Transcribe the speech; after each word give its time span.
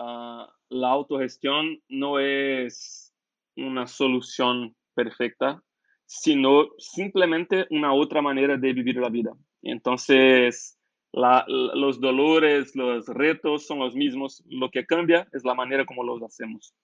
ah, 0.00 0.52
la 0.70 0.88
autogestión 0.88 1.80
no 1.88 2.18
es 2.18 3.12
una 3.56 3.86
solución 3.86 4.74
perfecta, 4.94 5.62
sino 6.06 6.68
simplemente 6.78 7.66
una 7.70 7.92
otra 7.92 8.22
manera 8.22 8.56
de 8.56 8.72
vivir 8.72 8.96
la 8.96 9.08
vida. 9.08 9.32
Entonces, 9.62 10.78
los 11.12 12.00
dolores, 12.00 12.74
los 12.74 13.06
retos 13.06 13.66
son 13.66 13.80
los 13.80 13.94
mismos. 13.94 14.42
Lo 14.46 14.70
que 14.70 14.86
cambia 14.86 15.28
es 15.32 15.44
la 15.44 15.54
manera 15.54 15.84
como 15.84 16.04
los 16.04 16.22
hacemos. 16.22 16.74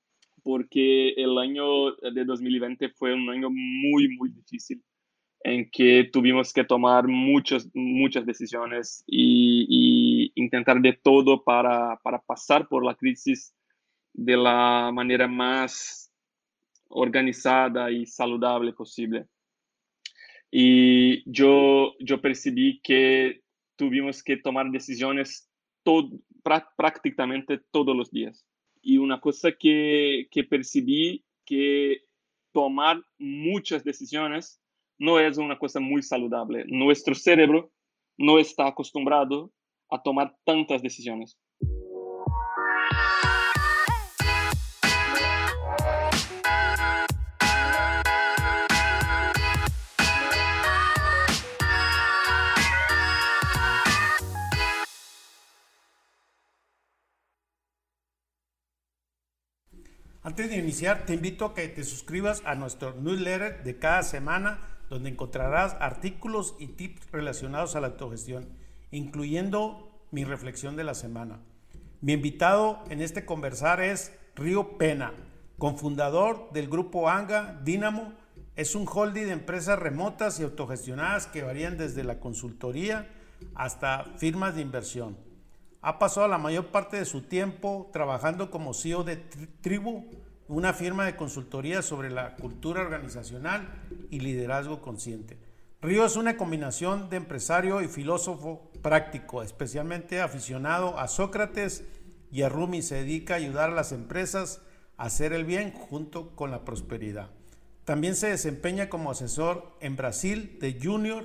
Porque 0.42 1.10
el 1.16 1.38
año 1.38 1.92
de 1.96 2.24
2020 2.24 2.90
fue 2.90 3.14
un 3.14 3.28
año 3.30 3.48
muy, 3.50 4.16
muy 4.16 4.30
difícil 4.30 4.82
en 5.46 5.70
que 5.70 6.10
tuvimos 6.12 6.52
que 6.52 6.64
tomar 6.64 7.06
muchas, 7.06 7.70
muchas 7.72 8.26
decisiones 8.26 9.04
y, 9.06 10.32
intentar 10.34 10.80
de 10.80 10.92
todo 10.92 11.44
para, 11.44 12.00
para, 12.02 12.18
pasar 12.18 12.66
por 12.66 12.84
la 12.84 12.96
crisis 12.96 13.54
de 14.12 14.36
la 14.36 14.90
manera 14.92 15.28
más 15.28 16.12
organizada 16.88 17.92
y 17.92 18.06
saludable 18.06 18.72
posible. 18.72 19.26
Y 20.50 21.22
yo, 21.30 21.94
yo 22.00 22.20
percibí 22.20 22.80
que 22.82 23.42
tuvimos 23.76 24.24
que 24.24 24.38
tomar 24.38 24.70
decisiones 24.72 25.48
todo, 25.84 26.10
prácticamente 26.76 27.60
todos 27.70 27.96
los 27.96 28.10
días. 28.10 28.44
Y 28.82 28.98
una 28.98 29.20
cosa 29.20 29.52
que, 29.52 30.26
que 30.32 30.42
percibí 30.42 31.24
que 31.44 32.00
tomar 32.52 33.00
muchas 33.16 33.84
decisiones 33.84 34.60
no 34.98 35.18
es 35.18 35.38
una 35.38 35.58
cosa 35.58 35.80
muy 35.80 36.02
saludable. 36.02 36.64
Nuestro 36.68 37.14
cerebro 37.14 37.70
no 38.18 38.38
está 38.38 38.66
acostumbrado 38.66 39.52
a 39.90 40.02
tomar 40.02 40.34
tantas 40.44 40.82
decisiones. 40.82 41.38
Antes 60.22 60.50
de 60.50 60.56
iniciar, 60.56 61.06
te 61.06 61.14
invito 61.14 61.44
a 61.44 61.54
que 61.54 61.68
te 61.68 61.84
suscribas 61.84 62.42
a 62.44 62.56
nuestro 62.56 62.92
newsletter 62.94 63.62
de 63.62 63.78
cada 63.78 64.02
semana, 64.02 64.75
donde 64.88 65.10
encontrarás 65.10 65.76
artículos 65.80 66.54
y 66.58 66.68
tips 66.68 67.10
relacionados 67.10 67.76
a 67.76 67.80
la 67.80 67.88
autogestión, 67.88 68.48
incluyendo 68.90 69.90
mi 70.10 70.24
reflexión 70.24 70.76
de 70.76 70.84
la 70.84 70.94
semana. 70.94 71.40
Mi 72.00 72.12
invitado 72.12 72.82
en 72.90 73.00
este 73.00 73.24
conversar 73.24 73.80
es 73.80 74.12
Río 74.34 74.78
Pena, 74.78 75.12
cofundador 75.58 76.50
del 76.52 76.68
grupo 76.68 77.08
ANGA 77.08 77.60
Dynamo. 77.64 78.12
Es 78.54 78.74
un 78.74 78.86
holding 78.86 79.26
de 79.26 79.32
empresas 79.32 79.78
remotas 79.78 80.38
y 80.38 80.42
autogestionadas 80.42 81.26
que 81.26 81.42
varían 81.42 81.76
desde 81.76 82.04
la 82.04 82.20
consultoría 82.20 83.08
hasta 83.54 84.04
firmas 84.16 84.54
de 84.54 84.62
inversión. 84.62 85.16
Ha 85.82 85.98
pasado 85.98 86.28
la 86.28 86.38
mayor 86.38 86.66
parte 86.66 86.96
de 86.96 87.04
su 87.04 87.22
tiempo 87.22 87.90
trabajando 87.92 88.50
como 88.50 88.74
CEO 88.74 89.04
de 89.04 89.16
Tribu, 89.16 90.04
una 90.48 90.72
firma 90.72 91.04
de 91.04 91.16
consultoría 91.16 91.82
sobre 91.82 92.10
la 92.10 92.36
cultura 92.36 92.82
organizacional 92.82 93.68
y 94.10 94.20
liderazgo 94.20 94.80
consciente. 94.80 95.38
Río 95.82 96.04
es 96.04 96.16
una 96.16 96.36
combinación 96.36 97.10
de 97.10 97.16
empresario 97.16 97.82
y 97.82 97.88
filósofo 97.88 98.70
práctico, 98.82 99.42
especialmente 99.42 100.20
aficionado 100.20 100.98
a 100.98 101.08
Sócrates 101.08 101.84
y 102.30 102.42
a 102.42 102.48
Rumi. 102.48 102.82
Se 102.82 102.96
dedica 102.96 103.34
a 103.34 103.38
ayudar 103.38 103.70
a 103.70 103.74
las 103.74 103.92
empresas 103.92 104.60
a 104.96 105.04
hacer 105.04 105.32
el 105.32 105.44
bien 105.44 105.72
junto 105.72 106.34
con 106.34 106.50
la 106.50 106.64
prosperidad. 106.64 107.30
También 107.84 108.16
se 108.16 108.28
desempeña 108.28 108.88
como 108.88 109.10
asesor 109.10 109.76
en 109.80 109.96
Brasil 109.96 110.58
de 110.60 110.78
Junior, 110.82 111.24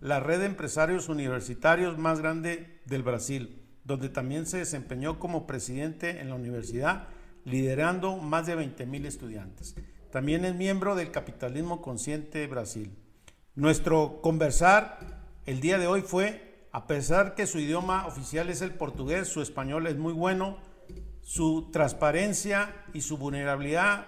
la 0.00 0.20
red 0.20 0.40
de 0.40 0.46
empresarios 0.46 1.08
universitarios 1.08 1.98
más 1.98 2.20
grande 2.20 2.80
del 2.84 3.02
Brasil 3.02 3.62
donde 3.86 4.08
también 4.08 4.46
se 4.46 4.58
desempeñó 4.58 5.20
como 5.20 5.46
presidente 5.46 6.20
en 6.20 6.28
la 6.28 6.34
universidad, 6.34 7.06
liderando 7.46 8.16
más 8.16 8.46
de 8.46 8.56
20.000 8.58 9.06
estudiantes. 9.06 9.76
También 10.10 10.44
es 10.44 10.54
miembro 10.54 10.96
del 10.96 11.12
Capitalismo 11.12 11.80
Consciente 11.80 12.46
Brasil. 12.48 12.94
Nuestro 13.54 14.20
conversar 14.20 14.98
el 15.46 15.60
día 15.60 15.78
de 15.78 15.86
hoy 15.86 16.02
fue, 16.02 16.66
a 16.72 16.88
pesar 16.88 17.36
que 17.36 17.46
su 17.46 17.60
idioma 17.60 18.06
oficial 18.06 18.50
es 18.50 18.62
el 18.62 18.74
portugués, 18.74 19.28
su 19.28 19.40
español 19.40 19.86
es 19.86 19.96
muy 19.96 20.12
bueno, 20.12 20.58
su 21.22 21.70
transparencia 21.70 22.84
y 22.92 23.00
su 23.00 23.16
vulnerabilidad 23.16 24.06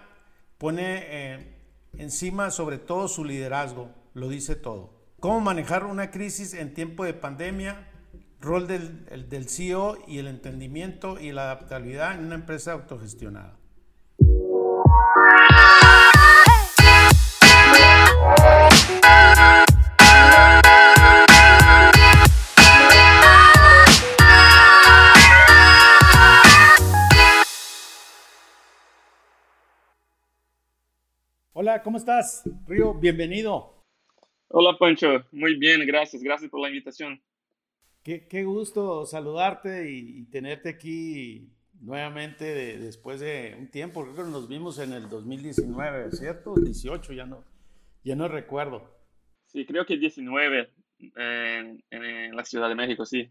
pone 0.59 1.03
eh, 1.05 1.57
encima 1.97 2.51
sobre 2.51 2.79
todo 2.79 3.07
su 3.07 3.25
liderazgo, 3.25 3.89
lo 4.15 4.29
dice 4.29 4.57
todo. 4.57 4.93
¿Cómo 5.21 5.41
manejar 5.41 5.85
una 5.85 6.11
crisis 6.11 6.55
en 6.55 6.75
tiempo 6.75 7.05
de 7.05 7.15
pandemia? 7.15 7.89
Rol 8.41 8.69
del, 8.69 9.49
CEO 9.49 9.99
y 10.07 10.19
el 10.19 10.29
entendimiento 10.29 11.19
y 11.21 11.33
la 11.33 11.45
adaptabilidad 11.45 12.15
en 12.15 12.27
una 12.27 12.37
empresa 12.37 12.73
autogestionada. 12.73 13.59
Hola, 31.53 31.83
¿cómo 31.83 31.99
estás? 31.99 32.45
Río, 32.69 32.95
bienvenido. 32.95 33.85
Hola, 34.51 34.79
Pancho. 34.79 35.25
Muy 35.33 35.59
bien, 35.59 35.85
gracias. 35.85 36.23
Gracias 36.23 36.49
por 36.49 36.61
la 36.61 36.69
invitación. 36.69 37.21
Qué, 38.17 38.43
gusto 38.43 39.05
saludarte 39.05 39.91
y, 39.91 40.25
tenerte 40.31 40.71
aquí 40.71 41.47
nuevamente 41.83 42.79
después 42.79 43.21
de 43.21 43.55
un 43.59 43.69
tiempo. 43.69 44.03
Creo 44.03 44.25
que 44.25 44.33
nos 44.33 44.49
vimos 44.49 44.79
en 44.79 44.95
el 44.95 45.11
2019, 45.11 46.13
¿cierto? 46.13 46.55
18, 46.55 47.13
ya 47.13 47.27
no, 47.27 47.45
ya 48.03 48.17
no 48.17 48.27
recuerdo. 48.27 48.91
Sí, 49.45 49.67
creo 49.67 49.85
que 49.85 49.99
19 49.99 50.71
en, 51.17 51.85
en 51.91 52.35
la 52.35 52.47
Ciudad 52.47 52.71
de 52.71 52.77
México, 52.77 53.05
sí. 53.05 53.31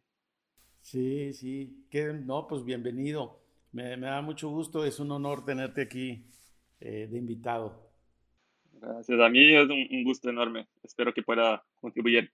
Sí, 0.81 1.33
sí. 1.33 1.87
Que, 1.89 2.13
no, 2.13 2.45
pues 2.45 2.63
bienvenido. 2.63 3.39
Me, 3.71 3.97
da 3.97 4.21
mucho 4.21 4.47
gusto, 4.49 4.85
es 4.85 4.99
un 4.99 5.09
honor 5.09 5.43
tenerte 5.43 5.81
aquí 5.81 6.23
eh, 6.81 7.07
de 7.09 7.17
invitado. 7.17 7.89
Gracias, 8.73 9.19
a 9.19 9.27
mí 9.27 9.55
es 9.55 9.63
un, 9.63 9.87
un 9.89 10.03
gusto 10.03 10.29
enorme. 10.29 10.67
Espero 10.83 11.15
que 11.15 11.23
pueda 11.23 11.63
contribuir. 11.81 12.31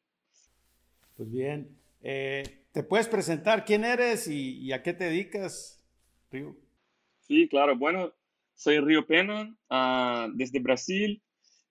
Pues 1.15 1.31
bien, 1.31 1.69
eh, 2.03 2.65
¿Te 2.71 2.83
puedes 2.83 3.07
presentar 3.07 3.65
quién 3.65 3.85
eres 3.85 4.27
y, 4.27 4.71
a 4.71 4.83
qué 4.83 4.93
te 4.93 5.05
dedicas, 5.05 5.83
Río? 6.31 6.55
Sí, 7.19 7.47
claro. 7.47 7.77
Bueno, 7.77 8.13
soy 8.55 8.79
Río 8.79 9.05
Pena, 9.07 9.55
ah, 9.69 10.27
desde 10.33 10.59
Brasil, 10.59 11.21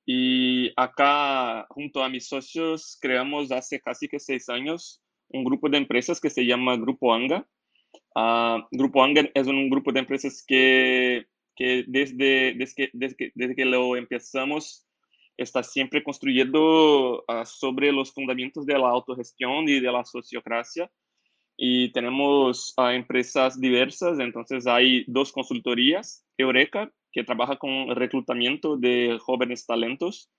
y 0.05 0.73
acá, 0.77 1.67
junto 1.69 2.03
a 2.03 2.09
mis 2.09 2.27
socios, 2.27 2.99
creamos 3.01 3.53
hace 3.53 3.81
casi 3.81 4.09
que 4.09 4.19
seis 4.19 4.49
años 4.49 5.03
un 5.29 5.45
grupo 5.45 5.69
de 5.69 5.79
empresas 5.79 6.21
que 6.21 6.31
se 6.31 6.45
llama 6.45 6.77
Grupo 6.77 7.13
Anga. 7.15 7.47
Uh, 8.15 8.63
grupo 8.71 9.03
Anga 9.03 9.29
es 9.35 9.47
un 9.47 9.71
grupo 9.71 9.93
de 9.93 10.01
empresas 10.01 10.45
que, 10.47 11.27
que 11.57 11.85
desde, 11.87 12.55
desde, 12.55 12.91
desde, 12.93 13.33
desde 13.35 13.55
que 13.55 13.65
lo 13.65 13.97
empezamos 13.97 14.87
está 15.43 15.63
siempre 15.63 16.03
construyendo 16.03 17.25
uh, 17.29 17.45
sobre 17.45 17.93
los 17.93 18.13
fundamentos 18.13 18.67
de 18.67 18.79
la 18.79 18.89
autogestión 18.89 19.69
y 19.69 19.81
de 19.81 19.93
la 19.93 20.05
sociocracia. 20.05 20.91
Y 21.57 21.93
tenemos 21.93 22.75
uh, 22.79 22.87
empresas 22.87 23.61
diversas, 23.61 24.19
entonces 24.19 24.67
hay 24.67 25.05
dos 25.07 25.33
consultorías, 25.33 26.25
Eureka, 26.39 26.91
que 27.13 27.25
trabaja 27.25 27.57
con 27.57 27.95
reclutamiento 27.95 28.77
de 28.77 29.19
jóvenes 29.21 29.67
talentos, 29.67 30.31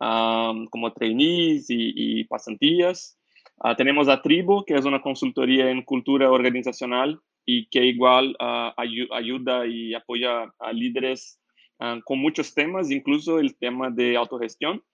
um, 0.00 0.66
como 0.66 0.92
trainees 0.92 1.70
y, 1.70 2.20
y 2.20 2.24
pasantías. 2.24 3.16
Uh, 3.62 3.74
tenemos 3.76 4.08
a 4.08 4.20
Tribo, 4.20 4.64
que 4.64 4.74
es 4.74 4.84
una 4.84 5.00
consultoría 5.00 5.70
en 5.70 5.82
cultura 5.82 6.30
organizacional 6.30 7.20
y 7.46 7.68
que 7.68 7.84
igual 7.84 8.36
ayuda 8.76 9.66
y 9.66 9.94
apoya 9.94 10.52
a 10.58 10.72
líderes 10.72 11.39
Ah, 11.82 11.98
con 12.04 12.18
muchos 12.18 12.52
temas, 12.52 12.90
incluso 12.90 13.38
el 13.38 13.56
tema 13.56 13.88
de 13.88 14.14
autogestión. 14.14 14.84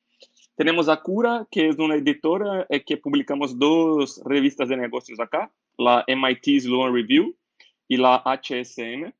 Tenemos 0.56 0.88
a 0.88 1.02
Cura, 1.02 1.44
que 1.50 1.68
es 1.68 1.76
una 1.78 1.96
editora 1.96 2.64
eh, 2.70 2.84
que 2.84 2.96
publicamos 2.96 3.58
dos 3.58 4.22
revistas 4.24 4.68
de 4.68 4.76
negocios 4.76 5.18
acá, 5.18 5.52
la 5.76 6.04
MIT 6.06 6.60
Sloan 6.60 6.94
Review 6.94 7.36
y 7.88 7.96
la 7.96 8.22
HSM. 8.24 9.12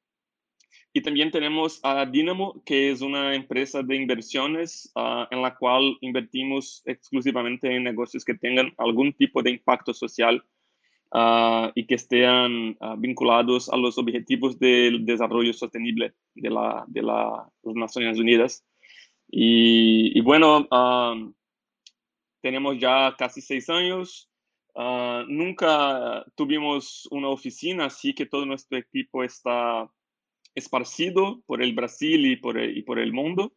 Y 0.92 1.02
también 1.02 1.32
tenemos 1.32 1.80
a 1.82 2.06
Dynamo, 2.06 2.62
que 2.64 2.92
es 2.92 3.02
una 3.02 3.34
empresa 3.34 3.82
de 3.82 3.96
inversiones 3.96 4.92
ah, 4.94 5.26
en 5.32 5.42
la 5.42 5.56
cual 5.56 5.98
invertimos 6.02 6.82
exclusivamente 6.86 7.74
en 7.74 7.82
negocios 7.82 8.24
que 8.24 8.34
tengan 8.34 8.72
algún 8.78 9.12
tipo 9.12 9.42
de 9.42 9.50
impacto 9.50 9.92
social 9.92 10.42
ah, 11.12 11.72
y 11.74 11.86
que 11.86 11.96
estén 11.96 12.76
ah, 12.80 12.96
vinculados 12.98 13.68
a 13.68 13.76
los 13.76 13.98
objetivos 13.98 14.58
del 14.58 15.04
desarrollo 15.04 15.52
sostenible 15.52 16.14
de, 16.34 16.50
la, 16.50 16.84
de 16.88 17.02
las 17.02 17.48
Naciones 17.62 18.18
Unidas. 18.18 18.64
Y, 19.28 20.20
bueno, 20.20 20.68
tenemos 22.40 22.78
ya 22.78 23.14
casi 23.18 23.40
seis 23.40 23.68
años. 23.68 24.30
nunca 25.28 26.24
tuvimos 26.36 27.08
una 27.10 27.28
oficina, 27.28 27.86
así 27.86 28.14
que 28.14 28.26
todo 28.26 28.46
nuestro 28.46 28.78
equipo 28.78 29.24
está 29.24 29.90
esparcido 30.54 31.42
por 31.46 31.62
el 31.62 31.74
Brasil 31.74 32.26
y 32.26 32.36
por 32.36 32.58
el, 32.58 32.76
y 32.76 32.82
por 32.82 32.98
el 32.98 33.12
mundo. 33.12 33.52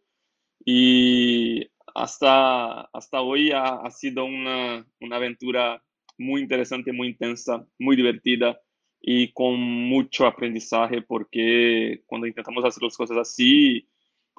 Y 0.65 1.67
hasta, 1.95 2.81
hasta 2.81 3.21
hoy 3.21 3.51
ha, 3.51 3.89
sido 3.91 4.25
una, 4.25 4.85
una, 4.99 5.15
aventura 5.15 5.83
muy 6.19 6.41
interesante, 6.41 6.91
muy 6.91 7.07
intensa, 7.07 7.65
muy 7.79 7.95
divertida 7.95 8.59
y 9.01 9.31
con 9.31 9.59
mucho 9.59 10.27
aprendizaje 10.27 11.01
porque 11.01 12.03
cuando 12.05 12.27
intentamos 12.27 12.63
hacer 12.65 12.83
las 12.83 12.97
cosas 12.97 13.17
así, 13.17 13.87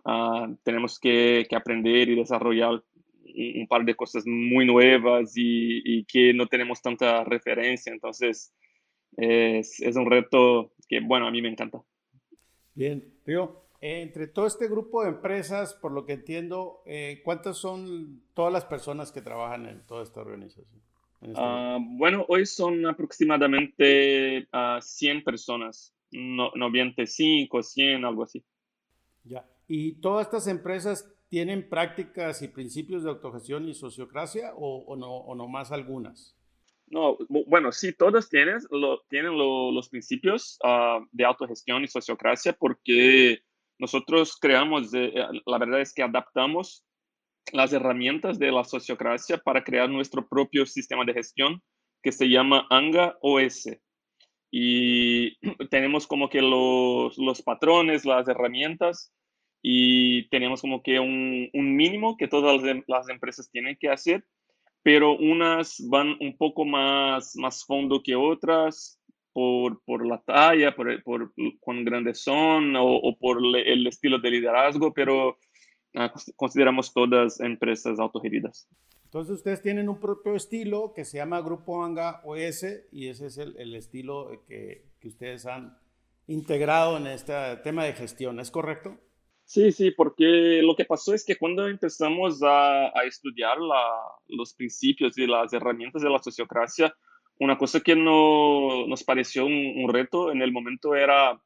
ah, 0.04 0.48
tenemos 0.62 0.98
que, 1.00 1.46
que, 1.48 1.56
aprender 1.56 2.10
y 2.10 2.14
desarrollar 2.16 2.82
un, 3.34 3.66
par 3.68 3.84
de 3.84 3.94
cosas 3.94 4.24
muy 4.26 4.66
nuevas 4.66 5.36
y, 5.36 5.82
y, 5.84 6.04
que 6.04 6.34
no 6.34 6.46
tenemos 6.46 6.82
tanta 6.82 7.24
referencia. 7.24 7.92
Entonces, 7.92 8.52
es, 9.16 9.80
es 9.80 9.96
un 9.96 10.10
reto 10.10 10.72
que, 10.88 11.00
bueno, 11.00 11.26
a 11.26 11.30
mí 11.30 11.40
me 11.40 11.48
encanta. 11.48 11.82
Bien, 12.74 13.14
Río, 13.24 13.64
entre 13.80 14.26
todo 14.26 14.46
este 14.46 14.68
grupo 14.68 15.02
de 15.02 15.10
empresas, 15.10 15.74
por 15.74 15.92
lo 15.92 16.04
que 16.04 16.12
entiendo, 16.12 16.82
eh, 16.86 17.22
¿cuántas 17.24 17.56
son 17.56 18.22
todas 18.34 18.52
las 18.52 18.64
personas 18.64 19.10
que 19.12 19.22
trabajan 19.22 19.66
en 19.66 19.86
toda 19.86 20.02
esta 20.02 20.20
organización? 20.20 20.82
Ah, 21.36 21.78
bueno, 21.80 22.24
hoy 22.28 22.46
son 22.46 22.86
aproximadamente 22.86 24.48
100 24.80 25.18
ah, 25.18 25.22
personas, 25.24 25.94
no, 26.10 26.50
95, 26.54 27.62
100, 27.62 28.04
algo 28.04 28.22
así. 28.22 28.42
Ya. 29.24 29.46
¿Y 29.68 30.00
todas 30.00 30.26
estas 30.26 30.46
empresas 30.46 31.12
tienen 31.28 31.68
prácticas 31.68 32.42
y 32.42 32.48
principios 32.48 33.04
de 33.04 33.10
autogestión 33.10 33.68
y 33.68 33.74
sociocracia 33.74 34.52
o, 34.56 34.96
no, 34.96 35.14
o 35.14 35.34
no 35.34 35.46
más 35.46 35.72
algunas? 35.72 36.36
No, 36.86 37.18
bueno, 37.28 37.70
sí, 37.70 37.92
todas 37.92 38.28
tienen, 38.28 38.58
lo, 38.70 39.02
tienen 39.08 39.36
los 39.38 39.88
principios 39.88 40.58
ah, 40.64 41.00
de 41.12 41.24
autogestión 41.24 41.84
y 41.84 41.86
sociocracia 41.86 42.52
porque 42.52 43.42
nosotros 43.78 44.36
creamos, 44.40 44.92
eh, 44.92 45.12
la 45.46 45.58
verdad 45.58 45.80
es 45.80 45.94
que 45.94 46.02
adaptamos 46.02 46.84
las 47.52 47.72
herramientas 47.72 48.38
de 48.38 48.52
la 48.52 48.64
sociocracia 48.64 49.38
para 49.38 49.64
crear 49.64 49.88
nuestro 49.88 50.28
propio 50.28 50.66
sistema 50.66 51.04
de 51.04 51.14
gestión 51.14 51.62
que 52.02 52.12
se 52.12 52.28
llama 52.28 52.66
ANGA 52.70 53.16
OS. 53.20 53.68
Y 54.50 55.36
tenemos 55.70 56.06
como 56.06 56.28
que 56.28 56.42
los, 56.42 57.16
los 57.18 57.42
patrones, 57.42 58.04
las 58.04 58.28
herramientas 58.28 59.12
y 59.62 60.28
tenemos 60.28 60.62
como 60.62 60.82
que 60.82 60.98
un, 60.98 61.50
mínimo 61.52 62.16
que 62.16 62.28
todas 62.28 62.62
las, 62.62 62.76
las, 62.86 63.08
empresas 63.08 63.50
tienen 63.50 63.76
que 63.78 63.90
hacer, 63.90 64.24
pero 64.82 65.16
unas 65.16 65.76
van 65.88 66.16
un 66.20 66.36
poco 66.36 66.64
más, 66.64 67.36
más 67.36 67.64
fondo 67.64 68.02
que 68.02 68.16
otras 68.16 68.98
por, 69.32 69.82
por 69.84 70.06
la 70.06 70.20
talla, 70.22 70.74
por, 70.74 71.02
por 71.02 71.32
cuán 71.60 71.84
grandes 71.84 72.22
son 72.22 72.74
o, 72.76 73.16
por 73.18 73.38
el 73.38 73.86
estilo 73.86 74.18
de 74.18 74.30
liderazgo, 74.30 74.92
pero 74.92 75.38
consideramos 76.36 76.92
todas 76.92 77.40
empresas 77.40 77.98
autogeridas. 77.98 78.68
Entonces 79.04 79.36
ustedes 79.36 79.60
tienen 79.60 79.88
un 79.88 79.98
propio 79.98 80.36
estilo 80.36 80.92
que 80.94 81.04
se 81.04 81.18
llama 81.18 81.40
Grupo 81.40 81.84
Anga 81.84 82.20
OS 82.24 82.64
y 82.92 83.08
ese 83.08 83.26
es 83.26 83.38
el, 83.38 83.56
el 83.58 83.74
estilo 83.74 84.44
que, 84.46 84.86
que, 85.00 85.08
ustedes 85.08 85.46
han 85.46 85.76
integrado 86.28 86.96
en 86.96 87.08
este 87.08 87.32
tema 87.64 87.84
de 87.84 87.92
gestión, 87.92 88.38
¿es 88.38 88.52
correcto? 88.52 88.98
Sí, 89.44 89.72
sí, 89.72 89.90
porque 89.90 90.60
lo 90.62 90.76
que 90.76 90.84
pasó 90.84 91.12
es 91.12 91.24
que 91.24 91.36
cuando 91.36 91.66
empezamos 91.66 92.40
a, 92.44 92.86
a 92.96 93.04
estudiar 93.04 93.58
la, 93.58 93.82
los 94.28 94.54
principios 94.54 95.18
y 95.18 95.26
las 95.26 95.52
herramientas 95.52 96.02
de 96.02 96.10
la 96.10 96.22
sociocracia, 96.22 96.94
una 97.40 97.56
cosa 97.56 97.80
que 97.80 97.96
no, 97.96 98.86
nos 98.86 99.02
pareció 99.02 99.46
un, 99.46 99.88
reto 99.88 100.30
en 100.30 100.42
el 100.42 100.52
momento 100.52 100.94
era 100.94 101.40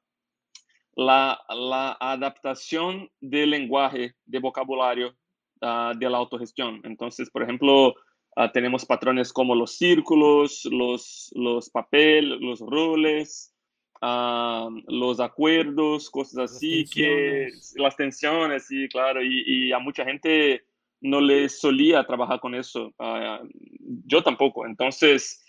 la, 0.97 1.41
la 1.49 1.97
adaptación 2.01 3.11
del 3.21 3.51
lenguaje, 3.51 4.15
de 4.25 4.39
vocabulario 4.39 5.15
ah, 5.61 5.93
de 5.97 6.09
la 6.09 6.19
autogestión. 6.19 6.81
Entonces, 6.85 7.31
por 7.31 7.43
ejemplo, 7.43 7.95
ah, 8.37 8.51
tenemos 8.53 8.85
patrones 8.85 9.33
como 9.33 9.55
los 9.55 9.77
círculos, 9.77 10.65
los, 10.71 11.31
los 11.35 11.71
papeles, 11.71 12.41
los 12.41 12.61
roles, 12.61 13.55
ah, 14.01 14.69
los 14.87 15.21
acuerdos, 15.21 16.11
cosas 16.11 16.53
así, 16.53 16.85
que 16.85 17.49
las 17.77 17.97
tensiones, 17.97 18.67
sí, 18.67 18.89
claro, 18.89 19.23
y, 19.23 19.43
y, 19.47 19.73
a 19.73 19.79
mucha 19.79 20.05
gente 20.05 20.65
no 21.01 21.21
le 21.21 21.49
solía 21.49 22.05
trabajar 22.05 22.41
con 22.41 22.55
eso. 22.55 22.93
yo 24.07 24.23
tampoco. 24.23 24.67
Entonces, 24.67 25.44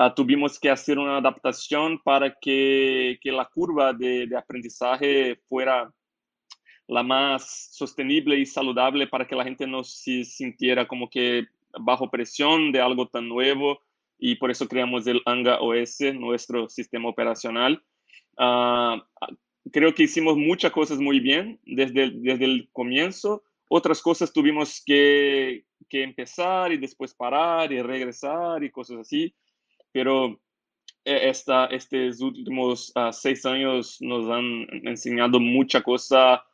uh, 0.00 0.14
tuvimos 0.14 0.58
que 0.58 0.70
hacer 0.70 0.98
una 0.98 1.18
adaptación 1.18 2.00
para 2.02 2.34
que, 2.40 3.18
que 3.20 3.32
la 3.32 3.44
curva 3.44 3.92
de, 3.92 4.26
de, 4.26 4.36
aprendizaje 4.36 5.36
fuera 5.48 5.92
la 6.88 7.02
más 7.02 7.68
sostenible 7.72 8.38
y 8.38 8.46
saludable 8.46 9.06
para 9.06 9.26
que 9.26 9.36
la 9.36 9.44
gente 9.44 9.66
no 9.66 9.84
se 9.84 10.24
sintiera 10.24 10.88
como 10.88 11.08
que 11.08 11.46
bajo 11.78 12.10
presión 12.10 12.72
de 12.72 12.80
algo 12.80 13.06
tan 13.08 13.28
nuevo 13.28 13.80
y 14.18 14.34
por 14.36 14.50
eso 14.50 14.66
creamos 14.66 15.06
el 15.06 15.22
ANGA 15.24 15.60
OS, 15.60 16.00
nuestro 16.14 16.68
sistema 16.68 17.08
operacional. 17.08 17.82
Uh, 18.36 19.00
creo 19.70 19.94
que 19.94 20.02
hicimos 20.04 20.36
muchas 20.36 20.72
cosas 20.72 20.98
muy 20.98 21.20
bien 21.20 21.60
desde, 21.64 22.10
desde 22.10 22.44
el 22.44 22.68
comienzo. 22.72 23.42
Otras 23.68 24.02
cosas 24.02 24.32
tuvimos 24.32 24.82
que, 24.84 25.64
que 25.88 26.02
empezar 26.02 26.72
y 26.72 26.76
después 26.76 27.14
parar 27.14 27.72
y 27.72 27.80
regresar 27.80 28.64
y 28.64 28.70
cosas 28.70 28.98
así 28.98 29.32
pero 29.92 30.40
eh, 31.04 31.30
esta, 31.30 31.66
estos 31.66 32.20
últimos 32.20 32.92
uh, 32.96 33.12
seis 33.12 33.44
años 33.46 33.96
nos 34.00 34.28
han 34.30 34.66
enseñado 34.86 35.40
mucha 35.40 35.82
cosa, 35.82 36.44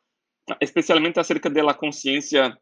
especialmente 0.59 1.19
acerca 1.19 1.49
de 1.49 1.63
la 1.63 1.75
conciencia 1.75 2.59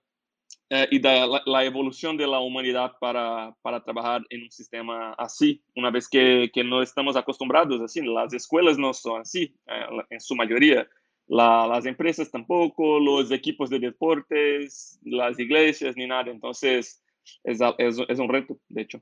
eh, 0.70 0.88
y 0.90 0.98
de 0.98 1.10
la, 1.10 1.42
la, 1.46 1.64
evolución 1.64 2.18
de 2.18 2.26
la 2.26 2.40
humanidad 2.40 2.94
para, 3.00 3.56
para, 3.62 3.84
trabajar 3.84 4.24
en 4.32 4.44
un 4.44 4.52
sistema 4.52 5.14
así, 5.14 5.62
una 5.76 5.92
vez 5.92 6.10
que, 6.10 6.50
que, 6.52 6.64
no 6.64 6.82
estamos 6.82 7.16
acostumbrados 7.16 7.80
así. 7.82 8.02
Las 8.02 8.34
escuelas 8.34 8.76
no 8.78 8.92
son 8.92 9.22
así, 9.22 9.56
eh, 9.68 9.86
en 10.10 10.20
su 10.20 10.36
mayoría. 10.36 10.88
La, 11.28 11.68
las 11.68 11.86
empresas 11.86 12.32
tampoco, 12.32 13.00
los 13.00 13.32
equipos 13.32 13.70
de 13.70 13.78
deportes, 13.78 15.00
las 15.04 15.38
iglesias, 15.38 15.96
ni 15.96 16.08
nada. 16.08 16.32
Entonces, 16.32 17.04
es, 17.44 17.60
es, 17.78 18.00
es 18.08 18.20
un 18.20 18.30
reto, 18.30 18.58
de 18.68 18.82
hecho. 18.82 19.02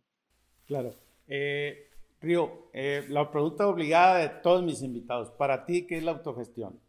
Claro. 0.65 0.93
Eh, 1.27 1.89
Río, 2.21 2.69
eh, 2.73 3.05
la 3.09 3.29
pregunta 3.29 3.67
obligada 3.67 4.19
de 4.19 4.29
todos 4.41 4.63
mis 4.63 4.81
invitados. 4.81 5.29
Para 5.31 5.65
ti, 5.65 5.85
¿qué 5.85 5.97
es 5.97 6.03
la 6.03 6.11
autogestión? 6.11 6.79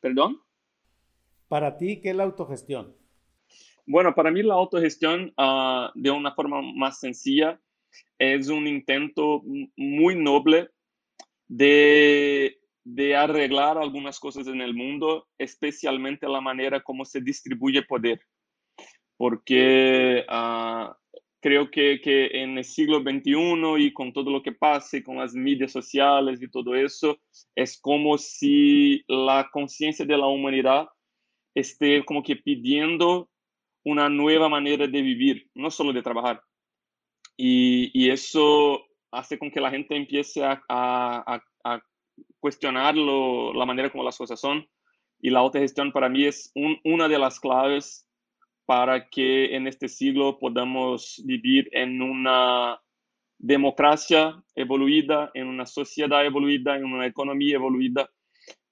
¿Perdón? 0.00 0.42
Para 1.48 1.78
ti, 1.78 2.02
¿qué 2.02 2.10
es 2.10 2.16
la 2.16 2.24
autogestión? 2.24 2.94
Bueno, 3.86 4.14
para 4.14 4.30
mí 4.30 4.42
la 4.42 4.54
autogestión, 4.54 5.32
uh, 5.38 5.88
de 5.94 6.10
una 6.10 6.34
forma 6.34 6.60
más 6.60 7.00
sencilla, 7.00 7.60
es 8.18 8.48
un 8.48 8.66
intento 8.66 9.42
muy 9.76 10.16
noble 10.16 10.68
de, 11.48 12.58
de, 12.82 13.16
arreglar 13.16 13.78
algunas 13.78 14.18
cosas 14.18 14.46
en 14.46 14.60
el 14.60 14.74
mundo, 14.74 15.28
especialmente 15.38 16.28
la 16.28 16.40
manera 16.40 16.82
como 16.82 17.04
se 17.04 17.20
distribuye 17.20 17.82
poder. 17.82 18.20
Porque 19.16 20.24
uh, 20.28 20.92
creo 21.44 21.70
que, 21.70 22.00
que, 22.00 22.42
en 22.42 22.56
el 22.56 22.64
siglo 22.64 23.00
XXI 23.00 23.34
y 23.76 23.92
con 23.92 24.14
todo 24.14 24.30
lo 24.30 24.42
que 24.42 24.52
pase, 24.52 25.04
con 25.04 25.18
las 25.18 25.34
medias 25.34 25.72
sociales 25.72 26.40
y 26.40 26.50
todo 26.50 26.74
eso, 26.74 27.18
es 27.54 27.78
como 27.78 28.16
si 28.16 29.04
la 29.08 29.50
conciencia 29.52 30.06
de 30.06 30.16
la 30.16 30.26
humanidad 30.26 30.86
esté 31.54 32.02
como 32.06 32.22
que 32.22 32.36
pidiendo 32.36 33.28
una 33.84 34.08
nueva 34.08 34.48
manera 34.48 34.86
de 34.86 35.02
vivir, 35.02 35.50
no 35.54 35.70
solo 35.70 35.92
de 35.92 36.00
trabajar. 36.00 36.40
Y, 37.36 37.90
y 37.92 38.08
eso 38.08 38.82
hace 39.12 39.38
con 39.38 39.50
que 39.50 39.60
la 39.60 39.70
gente 39.70 39.94
empiece 39.94 40.42
a, 40.42 40.62
a, 40.66 41.42
a 41.62 41.82
cuestionar 42.40 42.96
lo, 42.96 43.52
la 43.52 43.66
manera 43.66 43.90
como 43.90 44.02
las 44.02 44.16
cosas 44.16 44.40
son. 44.40 44.66
Y 45.20 45.28
la 45.28 45.40
autogestión 45.40 45.92
para 45.92 46.08
mí 46.08 46.24
es 46.24 46.50
un, 46.54 46.78
una 46.84 47.06
de 47.06 47.18
las 47.18 47.38
claves 47.38 48.08
para 48.66 49.08
que 49.08 49.54
en 49.54 49.66
este 49.66 49.88
siglo 49.88 50.38
podamos 50.38 51.22
vivir 51.24 51.68
en 51.72 52.00
una 52.00 52.80
democracia 53.38 54.42
evoluida, 54.54 55.30
en 55.34 55.48
una 55.48 55.66
sociedad 55.66 56.24
evoluida, 56.24 56.76
en 56.76 56.84
una 56.84 57.06
economía 57.06 57.56
evoluida, 57.56 58.08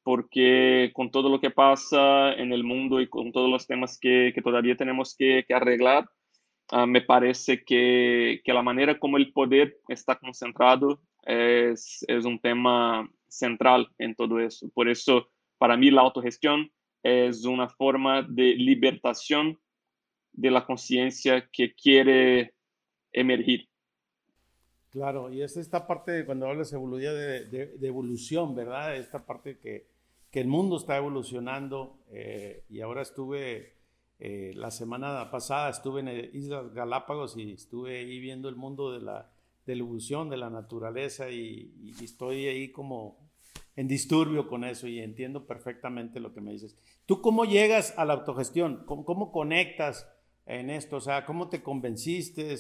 porque 0.03 0.91
con 0.95 1.11
todo 1.11 1.29
lo 1.29 1.41
que 1.41 1.51
pasa 1.51 2.33
en 2.33 2.53
el 2.53 2.65
mundo 2.65 3.01
y 3.01 3.09
con 3.09 3.33
todos 3.33 3.51
los 3.51 3.67
temas 3.67 3.99
que, 3.99 4.33
que 4.35 4.43
todavía 4.43 4.77
tenemos 4.77 5.15
que, 5.17 5.45
que 5.47 5.55
arreglar, 5.55 6.09
uh, 6.73 6.87
me 6.87 7.03
parece 7.03 7.63
que, 7.65 8.41
que, 8.45 8.53
la 8.53 8.63
manera 8.63 8.99
como 8.99 9.17
el 9.17 9.33
poder 9.33 9.77
está 9.89 10.17
concentrado 10.19 11.01
es, 11.25 12.05
es 12.09 12.25
un 12.25 12.39
tema 12.41 13.09
central 13.29 13.89
en 13.99 14.15
todo 14.15 14.41
eso. 14.41 14.69
Por 14.75 14.89
eso, 14.89 15.29
para 15.59 15.77
mí, 15.77 15.91
la 15.91 16.01
autogestión 16.01 16.71
es 17.03 17.45
una 17.45 17.69
forma 17.69 18.23
de 18.23 18.55
libertación 18.55 19.59
de 20.33 20.51
la 20.51 20.65
conciencia 20.65 21.49
que 21.51 21.75
quiere 21.75 22.55
emergir. 23.13 23.69
Claro, 24.93 25.33
y 25.33 25.41
es 25.41 25.57
esta 25.57 25.87
parte 25.87 26.13
de 26.13 26.27
cuando 26.27 26.47
hablas 26.47 26.71
de, 26.71 27.79
evolución, 27.81 28.55
¿verdad? 28.55 28.95
Esta 28.95 29.25
parte 29.25 29.59
que, 29.59 29.87
que 30.31 30.41
el 30.41 30.49
mundo 30.49 30.77
está 30.77 30.99
evolucionando 30.99 31.99
eh, 32.11 32.65
y 32.69 32.83
ahora 32.83 33.01
estuve, 33.01 33.73
eh, 34.19 34.53
la 34.55 34.71
semana 34.71 35.31
pasada 35.31 35.71
estuve 35.71 36.01
en 36.01 36.37
Islas 36.37 36.75
Galápagos 36.75 37.39
y 37.39 37.53
estuve 37.53 38.01
ahí 38.01 38.21
viendo 38.21 38.51
el 38.51 38.57
mundo 38.57 38.93
de 38.93 39.01
la, 39.01 39.31
de 39.65 39.73
evolución, 39.73 40.29
de 40.29 40.37
la 40.37 40.51
naturaleza 40.51 41.31
y, 41.31 41.73
y, 41.83 42.05
estoy 42.05 42.47
ahí 42.47 42.71
como 42.71 43.17
en 43.77 43.89
disturbio 43.89 44.47
con 44.47 44.65
eso 44.65 44.87
y 44.87 45.01
entiendo 45.01 45.47
perfectamente 45.47 46.21
lo 46.21 46.35
que 46.35 46.43
me 46.43 46.53
dices. 46.53 46.77
¿Tú 47.07 47.23
cómo 47.23 47.47
llegas 47.47 47.95
a 47.97 48.05
la 48.05 48.13
autogestión? 48.13 48.85
¿Cómo, 48.85 49.07
cómo 49.07 49.33
conectas 49.33 50.07
en 50.47 50.71
esto? 50.71 50.97
O 50.97 51.01
sea, 51.01 51.25
¿cómo 51.25 51.49
te 51.49 51.63
convenciste? 51.63 52.57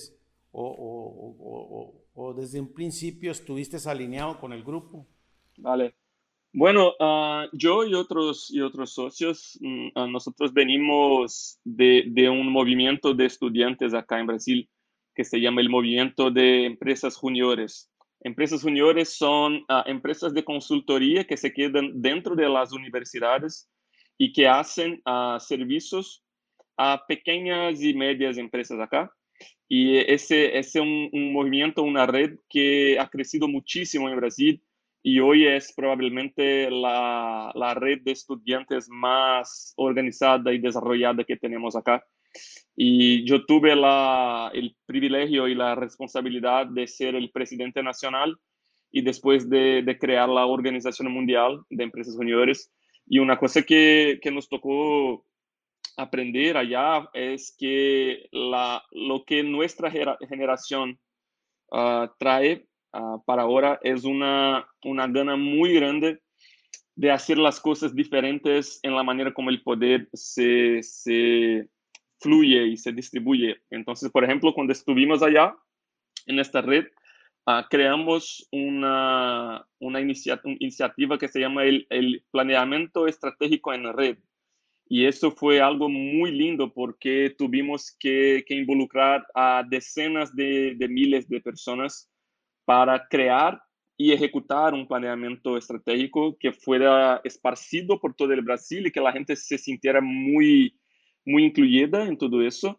o, 0.54 2.02
o, 2.14 2.34
desde 2.34 2.60
un 2.60 2.72
principio 2.72 3.32
estuviste 3.32 3.78
alineado 3.88 4.38
con 4.38 4.52
el 4.52 4.62
grupo? 4.62 5.06
Vale. 5.56 5.94
Bueno, 6.54 6.92
ah, 7.00 7.46
yo 7.52 7.84
y 7.84 7.94
otros, 7.94 8.50
y 8.50 8.60
otros 8.60 8.92
socios, 8.92 9.58
mm, 9.60 9.88
ah, 9.94 10.06
nosotros 10.06 10.52
venimos 10.52 11.58
de, 11.64 12.04
de, 12.08 12.28
un 12.28 12.52
movimiento 12.52 13.14
de 13.14 13.24
estudiantes 13.24 13.94
acá 13.94 14.20
en 14.20 14.26
Brasil 14.26 14.68
que 15.14 15.24
se 15.24 15.40
llama 15.40 15.62
el 15.62 15.70
Movimiento 15.70 16.30
de 16.30 16.66
Empresas 16.66 17.16
Juniores. 17.16 17.90
Empresas 18.20 18.62
juniores 18.62 19.16
son 19.16 19.56
uh, 19.68 19.82
empresas 19.86 20.32
de 20.32 20.44
consultoría 20.44 21.26
que 21.26 21.36
se 21.36 21.52
quedan 21.52 22.00
dentro 22.00 22.36
de 22.36 22.48
las 22.48 22.72
universidades 22.72 23.68
y 24.16 24.32
que 24.32 24.46
hacen 24.46 25.02
servicios 25.40 26.22
a 26.76 27.04
pequeñas 27.06 27.82
y 27.82 27.94
medias 27.94 28.38
empresas 28.38 28.80
acá 28.80 29.12
y 29.74 29.96
ese, 29.96 30.58
es 30.58 30.74
un, 30.74 31.08
movimiento, 31.32 31.82
una 31.82 32.06
red 32.06 32.38
que 32.48 32.98
ha 32.98 33.08
crecido 33.08 33.48
muchísimo 33.48 34.08
en 34.08 34.16
Brasil 34.16 34.62
y 35.02 35.18
hoy 35.18 35.46
es 35.46 35.72
probablemente 35.74 36.70
la, 36.70 37.50
la 37.54 37.72
red 37.72 38.02
de 38.02 38.12
estudiantes 38.12 38.88
más 38.90 39.72
organizada 39.76 40.52
y 40.52 40.58
desarrollada 40.58 41.24
que 41.24 41.38
tenemos 41.38 41.74
acá. 41.74 42.04
Y 42.76 43.24
yo 43.24 43.46
tuve 43.46 43.74
la, 43.74 44.50
el 44.52 44.76
privilegio 44.86 45.48
y 45.48 45.54
la 45.54 45.74
responsabilidad 45.74 46.66
de 46.66 46.86
ser 46.86 47.14
el 47.14 47.30
presidente 47.30 47.82
nacional 47.82 48.36
y 48.90 49.00
después 49.00 49.48
de, 49.48 49.82
de 49.82 49.98
crear 49.98 50.28
la 50.28 50.44
Organización 50.44 51.10
Mundial 51.10 51.62
de 51.70 51.84
Empresas 51.84 52.14
Juniores. 52.14 52.70
Y 53.06 53.20
una 53.20 53.38
cosa 53.38 53.62
que, 53.62 54.20
que 54.22 54.30
nos 54.30 54.50
tocó 54.50 55.24
aprender 55.96 56.56
allá 56.56 57.08
es 57.12 57.54
que 57.58 58.28
la, 58.32 58.82
lo 58.92 59.24
que 59.24 59.42
nuestra 59.42 59.90
generación 59.90 60.98
uh, 61.70 62.06
trae 62.18 62.66
uh, 62.92 63.22
para 63.24 63.42
ahora 63.42 63.78
es 63.82 64.04
una, 64.04 64.66
una 64.84 65.06
gana 65.06 65.36
muy 65.36 65.74
grande 65.74 66.20
de 66.94 67.10
hacer 67.10 67.38
las 67.38 67.60
cosas 67.60 67.94
diferentes 67.94 68.78
en 68.82 68.94
la 68.94 69.02
manera 69.02 69.32
como 69.32 69.50
el 69.50 69.62
poder 69.62 70.08
se, 70.12 70.82
se 70.82 71.68
fluye 72.20 72.66
y 72.66 72.76
se 72.76 72.92
distribuye. 72.92 73.62
Entonces, 73.70 74.10
por 74.10 74.24
ejemplo, 74.24 74.52
cuando 74.52 74.72
estuvimos 74.72 75.22
allá 75.22 75.54
en 76.26 76.38
esta 76.38 76.60
red, 76.60 76.86
uh, 77.46 77.62
creamos 77.68 78.46
una, 78.52 79.66
una, 79.78 80.00
iniciativa 80.00 81.18
que 81.18 81.28
se 81.28 81.40
llama 81.40 81.64
el, 81.64 81.86
el 81.90 82.24
planeamiento 82.30 83.06
estratégico 83.06 83.72
en 83.72 83.92
red 83.92 84.18
y 84.94 85.06
eso 85.06 85.30
fue 85.30 85.58
algo 85.58 85.88
muy 85.88 86.32
lindo 86.32 86.70
porque 86.70 87.34
tuvimos 87.38 87.96
que, 87.98 88.44
involucrar 88.50 89.26
a 89.34 89.64
decenas 89.66 90.36
de, 90.36 90.76
miles 90.86 91.26
de 91.30 91.40
personas 91.40 92.10
para 92.66 93.08
crear 93.08 93.58
y 93.96 94.12
ejecutar 94.12 94.74
un 94.74 94.86
planeamiento 94.86 95.56
estratégico 95.56 96.36
que 96.38 96.52
fuera 96.52 97.22
esparcido 97.24 97.98
por 97.98 98.14
todo 98.14 98.34
el 98.34 98.42
Brasil 98.42 98.86
y 98.86 98.90
que 98.90 99.00
la 99.00 99.12
gente 99.12 99.34
se 99.34 99.56
sintiera 99.56 100.02
muy, 100.02 100.78
muy 101.24 101.44
incluida 101.44 102.04
en 102.04 102.18
todo 102.18 102.42
eso. 102.42 102.78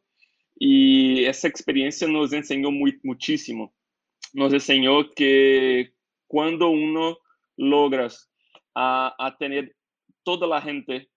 Y 0.55 1.25
esa 1.25 1.47
experiencia 1.47 2.07
nos 2.07 2.31
enseñó 2.31 2.69
muy, 2.69 2.99
muchísimo. 3.01 3.73
Nos 4.33 4.53
enseñó 4.53 5.09
que 5.15 5.95
cuando 6.27 6.69
uno 6.69 7.17
logra 7.57 8.07
a, 8.75 9.15
a 9.17 9.35
tener 9.35 9.75
toda 10.21 10.45
la 10.45 10.61
gente 10.61 11.09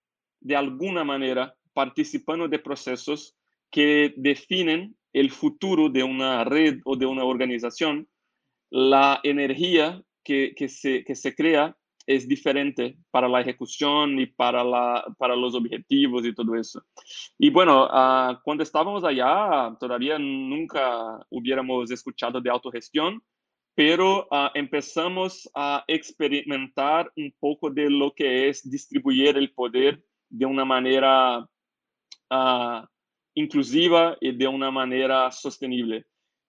de 0.47 0.55
alguna 0.55 1.03
manera 1.03 1.53
participando 1.73 2.47
de 2.47 2.59
procesos 2.59 3.35
que 3.69 4.13
definen 4.15 4.95
el 5.13 5.29
futuro 5.29 5.89
de 5.89 6.03
una 6.03 6.43
red 6.43 6.79
o 6.85 6.95
de 6.95 7.05
una 7.05 7.23
organización, 7.23 8.07
la 8.69 9.19
energía 9.23 10.01
que, 10.23 10.53
que, 10.55 10.69
se, 10.69 11.03
que 11.03 11.15
se 11.15 11.35
crea 11.35 11.75
es 12.05 12.27
diferente 12.27 12.97
para 13.11 13.27
la 13.27 13.41
ejecución 13.41 14.17
y 14.19 14.27
para, 14.27 14.63
la, 14.63 15.03
para 15.17 15.35
los 15.35 15.53
objetivos 15.53 16.25
y 16.25 16.33
todo 16.33 16.55
eso. 16.55 16.81
Y 17.37 17.49
bueno, 17.49 17.85
uh, 17.85 18.37
cuando 18.43 18.63
estábamos 18.63 19.03
allá, 19.03 19.75
todavía 19.77 20.17
nunca 20.17 21.19
hubiéramos 21.29 21.91
escuchado 21.91 22.39
de 22.39 22.49
autogestión, 22.49 23.21
pero 23.75 24.27
uh, 24.31 24.49
empezamos 24.53 25.49
a 25.53 25.83
experimentar 25.87 27.11
un 27.17 27.33
poco 27.37 27.69
de 27.69 27.89
lo 27.89 28.13
que 28.13 28.47
es 28.47 28.67
distribuir 28.69 29.37
el 29.37 29.51
poder 29.53 30.01
de 30.29 30.45
una 30.45 30.65
manera 30.65 31.39
uh, 31.39 32.85
inclusiva 33.35 34.17
y 34.19 34.31
de 34.31 34.47
una 34.47 34.71
manera 34.71 35.31
sostenible. 35.31 36.05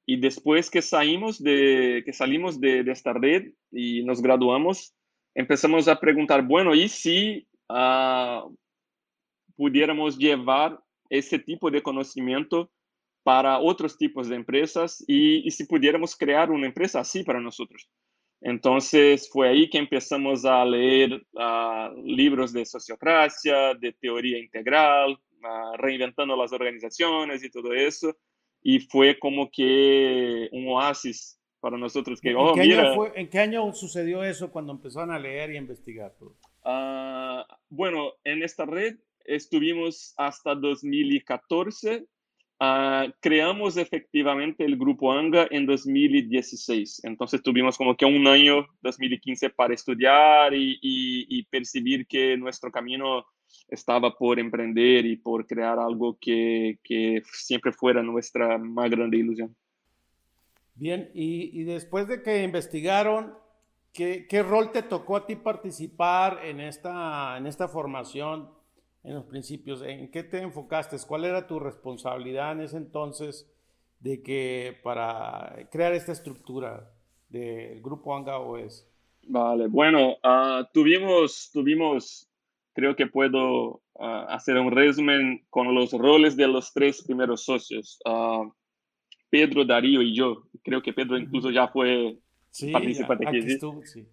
Y 0.06 0.16
después 0.16 0.70
que 0.70 0.80
salimos 0.80 1.42
de, 1.42 2.02
que 2.04 2.12
salimos 2.12 2.58
de, 2.61 2.82
de 2.82 2.92
esta 2.92 3.12
red 3.12 3.52
y 3.70 4.02
nos 4.04 4.23
graduamos, 4.23 4.94
empezamos 5.35 5.87
a 5.87 6.00
preguntar, 6.00 6.42
bueno, 6.42 6.75
¿y 6.75 6.88
si 6.88 7.47
uh, 7.68 8.54
pudiéramos 9.54 10.16
llevar 10.16 10.80
ese 11.11 11.38
tipo 11.38 11.70
de 11.70 11.82
conocimiento 11.82 12.70
para 13.23 13.58
otros 13.58 13.99
tipos 13.99 14.28
de 14.28 14.37
empresas 14.37 15.04
y, 15.06 15.47
y 15.47 15.50
si 15.50 15.66
pudiéramos 15.66 16.16
crear 16.16 16.50
una 16.50 16.66
empresa 16.66 17.00
así 17.00 17.23
para 17.23 17.40
nosotros? 17.40 17.90
Entonces 18.40 19.28
fue 19.30 19.49
ahí 19.49 19.68
que 19.68 19.78
empezamos 19.78 20.45
a 20.45 20.64
leer 20.64 21.26
uh, 21.33 21.95
libros 22.04 22.52
de 22.52 22.64
sociocracia, 22.64 23.75
de 23.75 23.92
teoría 23.92 24.38
integral, 24.38 25.12
uh, 25.12 25.76
reinventando 25.76 26.37
las 26.37 26.52
organizaciones 26.52 27.42
y 27.42 27.50
todo 27.50 27.75
eso. 27.75 28.16
Y 28.62 28.80
fue 28.80 29.18
como 29.18 29.50
que 29.50 30.49
un 30.52 30.68
oasis 30.68 31.40
para 31.61 31.76
nosotros. 31.76 32.21
Que, 32.21 32.30
¿En, 32.30 32.37
oh, 32.37 32.54
qué 32.54 32.61
mira, 32.61 32.95
fue, 32.95 33.12
¿En, 33.14 33.28
qué 33.28 33.38
año 33.40 33.73
sucedió 33.73 34.23
eso 34.23 34.50
cuando 34.50 34.73
empezaron 34.73 35.11
a 35.11 35.18
leer 35.18 35.50
y 35.50 35.57
a 35.57 35.59
investigar? 35.59 36.14
Uh, 36.64 37.42
bueno, 37.68 38.12
en 38.25 38.42
esta 38.42 38.66
red 38.66 38.97
estuvimos 39.25 40.14
hasta 40.16 40.54
2014 40.54 42.07
Uh, 42.61 43.12
creamos 43.21 43.77
efectivamente 43.77 44.65
el 44.65 44.77
grupo 44.77 45.12
ANGA 45.12 45.47
en 45.50 45.65
2016. 45.65 47.05
Entonces 47.05 47.41
tuvimos 47.41 47.77
como 47.77 47.97
que 47.97 48.05
un 48.05 48.27
año, 48.27 48.67
2015, 48.83 49.50
para 49.50 49.75
estudiar 49.75 50.53
y, 50.53 50.73
y, 50.83 51.27
y, 51.29 51.45
percibir 51.45 52.09
que 52.09 52.37
nuestro 52.37 52.73
camino 52.73 53.25
estaba 53.69 54.12
por 54.17 54.41
emprender 54.41 55.07
y 55.07 55.17
por 55.17 55.47
crear 55.47 55.79
algo 55.79 56.19
que, 56.21 56.81
que 56.83 57.23
siempre 57.33 57.71
fuera 57.73 58.03
nuestra 58.03 58.59
más 58.59 58.91
grande 58.91 59.19
ilusión. 59.19 59.55
Bien, 60.75 61.11
y, 61.15 61.61
y 61.61 61.62
después 61.62 62.09
de 62.09 62.23
que 62.23 62.43
investigaron, 62.43 63.35
¿qué, 63.93 64.27
¿qué, 64.29 64.43
rol 64.43 64.73
te 64.73 64.83
tocó 64.83 65.17
a 65.17 65.27
ti 65.27 65.37
participar 65.37 66.41
en 66.45 66.59
esta, 66.59 67.37
en 67.38 67.47
esta 67.47 67.69
formación? 67.69 68.58
En 69.05 69.14
los 69.14 69.25
principios, 69.25 69.83
¿en 69.83 70.11
qué 70.11 70.23
te 70.23 70.40
enfocaste? 70.43 70.97
¿Cuál 71.07 71.25
era 71.25 71.47
tu 71.47 71.59
responsabilidad 71.59 72.52
en 72.52 72.61
ese 72.61 72.76
entonces 72.76 73.50
de 74.00 74.23
que 74.23 74.78
para 74.83 75.69
crear 75.71 75.93
esta 75.93 76.12
estructura 76.12 76.93
del 77.28 77.81
grupo 77.81 78.17
Anga 78.17 78.38
OS? 78.38 78.87
Vale, 79.23 79.67
bueno, 79.69 80.12
uh, 80.25 80.64
tuvimos, 80.73 81.50
tuvimos, 81.52 82.28
creo 82.73 82.97
que 82.97 83.07
puedo 83.07 83.83
uh, 83.95 84.26
hacer 84.28 84.57
un 84.57 84.71
resumen 84.71 85.45
con 85.50 85.75
los 85.75 85.93
roles 85.93 86.37
de 86.37 86.49
los 86.49 86.73
tres 86.73 87.02
primeros 87.02 87.45
socios, 87.45 87.99
uh, 88.07 88.50
Pedro, 89.31 89.64
Darío 89.64 90.00
y 90.02 90.14
yo. 90.14 90.45
Creo 90.62 90.83
que 90.83 90.93
Pedro 90.93 91.19
incluso 91.19 91.50
ya 91.50 91.69
fue 91.69 92.19
sí, 92.50 92.73
participante 92.73 93.28
aquí. 93.28 93.38
aquí 93.38 93.52
estuvo, 93.52 93.85
sí. 93.85 94.07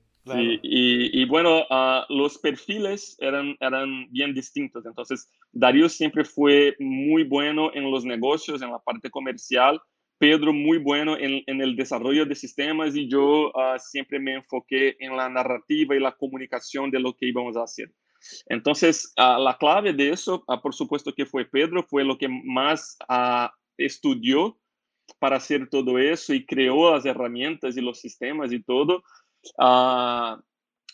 Y, 0.64 1.26
bueno, 1.26 1.66
ah, 1.70 2.06
los 2.10 2.38
perfiles 2.40 3.16
eran, 3.20 3.56
eran 3.60 4.08
bien 4.12 4.34
distintos. 4.34 4.86
Entonces, 4.86 5.30
Darío 5.52 5.88
siempre 5.88 6.26
fue 6.26 6.76
muy 6.80 7.24
bueno 7.24 7.72
en 7.74 7.90
los 7.92 8.06
negocios, 8.06 8.62
en 8.62 8.72
la 8.72 8.80
parte 8.80 9.10
comercial. 9.10 9.80
Pedro 10.18 10.54
muy 10.54 10.78
bueno 10.78 11.18
en, 11.18 11.44
el 11.48 11.76
desarrollo 11.76 12.26
de 12.26 12.36
sistemas 12.36 12.96
y 12.96 13.10
yo 13.10 13.52
ah, 13.58 13.78
siempre 13.78 14.20
me 14.20 14.36
enfoqué 14.36 14.96
en 15.00 15.16
la 15.16 15.30
narrativa 15.30 15.96
y 15.96 16.00
la 16.00 16.14
comunicación 16.14 16.90
de 16.90 17.00
lo 17.00 17.14
que 17.14 17.28
íbamos 17.28 17.58
a 17.58 17.64
hacer. 17.64 17.92
Entonces, 18.48 19.14
ah, 19.18 19.38
la 19.38 19.58
clave 19.58 19.94
de 19.94 20.10
eso, 20.10 20.44
por 20.64 20.74
supuesto 20.74 21.14
que 21.14 21.26
fue 21.26 21.46
Pedro, 21.46 21.84
fue 21.84 22.04
lo 22.04 22.18
que 22.18 22.30
más 22.30 22.98
estudió 23.78 24.58
para 25.20 25.38
hacer 25.38 25.70
todo 25.70 26.00
eso 26.00 26.34
y 26.34 26.46
creó 26.46 26.94
las 26.94 27.06
herramientas 27.06 27.78
y 27.78 27.82
los 27.82 28.00
sistemas 28.00 28.52
y 28.52 28.64
todo. 28.64 29.04
Uh, 29.58 30.42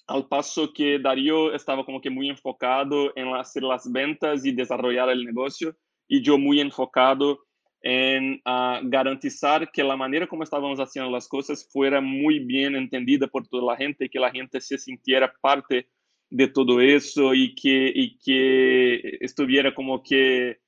al 0.07 0.27
paso 0.29 0.73
que 0.73 0.99
Darío 0.99 1.53
estaba 1.53 1.85
como 1.85 2.01
que 2.01 2.09
muy 2.09 2.29
enfocado 2.29 3.11
en 3.15 3.33
hacer 3.35 3.63
las 3.63 3.89
ventas 3.91 4.45
y 4.45 4.51
desarrollar 4.51 5.09
el 5.09 5.25
negocio 5.25 5.75
y 6.07 6.21
yo 6.21 6.37
muy 6.37 6.59
enfocado 6.59 7.39
en 7.81 8.41
uh, 8.45 8.79
garantizar 8.83 9.71
que 9.71 9.83
la 9.83 9.95
manera 9.95 10.27
como 10.27 10.43
estábamos 10.43 10.79
haciendo 10.79 11.09
las 11.09 11.27
cosas 11.27 11.67
fuera 11.71 12.01
muy 12.01 12.39
bien 12.39 12.75
entendida 12.75 13.27
por 13.27 13.47
toda 13.47 13.73
la 13.73 13.77
gente, 13.77 14.09
que 14.09 14.19
la 14.19 14.31
gente 14.31 14.61
se 14.61 14.77
sintiera 14.77 15.33
parte 15.41 15.87
de 16.29 16.47
todo 16.47 16.79
eso 16.79 17.33
y 17.33 17.55
que, 17.55 17.91
y 17.93 18.17
que 18.19 19.17
estuviera 19.21 19.73
como 19.73 20.03
que 20.03 20.59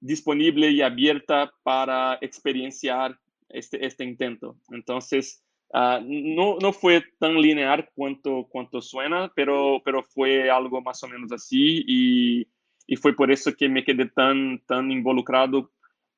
disponible 0.00 0.70
y 0.70 0.82
abierta 0.82 1.52
para 1.62 2.18
experienciar 2.20 3.18
este, 3.48 3.84
este 3.84 4.04
intento. 4.04 4.56
Entonces, 4.70 5.44
uh, 5.72 6.00
no, 6.04 6.58
no 6.60 6.72
fue 6.72 7.04
tan 7.18 7.34
lineal 7.40 7.88
cuanto, 7.94 8.46
cuanto 8.48 8.80
suena, 8.80 9.32
pero, 9.34 9.80
pero 9.84 10.02
fue 10.02 10.50
algo 10.50 10.80
más 10.80 11.02
o 11.02 11.08
menos 11.08 11.32
así 11.32 11.84
y, 11.86 12.48
y 12.86 12.96
fue 12.96 13.14
por 13.14 13.30
eso 13.30 13.54
que 13.54 13.68
me 13.68 13.84
quedé 13.84 14.06
tan, 14.06 14.62
tan 14.66 14.90
involucrado 14.90 15.70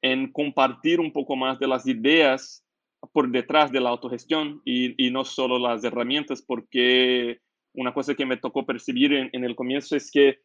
en 0.03 0.31
compartir 0.33 1.01
un 1.01 1.13
poco 1.13 1.37
más 1.37 1.59
de 1.59 1.67
las 1.67 1.87
ideas 1.87 2.65
por 3.13 3.31
detrás 3.31 3.71
de 3.73 3.81
la 3.81 3.91
autogestión 3.91 4.63
y, 4.65 5.11
no 5.11 5.25
solo 5.25 5.59
las 5.59 5.85
herramientas, 5.85 6.43
porque 6.43 7.41
una 7.75 7.93
cosa 7.93 8.15
que 8.15 8.27
me 8.27 8.37
tocó 8.37 8.65
percibir 8.65 9.13
en, 9.13 9.45
el 9.45 9.55
comienzo 9.55 9.97
es 9.97 10.11
que 10.11 10.41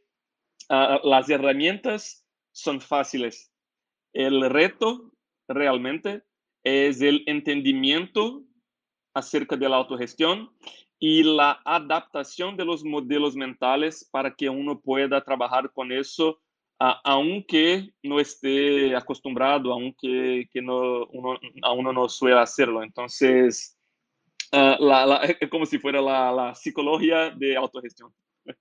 uh, 0.69 1.07
las 1.07 1.29
herramientas 1.29 2.25
son 2.51 2.81
fáciles. 2.81 3.51
El 4.13 4.49
reto 4.49 5.13
realmente 5.47 6.23
es 6.63 7.01
el 7.01 7.23
entendimiento 7.27 8.43
acerca 9.13 9.55
de 9.55 9.69
la 9.69 9.77
autogestión 9.77 10.49
y 10.99 11.23
la 11.23 11.61
adaptación 11.63 12.57
de 12.57 12.65
los 12.65 12.83
modelos 12.83 13.35
mentales 13.35 14.07
para 14.11 14.33
que 14.33 14.49
uno 14.49 14.79
pueda 14.79 15.23
trabajar 15.23 15.71
con 15.71 15.91
eso, 15.91 16.39
aunque 16.77 17.93
no 18.03 18.19
esté 18.19 18.95
acostumbrado, 18.95 19.71
aunque 19.71 20.47
que 20.51 20.61
no, 20.61 21.05
uno, 21.07 21.39
a 21.61 21.71
uno 21.71 21.93
no 21.93 22.09
suele 22.09 22.39
hacerlo. 22.39 22.83
Entonces, 22.83 23.77
uh, 24.51 24.75
es 25.39 25.49
como 25.49 25.65
si 25.65 25.79
fuera 25.79 26.01
la, 26.01 26.31
la 26.31 26.55
psicología 26.55 27.29
de 27.31 27.55
autogestión. 27.55 28.13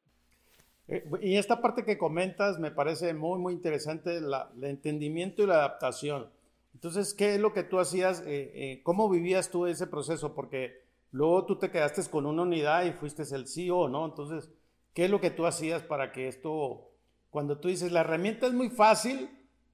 Eh, 0.90 1.04
y 1.20 1.36
esta 1.36 1.60
parte 1.60 1.84
que 1.84 1.98
comentas 1.98 2.58
me 2.58 2.70
parece 2.70 3.12
muy, 3.12 3.38
muy 3.38 3.52
interesante, 3.52 4.16
el 4.16 4.32
entendimiento 4.64 5.42
y 5.42 5.46
la 5.46 5.56
adaptación. 5.56 6.30
Entonces, 6.74 7.14
¿qué 7.14 7.34
es 7.34 7.40
lo 7.40 7.52
que 7.52 7.62
tú 7.62 7.78
hacías? 7.78 8.20
Eh, 8.20 8.52
eh, 8.54 8.80
¿Cómo 8.82 9.08
vivías 9.08 9.50
tú 9.50 9.66
ese 9.66 9.86
proceso? 9.86 10.34
Porque 10.34 10.82
luego 11.10 11.44
tú 11.46 11.58
te 11.58 11.70
quedaste 11.70 12.02
con 12.10 12.26
una 12.26 12.42
unidad 12.42 12.84
y 12.84 12.92
fuiste 12.92 13.22
el 13.34 13.48
CEO, 13.48 13.88
¿no? 13.88 14.06
Entonces, 14.06 14.50
¿qué 14.94 15.06
es 15.06 15.10
lo 15.10 15.20
que 15.20 15.30
tú 15.30 15.46
hacías 15.46 15.82
para 15.82 16.12
que 16.12 16.28
esto, 16.28 16.92
cuando 17.30 17.58
tú 17.58 17.68
dices, 17.68 17.92
la 17.92 18.00
herramienta 18.00 18.46
es 18.46 18.52
muy 18.52 18.70
fácil, 18.70 19.28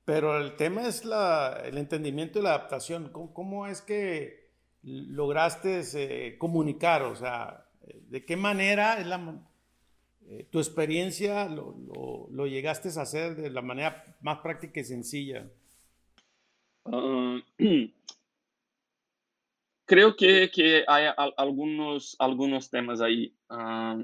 pero 0.04 0.38
el 0.38 0.56
tema 0.56 0.86
es 0.86 1.04
la, 1.04 1.62
el 1.64 1.78
entendimiento 1.78 2.38
y 2.38 2.42
la 2.42 2.50
adaptación? 2.50 3.10
¿Cómo, 3.10 3.66
es 3.66 3.82
que 3.82 4.50
lograste 4.82 6.36
comunicar? 6.38 7.02
O 7.02 7.16
sea, 7.16 7.66
¿de 8.08 8.24
qué 8.24 8.36
manera 8.36 8.98
eh, 10.26 10.46
tu 10.50 10.58
experiencia 10.58 11.48
lo, 11.48 11.76
lo, 12.30 12.46
llegaste 12.46 12.88
a 12.88 13.02
hacer 13.02 13.36
de 13.36 13.50
la 13.50 13.60
manera 13.60 14.04
más 14.22 14.38
práctica 14.38 14.80
y 14.80 14.84
sencilla. 14.84 15.46
Ah, 16.84 17.38
creo 19.86 20.16
que, 20.16 20.50
que 20.50 20.84
hay 20.86 21.06
algunos, 21.36 22.16
algunos 22.18 22.70
temas 22.70 23.00
ahí. 23.00 23.34
Ah, 23.48 23.98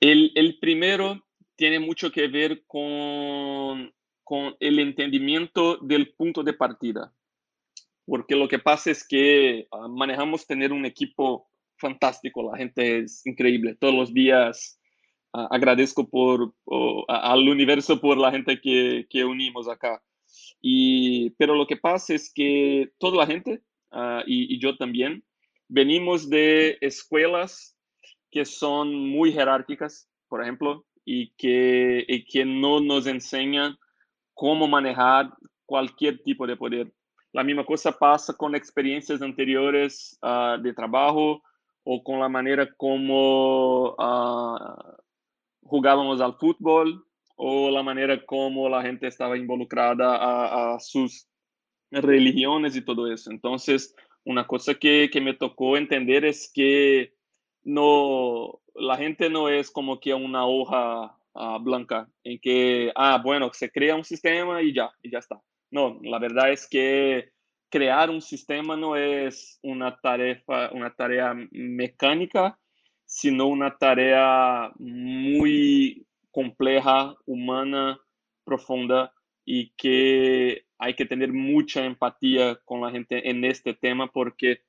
el, 0.00 0.32
el, 0.34 0.58
primero 0.58 1.24
tiene 1.56 1.78
mucho 1.78 2.10
que 2.10 2.28
ver 2.28 2.64
con, 2.66 3.92
con 4.24 4.56
el 4.60 4.78
entendimiento 4.78 5.76
del 5.78 6.14
punto 6.14 6.42
de 6.42 6.54
partida. 6.54 7.12
Porque 8.06 8.34
lo 8.34 8.48
que 8.48 8.58
pasa 8.58 8.90
es 8.90 9.06
que 9.06 9.68
ah, 9.70 9.88
manejamos 9.88 10.46
tener 10.46 10.72
un 10.72 10.84
equipo 10.86 11.48
fantástico, 11.76 12.42
la 12.42 12.58
gente 12.58 12.98
es 13.00 13.24
increíble, 13.26 13.74
todos 13.74 13.94
los 13.94 14.12
días 14.12 14.80
agradezco 15.32 16.08
por, 16.08 16.54
al 17.08 17.48
universo 17.48 18.00
por 18.00 18.18
la 18.18 18.30
gente 18.30 18.60
que, 18.60 19.06
que, 19.08 19.24
unimos 19.24 19.68
acá. 19.68 20.02
Y, 20.60 21.30
pero 21.30 21.54
lo 21.54 21.66
que 21.66 21.76
pasa 21.76 22.14
es 22.14 22.32
que 22.32 22.90
toda 22.98 23.16
la 23.16 23.26
gente, 23.26 23.62
ah, 23.90 24.22
y, 24.26 24.58
yo 24.58 24.76
también, 24.76 25.24
venimos 25.68 26.28
de 26.28 26.78
escuelas 26.80 27.76
que 28.30 28.44
son 28.44 28.94
muy 28.94 29.32
jerárquicas, 29.32 30.08
por 30.28 30.42
ejemplo, 30.42 30.84
y 31.04 31.30
que, 31.30 32.04
y 32.06 32.24
que 32.24 32.44
no 32.44 32.80
nos 32.80 33.06
enseñan 33.06 33.76
cómo 34.34 34.68
manejar 34.68 35.32
cualquier 35.66 36.22
tipo 36.22 36.46
de 36.46 36.56
poder. 36.56 36.92
La 37.32 37.44
misma 37.44 37.64
cosa 37.64 37.92
pasa 37.92 38.34
con 38.34 38.54
experiencias 38.54 39.22
anteriores 39.22 40.18
uh, 40.22 40.60
de 40.60 40.72
trabajo 40.72 41.42
o 41.84 42.02
con 42.02 42.20
la 42.20 42.28
manera 42.28 42.68
como 42.76 43.90
uh, 43.90 44.56
jugábamos 45.62 46.20
al 46.20 46.36
fútbol 46.38 47.04
o 47.42 47.70
la 47.70 47.82
manera 47.82 48.22
como 48.26 48.68
la 48.68 48.82
gente 48.82 49.06
estaba 49.06 49.38
involucrada 49.38 50.74
a, 50.74 50.78
sus 50.78 51.26
religiones 51.90 52.76
y 52.76 52.82
todo 52.82 53.10
eso. 53.10 53.30
Entonces, 53.30 53.94
una 54.24 54.46
cosa 54.46 54.74
que, 54.74 55.08
que, 55.10 55.22
me 55.22 55.32
tocó 55.32 55.78
entender 55.78 56.26
es 56.26 56.52
que 56.52 57.14
no, 57.62 58.60
la 58.74 58.98
gente 58.98 59.30
no 59.30 59.48
es 59.48 59.70
como 59.70 59.98
que 60.00 60.12
una 60.12 60.44
hoja 60.46 61.16
uh, 61.32 61.58
blanca 61.60 62.10
en 62.24 62.38
que, 62.40 62.92
ah, 62.94 63.18
bueno, 63.24 63.50
se 63.54 63.70
crea 63.70 63.96
un 63.96 64.04
sistema 64.04 64.60
y 64.60 64.74
ya, 64.74 64.90
y 65.02 65.10
ya 65.10 65.20
está. 65.20 65.40
No, 65.70 65.98
la 66.02 66.18
verdad 66.18 66.52
es 66.52 66.68
que 66.68 67.30
crear 67.70 68.10
un 68.10 68.20
sistema 68.20 68.76
no 68.76 68.96
es 68.96 69.58
una 69.62 69.98
tarea, 69.98 70.42
una 70.72 70.94
tarea 70.94 71.34
mecánica, 71.52 72.58
sino 73.06 73.46
una 73.46 73.78
tarea 73.78 74.70
muy 74.76 76.06
compleja, 76.30 77.14
humana, 77.26 78.00
profunda 78.44 79.12
y 79.44 79.70
que 79.76 80.64
hay 80.78 80.94
que 80.94 81.06
tener 81.06 81.32
mucha 81.32 81.84
empatía 81.84 82.56
con 82.64 82.80
la 82.80 82.90
gente 82.90 83.28
en 83.28 83.44
este 83.44 83.74
tema 83.74 84.10
porque 84.10 84.62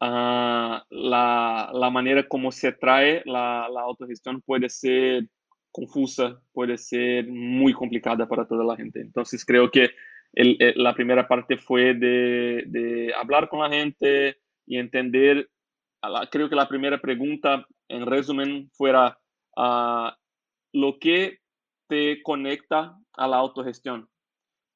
uh, 0.00 0.78
la, 0.88 1.70
la, 1.72 1.90
manera 1.90 2.26
como 2.26 2.52
se 2.52 2.72
trae 2.72 3.22
la, 3.24 3.68
la, 3.72 3.82
autogestión 3.82 4.40
puede 4.42 4.68
ser 4.68 5.28
confusa, 5.70 6.40
puede 6.52 6.78
ser 6.78 7.26
muy 7.26 7.72
complicada 7.72 8.28
para 8.28 8.46
toda 8.46 8.64
la 8.64 8.76
gente. 8.76 9.00
Entonces 9.00 9.44
creo 9.44 9.70
que 9.70 9.90
el, 10.32 10.56
el, 10.60 10.74
la 10.76 10.94
primera 10.94 11.26
parte 11.26 11.56
fue 11.56 11.94
de, 11.94 12.64
de 12.66 13.12
hablar 13.14 13.48
con 13.48 13.60
la 13.60 13.70
gente 13.70 14.36
y 14.66 14.78
entender 14.78 15.48
creo 16.30 16.48
que 16.48 16.56
la 16.56 16.68
primera 16.68 17.00
pregunta, 17.00 17.66
en 17.88 18.06
resumen, 18.06 18.70
fuera 18.72 19.18
uh, 19.56 20.10
lo 20.74 20.98
que 20.98 21.38
te 21.88 22.22
conecta 22.22 22.98
a 23.12 23.28
la 23.28 23.36
autogestión. 23.36 24.08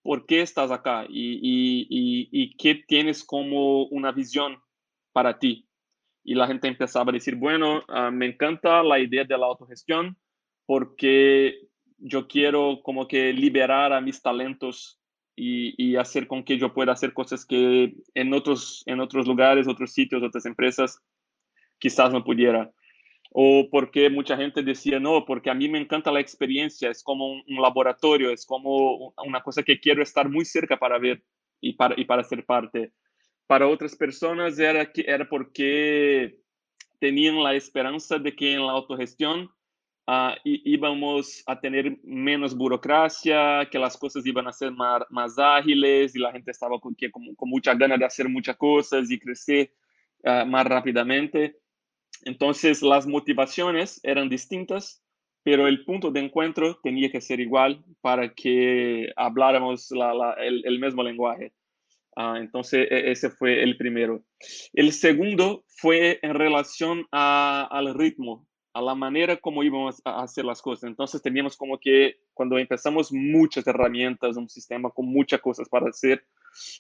¿Por 0.02 0.26
qué 0.26 0.40
estás 0.40 0.70
acá? 0.70 1.04
Y, 1.08 2.56
qué 2.56 2.76
tienes 2.86 3.24
como 3.24 3.84
una 3.86 4.12
visión 4.12 4.62
para 5.12 5.38
ti? 5.38 5.68
Y 6.24 6.34
la 6.34 6.46
gente 6.46 6.68
empezaba 6.68 7.10
a 7.10 7.12
decir, 7.12 7.34
bueno, 7.34 7.82
uh, 7.88 8.12
me 8.12 8.26
encanta 8.26 8.82
la 8.82 9.00
idea 9.00 9.24
de 9.24 9.36
la 9.36 9.46
autogestión 9.46 10.16
porque 10.66 11.58
yo 11.98 12.28
quiero 12.28 12.80
como 12.82 13.08
que 13.08 13.32
liberar 13.32 13.92
a 13.92 14.00
mis 14.00 14.22
talentos 14.22 15.00
y, 15.34 15.74
y, 15.82 15.96
hacer 15.96 16.28
con 16.28 16.44
que 16.44 16.58
yo 16.58 16.72
pueda 16.72 16.92
hacer 16.92 17.12
cosas 17.12 17.44
que 17.44 17.94
en 18.14 18.32
otros, 18.34 18.84
en 18.86 19.00
otros 19.00 19.26
lugares, 19.26 19.66
otros 19.66 19.92
sitios, 19.92 20.22
otras 20.22 20.46
empresas 20.46 21.00
quizás 21.78 22.12
no 22.12 22.22
pudiera. 22.22 22.70
O 23.30 23.68
porque 23.70 24.08
mucha 24.08 24.36
gente 24.36 24.62
decía, 24.62 24.98
no, 24.98 25.24
porque 25.26 25.50
a 25.50 25.54
mí 25.54 25.68
me 25.68 25.78
encanta 25.78 26.10
la 26.10 26.20
experiencia, 26.20 26.90
es 26.90 27.02
como 27.02 27.32
un, 27.32 27.60
laboratorio, 27.60 28.30
es 28.30 28.46
como 28.46 29.14
una 29.24 29.42
cosa 29.42 29.62
que 29.62 29.78
quiero 29.78 30.02
estar 30.02 30.28
muy 30.30 30.44
cerca 30.44 30.78
para 30.78 30.98
ver 30.98 31.22
y 31.60 31.74
para, 31.74 31.94
y 32.00 32.04
para 32.04 32.24
ser 32.24 32.44
parte. 32.46 32.92
Para 33.46 33.68
otras 33.68 33.96
personas 33.96 34.58
era, 34.58 34.90
era 34.94 35.28
porque 35.28 36.38
tenían 36.98 37.42
la 37.42 37.54
esperanza 37.54 38.18
de 38.18 38.34
que 38.34 38.54
en 38.54 38.66
la 38.66 38.72
autogestión 38.72 39.50
uh, 40.06 40.34
íbamos 40.44 41.42
a 41.46 41.60
tener 41.60 41.98
menos 42.02 42.56
burocracia, 42.56 43.68
que 43.70 43.78
las 43.78 43.96
cosas 43.96 44.26
iban 44.26 44.48
a 44.48 44.52
ser 44.52 44.72
más, 44.72 45.02
más 45.10 45.38
ágiles 45.38 46.14
y 46.14 46.18
la 46.18 46.32
gente 46.32 46.50
estaba 46.50 46.80
con, 46.80 46.94
que, 46.94 47.10
con, 47.10 47.24
mucha 47.42 47.74
ganas 47.74 47.98
de 47.98 48.04
hacer 48.04 48.28
muchas 48.28 48.56
cosas 48.56 49.10
y 49.10 49.18
crecer 49.18 49.70
uh, 50.24 50.46
más 50.46 50.66
rápidamente. 50.66 51.56
Entonces 52.24 52.82
las 52.82 53.06
motivaciones 53.06 54.00
eran 54.02 54.28
distintas, 54.28 55.02
pero 55.42 55.66
el 55.66 55.84
punto 55.84 56.10
de 56.10 56.20
encuentro 56.20 56.78
tenía 56.82 57.10
que 57.10 57.20
ser 57.20 57.40
igual 57.40 57.84
para 58.00 58.34
que 58.34 59.12
habláramos 59.16 59.90
la, 59.90 60.34
el, 60.40 60.80
mismo 60.80 61.02
lenguaje. 61.02 61.52
Uh, 62.16 62.34
entonces 62.36 62.88
e, 62.90 63.10
ese 63.10 63.30
fue 63.30 63.62
el 63.62 63.76
primero. 63.76 64.24
El 64.72 64.92
segundo 64.92 65.64
fue 65.68 66.18
en 66.22 66.34
relación 66.34 67.06
a, 67.12 67.68
al 67.70 67.94
ritmo 67.94 68.48
a 68.78 68.82
la 68.82 68.94
manera 68.94 69.36
como 69.36 69.64
íbamos 69.64 70.00
a 70.04 70.22
hacer 70.22 70.44
las 70.44 70.62
cosas. 70.62 70.84
Entonces 70.84 71.20
teníamos 71.20 71.56
como 71.56 71.78
que 71.78 72.20
cuando 72.32 72.58
empezamos 72.58 73.12
muchas 73.12 73.66
herramientas, 73.66 74.36
un 74.36 74.48
sistema 74.48 74.90
con 74.90 75.06
muchas 75.06 75.40
cosas 75.40 75.68
para 75.68 75.88
hacer 75.88 76.24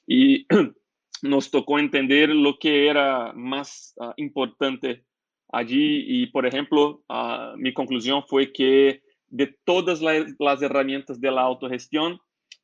y 0.06 0.46
nos 1.22 1.50
tocó 1.50 1.78
entender 1.78 2.28
lo 2.28 2.56
que 2.58 2.88
era 2.88 3.32
más 3.32 3.94
uh, 3.96 4.12
importante 4.16 5.04
allí 5.48 6.04
y 6.06 6.26
por 6.26 6.46
ejemplo 6.46 7.02
uh, 7.08 7.56
mi 7.56 7.72
conclusión 7.72 8.22
fue 8.26 8.52
que 8.52 9.02
de 9.28 9.54
todas 9.64 10.00
la, 10.00 10.26
las 10.38 10.62
herramientas 10.62 11.20
de 11.20 11.30
la 11.30 11.42
autogestión, 11.42 12.20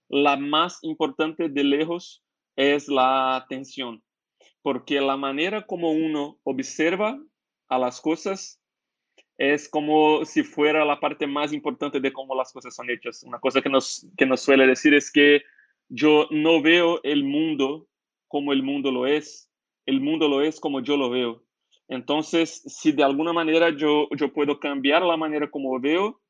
la 0.08 0.36
más 0.36 0.78
importante 0.82 1.48
de 1.48 1.64
lejos 1.64 2.22
es 2.56 2.88
la 2.88 3.36
atención, 3.36 4.02
porque 4.62 5.00
la 5.00 5.16
manera 5.16 5.66
como 5.66 5.92
uno 5.92 6.38
observa 6.44 7.18
a 7.68 7.78
las 7.78 8.00
cosas 8.00 8.60
es 9.36 9.68
como 9.68 10.24
si 10.24 10.42
fuera 10.42 10.84
la 10.84 11.00
parte 11.00 11.26
más 11.26 11.52
importante 11.52 12.00
de 12.00 12.12
cómo 12.12 12.34
las 12.34 12.52
cosas 12.52 12.74
son 12.74 12.88
hechas. 12.88 13.24
Una 13.24 13.40
cosa 13.40 13.60
que 13.60 13.68
nos, 13.68 14.06
que 14.16 14.26
nos 14.26 14.40
suele 14.40 14.66
decir 14.66 14.94
es 14.94 15.10
que 15.10 15.42
yo 15.88 16.28
no 16.30 16.62
veo 16.62 17.00
el 17.02 17.24
mundo 17.24 17.88
como 18.28 18.52
el 18.52 18.62
mundo 18.62 18.90
lo 18.90 19.06
es, 19.06 19.50
el 19.86 20.00
mundo 20.00 20.28
lo 20.28 20.40
es 20.40 20.60
como 20.60 20.80
yo 20.80 20.96
lo 20.96 21.10
veo. 21.10 21.43
Entonces, 21.88 22.62
si 22.66 22.92
de 22.92 23.04
alguna 23.04 23.32
manera 23.32 23.70
yo, 23.70 24.08
yo 24.16 24.32
puedo 24.32 24.58
cambiar 24.58 25.02
la 25.02 25.16
manera 25.16 25.50
como 25.50 25.78
veo, 25.80 26.20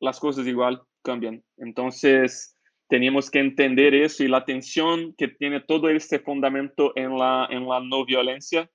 las 0.00 0.20
cosas 0.20 0.46
igual 0.46 0.82
cambian. 1.02 1.42
Entonces, 1.56 2.56
teníamos 2.88 3.30
que 3.30 3.40
entender 3.40 3.94
eso 3.94 4.24
y 4.24 4.28
la 4.28 4.38
atención 4.38 5.14
que 5.16 5.28
tiene 5.28 5.60
todo 5.60 5.88
este 5.88 6.20
fundamento 6.20 6.92
en 6.96 7.18
la, 7.18 7.46
en 7.50 7.68
la 7.68 7.80
no 7.80 8.04
violencia 8.04 8.70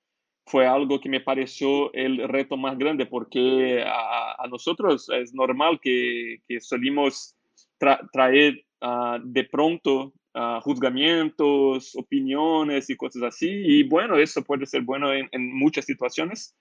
fue 0.46 0.66
algo 0.66 1.00
que 1.00 1.08
me 1.08 1.20
pareció 1.20 1.92
el 1.94 2.28
reto 2.28 2.56
más 2.56 2.76
grande 2.78 3.06
porque 3.06 3.82
a, 3.86 4.46
nosotros 4.48 5.08
es 5.10 5.32
normal 5.34 5.80
que, 5.80 6.42
que 6.46 6.60
solimos 6.60 7.34
tra 7.78 7.98
traer 8.12 8.62
uh, 8.82 9.18
de 9.24 9.44
pronto 9.44 10.12
uh, 10.34 10.60
juzgamientos, 10.60 11.94
opiniones 11.96 12.90
y 12.90 12.96
cosas 12.96 13.22
así. 13.22 13.48
Y 13.48 13.82
bueno, 13.84 14.16
eso 14.16 14.42
puede 14.42 14.66
ser 14.66 14.82
bueno 14.82 15.12
en, 15.12 15.28
en 15.32 15.52
muchas 15.52 15.84
situaciones, 15.84 16.56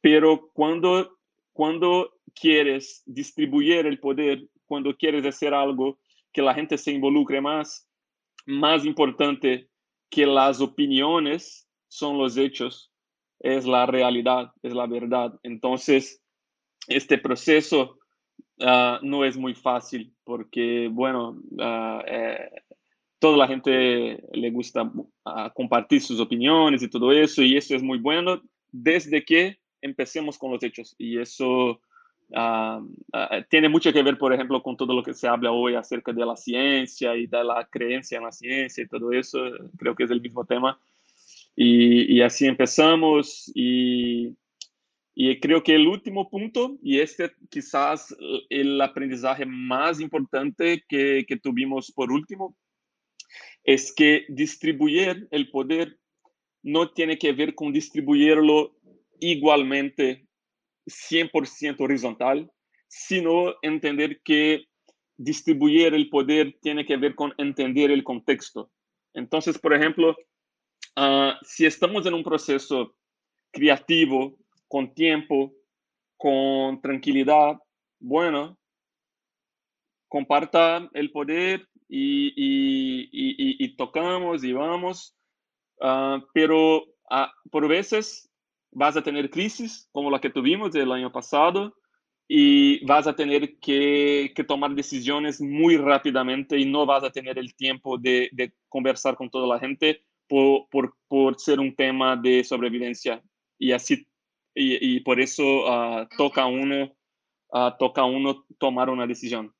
pero 0.00 0.50
cuando, 0.52 1.18
cuando 1.52 2.12
quieres 2.34 3.02
distribuir 3.06 3.86
el 3.86 3.98
poder, 3.98 4.46
cuando 4.66 4.96
quieres 4.96 5.26
hacer 5.26 5.54
algo 5.54 5.98
que 6.32 6.42
la 6.42 6.54
gente 6.54 6.78
se 6.78 6.92
involucre 6.92 7.40
más, 7.40 7.88
más 8.46 8.84
importante 8.84 9.68
que 10.08 10.26
las 10.26 10.60
opiniones 10.60 11.68
son 11.88 12.18
los 12.18 12.36
hechos 12.36 12.90
es 13.40 13.66
la 13.66 13.86
realidad, 13.86 14.52
es 14.62 14.74
la 14.74 14.86
verdad. 14.86 15.38
Entonces, 15.42 16.22
este 16.86 17.18
proceso 17.18 17.98
uh, 18.60 18.98
no 19.02 19.24
es 19.24 19.36
muy 19.36 19.54
fácil 19.54 20.14
porque, 20.24 20.88
bueno, 20.92 21.40
uh, 21.52 22.02
eh, 22.06 22.50
toda 23.20 23.36
la 23.36 23.46
gente 23.46 24.24
le 24.32 24.50
gusta 24.50 24.90
compartir 25.54 26.00
sus 26.00 26.18
opiniones 26.18 26.82
y 26.82 26.88
todo 26.88 27.12
eso, 27.12 27.42
y 27.42 27.56
eso 27.56 27.76
es 27.76 27.82
muy 27.82 27.98
bueno 27.98 28.42
desde 28.72 29.24
que 29.24 29.58
empecemos 29.82 30.38
con 30.38 30.50
los 30.50 30.62
hechos. 30.62 30.96
Y 30.98 31.18
eso 31.18 31.80
tiene 33.48 33.68
mucho 33.68 33.92
que 33.92 34.02
ver, 34.02 34.16
por 34.16 34.32
ejemplo, 34.32 34.62
con 34.62 34.76
todo 34.76 34.94
lo 34.94 35.02
que 35.02 35.14
se 35.14 35.28
habla 35.28 35.52
hoy 35.52 35.74
acerca 35.74 36.12
de 36.12 36.24
la 36.24 36.36
ciencia 36.36 37.14
y 37.14 37.26
de 37.26 37.44
la 37.44 37.68
creencia 37.70 38.18
en 38.18 38.24
la 38.24 38.32
ciencia 38.32 38.82
y 38.82 38.88
todo 38.88 39.12
eso. 39.12 39.38
Creo 39.76 39.94
que 39.94 40.04
es 40.04 40.10
el 40.10 40.22
mismo 40.22 40.44
tema. 40.44 40.80
Y, 41.54 42.22
así 42.22 42.46
empezamos 42.46 43.52
y, 43.54 44.34
creo 45.42 45.62
que 45.62 45.74
el 45.74 45.86
último 45.86 46.30
punto, 46.30 46.78
y 46.82 47.00
este 47.00 47.32
quizás 47.50 48.16
el 48.48 48.80
aprendizaje 48.80 49.44
más 49.44 50.00
importante 50.00 50.82
que 50.88 51.40
tuvimos 51.42 51.92
por 51.92 52.10
último, 52.10 52.56
es 53.64 53.92
que 53.94 54.26
distribuir 54.28 55.28
el 55.30 55.50
poder 55.50 55.98
no 56.62 56.90
tiene 56.90 57.18
que 57.18 57.32
ver 57.32 57.54
con 57.54 57.72
distribuirlo 57.72 58.76
igualmente 59.18 60.26
100% 60.86 61.80
horizontal, 61.80 62.50
sino 62.88 63.54
entender 63.62 64.20
que 64.22 64.64
distribuir 65.16 65.94
el 65.94 66.08
poder 66.08 66.58
tiene 66.62 66.84
que 66.84 66.96
ver 66.96 67.14
con 67.14 67.32
entender 67.38 67.90
el 67.90 68.02
contexto. 68.02 68.70
Entonces, 69.14 69.58
por 69.58 69.74
ejemplo, 69.74 70.16
Uh, 70.96 71.32
si 71.42 71.66
estamos 71.66 72.04
en 72.06 72.14
un 72.14 72.24
proceso 72.24 72.94
creativo, 73.52 74.36
con 74.68 74.92
tiempo, 74.92 75.52
con 76.16 76.80
tranquilidad, 76.80 77.58
bueno, 77.98 78.58
comparta 80.08 80.88
el 80.92 81.10
poder 81.10 81.66
y, 81.90 82.28
y, 82.36 83.08
y, 83.12 83.64
y 83.64 83.76
tocamos 83.76 84.44
y 84.44 84.52
vamos, 84.52 85.16
uh, 85.80 86.20
pero 86.32 86.84
uh, 87.10 87.50
por 87.50 87.66
veces 87.66 88.30
vas 88.70 88.96
a 88.96 89.02
tener 89.02 89.28
crisis 89.28 89.88
como 89.90 90.10
la 90.10 90.20
que 90.20 90.30
tuvimos 90.30 90.72
el 90.76 90.92
año 90.92 91.10
pasado 91.10 91.74
y 92.28 92.84
vas 92.84 93.08
a 93.08 93.16
tener 93.16 93.58
que, 93.58 94.32
que, 94.36 94.44
tomar 94.44 94.72
decisiones 94.76 95.40
muy 95.40 95.76
rápidamente 95.76 96.56
y 96.56 96.64
no 96.64 96.86
vas 96.86 97.02
a 97.02 97.10
tener 97.10 97.36
el 97.38 97.56
tiempo 97.56 97.98
de, 97.98 98.28
de 98.30 98.52
conversar 98.68 99.16
con 99.16 99.28
toda 99.28 99.48
la 99.48 99.58
gente 99.58 100.04
por, 100.28 100.68
por, 100.70 100.94
por 101.08 101.40
ser 101.40 101.58
un 101.58 101.74
tema 101.74 102.14
de 102.14 102.44
sobrevivencia. 102.44 103.20
Y 103.58 103.72
así 103.72 104.06
y, 104.54 104.96
y 104.96 105.00
por 105.00 105.20
eso 105.20 105.42
uh, 105.42 106.06
toca 106.16 106.46
uno 106.46 106.94
uh, 107.52 107.70
toca 107.80 108.04
uno 108.04 108.46
tomar 108.58 108.90
una 108.90 109.08
decisión. 109.08 109.52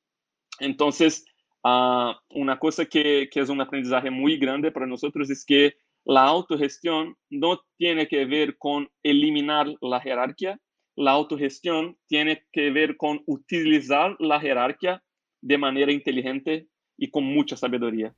Entonces 0.59 1.25
uh, 1.63 2.13
una 2.29 2.59
cosa 2.59 2.85
que, 2.85 3.29
es 3.33 3.49
un 3.49 3.61
aprendizaje 3.61 4.09
muy 4.09 4.37
grande 4.37 4.71
para 4.71 4.87
nosotros 4.87 5.29
es 5.29 5.45
que 5.45 5.75
la 6.03 6.23
autogestión 6.23 7.15
no 7.29 7.61
tiene 7.77 8.07
que 8.07 8.25
ver 8.25 8.57
con 8.57 8.89
eliminar 9.03 9.67
la 9.81 9.99
jerarquía 9.99 10.59
la 10.95 11.11
autogestión 11.11 11.97
tiene 12.07 12.45
que 12.51 12.69
ver 12.71 12.97
con 12.97 13.21
utilizar 13.25 14.15
la 14.19 14.39
jerarquía 14.39 15.03
de 15.41 15.57
manera 15.57 15.91
inteligente 15.91 16.67
y 16.97 17.09
con 17.09 17.23
mucha 17.23 17.55
sabiduría. 17.55 18.13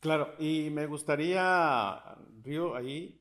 Claro, 0.00 0.34
y 0.38 0.70
me 0.70 0.86
gustaría, 0.86 2.00
Río, 2.42 2.74
ahí 2.74 3.18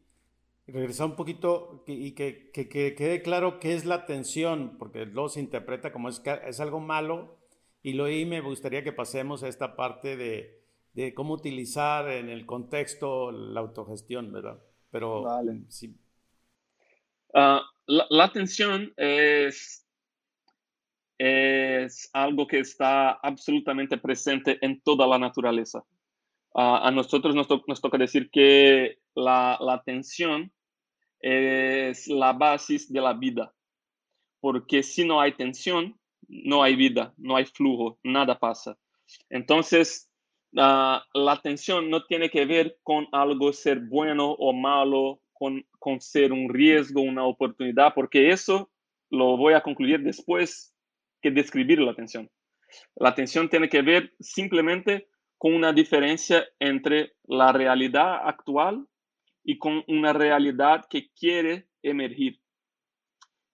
regresar 0.68 1.08
un 1.08 1.16
poquito 1.16 1.84
y 1.88 2.12
que, 2.12 2.50
que, 2.52 2.70
que, 2.70 2.96
quede 2.96 3.22
claro 3.22 3.60
qué 3.60 3.74
es 3.74 3.86
la 3.86 4.06
tensión, 4.06 4.78
porque 4.78 5.06
luego 5.06 5.30
se 5.30 5.40
interpreta 5.40 5.92
como 5.92 6.10
es 6.10 6.60
algo 6.60 6.80
malo, 6.80 7.40
y 7.84 7.94
luego 7.94 8.14
ahí 8.14 8.26
me 8.26 8.42
gustaría 8.42 8.84
que 8.84 8.94
pasemos 8.94 9.44
a 9.44 9.48
esta 9.48 9.76
parte 9.76 10.16
de, 10.16 10.62
de 10.94 11.14
cómo 11.14 11.34
utilizar 11.34 12.10
en 12.10 12.30
el 12.30 12.46
contexto 12.46 13.32
la 13.32 13.60
autogestión, 13.60 14.32
¿verdad? 14.32 14.62
Pero 14.92 15.24
vale. 15.24 15.64
sí. 15.70 15.96
Uh, 17.34 17.62
la, 17.88 18.06
la 18.10 18.32
tensión 18.32 18.94
es, 18.98 19.88
es 21.18 22.10
algo 22.14 22.46
que 22.46 22.60
está 22.60 23.12
absolutamente 23.12 23.98
presente 23.98 24.58
en 24.62 24.82
toda 24.82 25.08
la 25.08 25.18
naturaleza. 25.18 25.80
Uh, 26.54 26.84
a 26.84 26.92
nosotros 26.92 27.34
nos, 27.34 27.48
to 27.48 27.64
nos, 27.68 27.80
toca 27.80 27.98
decir 27.98 28.30
que 28.30 29.00
la, 29.16 29.58
la 29.62 29.76
atención 29.76 30.52
es 31.22 32.08
la 32.08 32.34
base 32.34 32.78
de 32.90 33.00
la 33.00 33.14
vida, 33.14 33.54
porque 34.42 34.84
si 34.84 35.06
no 35.06 35.22
hay 35.22 35.34
tensión, 35.34 36.01
no 36.32 36.64
hay 36.64 36.76
vida, 36.76 37.14
no 37.18 37.36
hay 37.36 37.46
flujo, 37.46 38.00
nada 38.04 38.40
pasa. 38.40 38.78
Entonces, 39.30 40.10
uh, 40.54 41.00
la 41.14 41.32
atención 41.32 41.90
no 41.90 42.06
tiene 42.06 42.30
que 42.30 42.46
ver 42.46 42.78
con 42.84 43.08
algo 43.12 43.52
ser 43.52 43.80
bueno 43.82 44.32
o 44.32 44.54
malo, 44.54 45.22
con, 45.34 45.66
con 45.78 46.00
ser 46.00 46.32
un 46.32 46.50
riesgo, 46.50 47.02
una 47.02 47.26
oportunidad, 47.26 47.94
porque 47.94 48.30
eso 48.30 48.72
lo 49.10 49.36
voy 49.38 49.54
a 49.54 49.62
concluir 49.62 50.00
después 50.02 50.74
que 51.22 51.32
describir 51.32 51.80
la 51.80 51.92
atención. 51.92 52.30
La 52.96 53.10
atención 53.10 53.50
tiene 53.50 53.68
que 53.68 53.82
ver 53.82 54.14
simplemente 54.20 55.10
con 55.38 55.54
una 55.54 55.74
diferencia 55.74 56.46
entre 56.60 57.14
la 57.24 57.52
realidad 57.52 58.22
actual 58.24 58.88
y 59.44 59.58
con 59.58 59.84
una 59.88 60.14
realidad 60.14 60.86
que 60.90 61.10
quiere 61.12 61.68
emergir. 61.84 62.41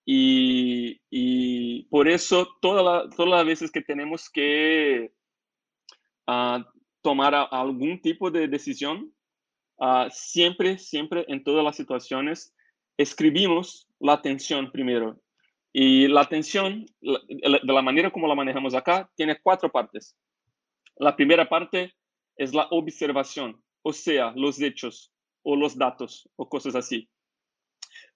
Y, 0.10 1.84
por 1.89 2.08
eso 2.08 2.48
todas 2.62 3.10
las 3.17 3.46
veces 3.46 3.72
que 3.72 3.82
tenemos 3.82 4.30
que 4.30 5.12
ah, 6.28 6.65
tomar 7.02 7.36
algún 7.52 8.02
tipo 8.02 8.32
de 8.32 8.48
decisión, 8.48 9.13
ah, 9.80 10.08
siempre, 10.10 10.78
siempre 10.78 11.26
en 11.28 11.43
todas 11.43 11.63
las 11.63 11.76
situaciones, 11.76 12.56
escribimos 12.98 13.89
la 14.00 14.13
atención 14.13 14.72
primero. 14.72 15.20
Y 15.74 16.08
la 16.08 16.22
atención, 16.22 16.86
de 17.02 17.60
la 17.62 17.82
manera 17.82 18.10
como 18.10 18.28
la 18.28 18.36
manejamos 18.36 18.74
acá, 18.74 19.12
tiene 19.15 19.38
cuatro 19.41 19.70
partes. 19.70 20.15
La 20.96 21.15
primera 21.15 21.48
parte 21.50 21.93
es 22.38 22.54
la 22.54 22.67
observación, 22.72 23.62
o 23.82 23.91
sea, 23.91 24.32
los 24.36 24.60
hechos 24.62 25.12
o 25.43 25.56
los 25.56 25.78
datos 25.78 26.30
o 26.38 26.48
cosas 26.48 26.76
así. 26.76 27.10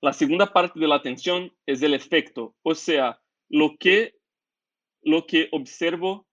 La 0.01 0.13
segunda 0.13 0.51
parte 0.51 0.79
de 0.79 0.87
la 0.87 0.95
atención 0.95 1.53
es 1.67 1.83
el 1.83 1.93
efecto, 1.93 2.55
o 2.63 2.73
sea, 2.73 3.21
lo 3.49 3.77
que, 3.77 4.15
lo 5.03 5.27
que 5.27 5.47
observo 5.51 6.27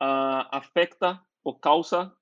ah, 0.00 0.48
afecta 0.50 1.26
o 1.42 1.60
causa 1.60 2.16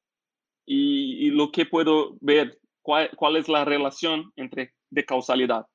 y, 0.67 1.31
lo 1.31 1.53
que 1.53 1.67
puedo 1.67 2.17
ver, 2.21 2.59
cuál, 2.83 3.11
cuál 3.17 3.37
es 3.37 3.49
la 3.49 3.65
relación 3.65 4.33
entre 4.35 4.75
de 4.91 5.05
causalidad. 5.05 5.67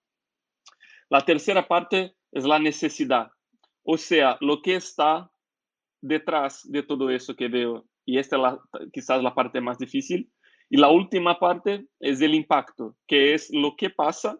La 1.10 1.22
tercera 1.24 1.66
parte 1.66 2.14
es 2.34 2.44
la 2.44 2.60
necesidad, 2.60 3.32
o 3.84 3.98
sea, 3.98 4.38
lo 4.42 4.62
que 4.62 4.76
está 4.76 5.32
detrás 6.02 6.70
de 6.70 6.84
todo 6.84 7.10
eso 7.10 7.34
que 7.34 7.48
veo. 7.48 7.86
Y 8.06 8.18
esta 8.18 8.38
es 8.38 8.92
quizás 8.92 9.24
la 9.24 9.34
parte 9.34 9.62
más 9.62 9.78
difícil. 9.78 10.30
Y 10.70 10.78
la 10.78 10.90
última 10.90 11.40
parte 11.40 11.88
es 12.00 12.20
el 12.22 12.36
impacto, 12.36 12.98
que 13.08 13.34
es 13.34 13.50
lo 13.54 13.76
que 13.78 13.90
pasa 13.90 14.38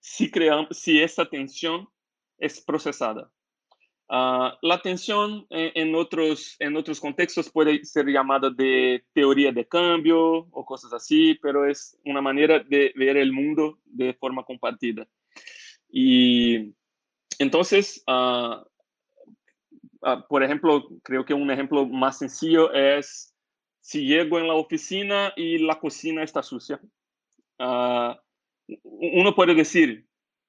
si, 0.00 0.30
creamos, 0.30 0.76
si 0.76 1.00
esa 1.00 1.26
tensión 1.26 1.88
es 2.38 2.60
procesada. 2.60 3.30
Uh, 4.10 4.56
la 4.62 4.80
tensión 4.82 5.46
en, 5.50 5.94
otros, 5.94 6.56
en 6.60 6.74
otros 6.76 6.98
contextos 6.98 7.50
puede 7.50 7.84
ser 7.84 8.06
llamada 8.06 8.48
de 8.48 9.04
teoría 9.12 9.52
de 9.52 9.68
cambio 9.68 10.46
o 10.50 10.64
cosas 10.64 10.94
así, 10.94 11.34
pero 11.42 11.66
es 11.66 11.98
una 12.06 12.22
manera 12.22 12.58
de 12.58 12.90
ver 12.96 13.18
el 13.18 13.32
mundo 13.32 13.78
de 13.84 14.14
forma 14.14 14.44
compartida. 14.44 15.06
Y 15.90 16.74
entonces, 17.38 18.02
uh, 18.06 18.64
uh, 20.00 20.22
por 20.26 20.42
ejemplo, 20.42 20.88
creo 21.02 21.26
que 21.26 21.34
un 21.34 21.50
ejemplo 21.50 21.86
más 21.86 22.18
sencillo 22.18 22.72
es 22.72 23.34
si 23.82 24.06
llego 24.06 24.38
en 24.38 24.46
la 24.48 24.54
oficina 24.54 25.34
y 25.36 25.58
la 25.58 25.78
cocina 25.78 26.22
está 26.22 26.42
sucia. 26.42 26.80
Uno 28.82 29.34
puede 29.34 29.54
decir, 29.54 30.06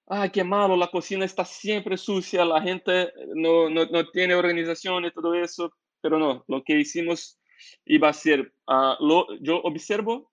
ay, 0.08 0.30
qué 0.32 0.44
malo, 0.44 0.76
la 0.76 0.88
cocina 0.90 1.26
está 1.26 1.46
siempre 1.46 1.98
sucia, 1.98 2.44
la 2.44 2.62
gente 2.62 3.12
no, 3.36 3.70
no, 3.70 3.86
no 3.86 4.10
tiene 4.10 4.36
organización 4.36 5.06
y 5.06 5.12
todo 5.12 5.34
eso, 5.36 5.72
pero 6.02 6.18
no, 6.18 6.44
lo 6.48 6.64
que 6.64 6.80
hicimos 6.80 7.40
iba 7.86 8.10
a 8.10 8.14
ser, 8.14 8.54
uh, 8.68 8.96
lo, 9.00 9.28
yo 9.40 9.62
observo 9.62 10.32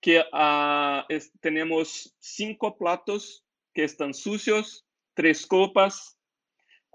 que 0.00 0.20
uh, 0.20 1.02
tenemos 1.40 2.14
cinco 2.18 2.76
platos 2.76 3.44
que 3.74 3.84
están 3.84 4.14
sucios, 4.14 4.86
tres 5.14 5.46
copas, 5.46 6.18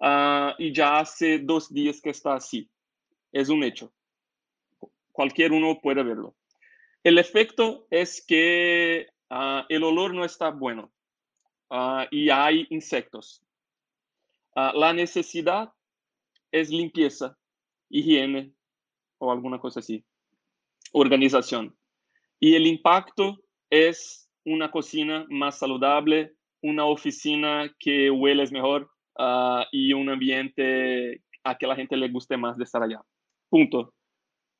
uh, 0.02 0.52
y 0.58 0.74
ya 0.74 1.00
hace 1.00 1.40
dos 1.40 1.72
días 1.72 2.02
que 2.02 2.10
está 2.10 2.36
así. 2.36 2.70
Es 3.32 3.50
un 3.50 3.64
hecho. 3.64 3.94
Cualquier 5.12 5.52
uno 5.52 5.80
puede 5.82 6.04
verlo. 6.04 6.36
El 7.04 7.18
efecto 7.18 7.88
es 7.90 8.24
que 8.26 9.08
el 9.30 9.84
olor 9.84 10.14
no 10.14 10.24
está 10.26 10.52
bueno 10.52 10.92
uh, 11.70 12.04
y 12.12 12.30
hay 12.30 12.68
insectos. 12.70 13.44
Uh, 14.56 14.78
la 14.78 14.94
necesidad 14.94 15.72
es 16.52 16.70
limpieza, 16.70 17.36
higiene 17.90 18.54
o 19.18 19.32
alguna 19.32 19.60
cosa 19.60 19.80
así, 19.80 20.06
organización. 20.92 21.76
Y 22.40 22.56
el 22.56 22.68
impacto 22.68 23.40
es 23.70 24.30
una 24.46 24.70
cocina 24.70 25.26
más 25.30 25.58
saludable, 25.58 26.36
una 26.62 26.86
oficina 26.86 27.74
que 27.80 28.12
huele 28.12 28.46
mejor 28.52 28.90
y 29.72 29.94
un 29.94 30.10
ambiente 30.10 31.24
a 31.44 31.58
que 31.58 31.68
la 31.68 31.76
gente 31.76 31.96
le 31.96 32.10
guste 32.10 32.36
más 32.36 32.58
de 32.58 32.64
estar 32.64 32.82
allá. 32.84 33.02
Punto. 33.50 33.94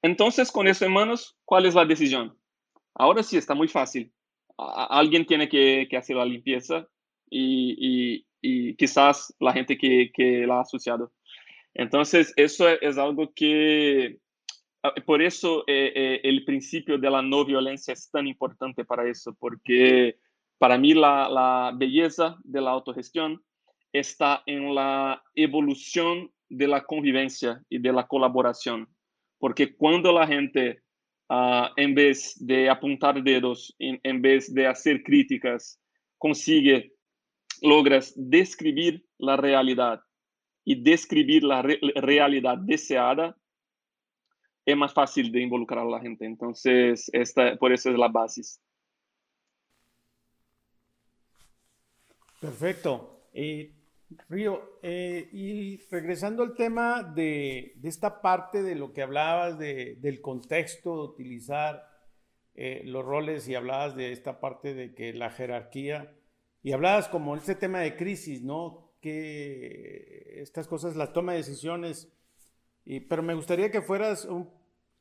Entonces, 0.02 0.52
con 0.52 0.68
eso 0.68 0.86
en 0.86 0.94
manos, 0.94 1.38
¿cuál 1.46 1.66
es 1.66 1.76
la 1.76 1.86
decisión? 1.86 2.38
Ahora 2.94 3.24
sí 3.24 3.38
está 3.38 3.54
muy 3.54 3.68
fácil. 3.68 4.14
Alguien 4.58 5.26
tiene 5.26 5.50
que, 5.50 5.88
hacer 5.98 6.16
la 6.16 6.26
limpieza 6.26 6.88
y, 7.30 8.26
quizás 8.78 9.34
la 9.40 9.54
gente 9.54 9.78
que, 9.78 10.12
que, 10.14 10.46
la 10.46 10.58
ha 10.58 10.62
asociado. 10.62 11.12
Entonces, 11.74 12.34
eso 12.36 12.68
es 12.70 12.98
algo 12.98 13.34
que, 13.34 14.20
por 15.06 15.22
eso 15.22 15.64
eh, 15.68 15.94
eh, 15.96 16.22
el 16.24 16.44
principio 16.46 16.98
de 16.98 17.10
la 17.10 17.22
no 17.22 17.46
violencia 17.46 17.94
es 17.94 18.10
tan 18.12 18.28
importante 18.28 18.84
para 18.86 19.10
eso, 19.10 19.36
porque 19.40 20.18
para 20.58 20.78
mí 20.78 20.94
la 20.94 21.74
belleza 21.76 22.38
de 22.44 22.62
la 22.62 22.72
autogestión 22.72 23.42
está 23.94 24.44
en 24.46 24.76
la 24.76 25.24
evolución 25.36 26.32
de 26.50 26.68
la 26.68 26.84
convivencia 26.84 27.62
y 27.70 27.80
de 27.80 27.94
la 27.94 28.08
colaboración. 28.08 28.88
Porque 29.40 29.76
cuando 29.76 30.12
la 30.12 30.28
gente, 30.28 30.83
uh, 31.34 31.74
en 31.76 31.96
vez 31.96 32.36
de 32.40 32.70
apuntar 32.70 33.24
dedos, 33.24 33.76
en, 33.80 34.00
en, 34.04 34.22
vez 34.22 34.54
de 34.54 34.68
hacer 34.68 35.04
críticas, 35.04 35.80
consigue 36.18 36.94
logras 37.62 38.14
describir 38.16 39.06
la 39.18 39.38
realidad 39.38 40.02
y 40.66 40.82
describir 40.82 41.44
la 41.44 41.62
re 41.62 41.80
realidad 41.96 42.58
deseada, 42.58 43.36
es 44.66 44.78
más 44.78 44.94
fácil 44.94 45.32
de 45.32 45.42
involucrar 45.42 45.86
a 45.86 45.90
la 45.90 46.00
gente. 46.00 46.26
Entonces, 46.26 47.10
esta, 47.12 47.56
por 47.58 47.74
eso 47.74 47.90
es 47.90 47.98
la 47.98 48.08
base. 48.08 48.42
Perfecto. 52.40 53.28
Eh, 53.34 53.72
Río, 54.30 54.80
eh, 54.82 55.30
y 55.32 55.78
regresando 55.90 56.44
al 56.44 56.56
tema 56.56 57.04
de, 57.04 57.76
esta 57.84 58.22
parte 58.22 58.64
de 58.64 58.76
lo 58.76 58.94
que 58.94 59.02
hablabas 59.02 59.58
de, 59.58 59.96
del 59.96 60.22
contexto, 60.22 60.96
de 60.96 61.14
utilizar 61.14 61.88
eh, 62.56 62.82
los 62.86 63.06
roles 63.06 63.48
y 63.48 63.56
hablabas 63.56 63.96
de 63.96 64.12
esta 64.12 64.40
parte 64.40 64.74
de 64.74 64.94
que 64.94 65.14
la 65.14 65.30
jerarquía 65.30 66.14
y 66.62 66.72
hablabas 66.72 67.10
como 67.10 67.36
este 67.36 67.56
tema 67.56 67.80
de 67.80 67.96
crisis, 67.96 68.42
¿no? 68.42 68.94
Que 69.02 70.40
estas 70.42 70.68
cosas, 70.68 70.96
la 70.96 71.12
toma 71.12 71.34
de 71.34 71.40
decisiones, 71.40 72.12
y, 72.86 73.02
pero 73.02 73.24
me 73.24 73.34
gustaría 73.34 73.72
que 73.72 73.82
fueras 73.82 74.26
un, 74.26 74.50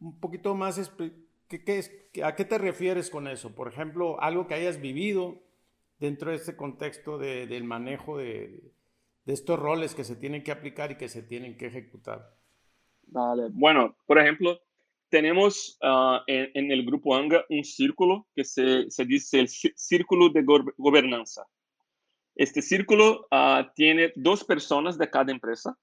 un 0.01 0.19
poquito 0.21 0.55
más, 0.55 0.93
¿qué, 1.49 1.65
qué 1.65 1.79
es, 1.79 1.93
¿a 2.25 2.35
qué 2.35 2.45
te 2.45 2.59
refieres 2.59 3.11
con 3.11 3.29
eso? 3.29 3.55
Por 3.55 3.69
ejemplo, 3.69 4.21
algo 4.21 4.47
que 4.47 4.55
hayas 4.55 4.81
vivido 4.81 5.41
dentro 5.99 6.31
de 6.31 6.37
este 6.37 6.57
contexto 6.57 7.17
de, 7.19 7.47
del 7.47 7.65
manejo 7.65 8.19
de, 8.19 8.73
de, 9.25 9.33
estos 9.33 9.59
roles 9.59 9.95
que 9.95 10.05
se 10.05 10.17
tienen 10.17 10.43
que 10.43 10.53
aplicar 10.53 10.91
y 10.91 10.97
que 10.97 11.09
se 11.09 11.23
tienen 11.23 11.57
que 11.57 11.67
ejecutar. 11.67 12.37
Vale, 13.03 13.49
bueno, 13.51 13.97
por 14.07 14.19
ejemplo, 14.19 14.61
tenemos 15.09 15.79
uh, 15.83 16.21
en, 16.27 16.71
el 16.71 16.85
grupo 16.87 17.15
ANGA 17.15 17.45
un 17.51 17.65
círculo 17.65 18.27
que 18.35 18.45
se, 18.45 18.91
se 18.91 19.05
dice 19.05 19.41
el 19.41 19.49
círculo 19.49 20.31
de 20.31 20.43
go 20.43 20.61
gobernanza. 20.79 21.47
Este 22.35 22.63
círculo 22.63 23.27
uh, 23.31 23.65
tiene 23.75 24.13
dos 24.17 24.43
personas 24.43 24.97
de 24.97 25.11
cada 25.11 25.31
empresa 25.31 25.77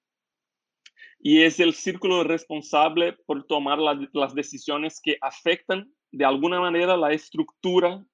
y 1.20 1.42
es 1.42 1.60
el 1.60 1.74
círculo 1.74 2.24
responsable 2.24 3.12
por 3.26 3.46
tomar 3.46 3.78
la, 3.78 4.08
las 4.12 4.34
decisiones 4.34 5.00
que 5.00 5.16
afectan 5.20 5.92
de 6.10 6.24
alguna 6.24 6.58
manera 6.58 6.96
la 6.96 7.12
estructura 7.12 8.04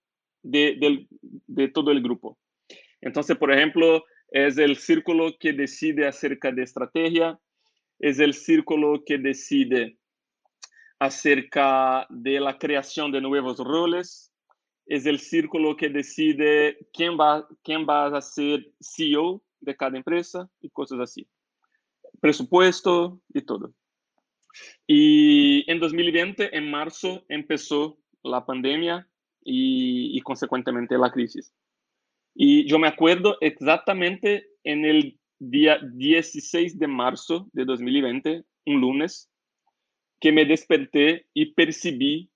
de, 0.42 0.76
de, 0.78 1.06
de 1.46 1.68
todo 1.68 1.92
el 1.92 2.02
grupo. 2.02 2.38
Entonces, 3.00 3.36
por 3.36 3.52
ejemplo, 3.52 4.04
es 4.28 4.58
el 4.58 4.76
círculo 4.76 5.36
que 5.38 5.52
decide 5.52 6.06
acerca 6.06 6.50
de 6.52 6.62
estrategia, 6.62 7.38
es 7.98 8.18
el 8.18 8.34
círculo 8.34 9.02
que 9.04 9.18
decide 9.18 9.98
acerca 10.98 12.06
de 12.10 12.40
la 12.40 12.58
creación 12.58 13.12
de 13.12 13.20
nuevos 13.20 13.58
roles. 13.58 14.32
Es 14.86 15.06
el 15.06 15.18
círculo 15.18 15.76
que 15.76 15.88
decide 15.88 16.78
quién 16.92 17.18
va, 17.18 17.46
quién 17.62 17.86
va 17.88 18.06
a 18.06 18.20
ser 18.20 18.72
CEO 18.80 19.42
de 19.60 19.76
cada 19.76 19.96
empresa 19.96 20.48
y 20.60 20.70
cosas 20.70 21.00
así. 21.00 21.26
Presupuesto 22.20 23.20
y 23.32 23.42
todo. 23.42 23.74
Y 24.86 25.70
en 25.70 25.80
2020, 25.80 26.56
en 26.56 26.70
marzo, 26.70 27.24
empezó 27.28 27.98
la 28.22 28.46
pandemia 28.46 29.08
y, 29.44 30.16
y 30.16 30.20
consecuentemente 30.22 30.96
la 30.96 31.10
crisis. 31.10 31.52
Y 32.38 32.66
yo 32.66 32.78
me 32.78 32.86
acuerdo 32.86 33.38
exactamente 33.40 34.46
en 34.62 34.84
el 34.84 35.18
día 35.38 35.78
16 35.94 36.78
de 36.78 36.86
marzo 36.86 37.48
de 37.54 37.64
2020, 37.64 38.44
un 38.66 38.80
lunes, 38.80 39.30
que 40.20 40.32
me 40.32 40.44
desperté 40.44 41.26
y 41.32 41.54
percibí 41.54 42.30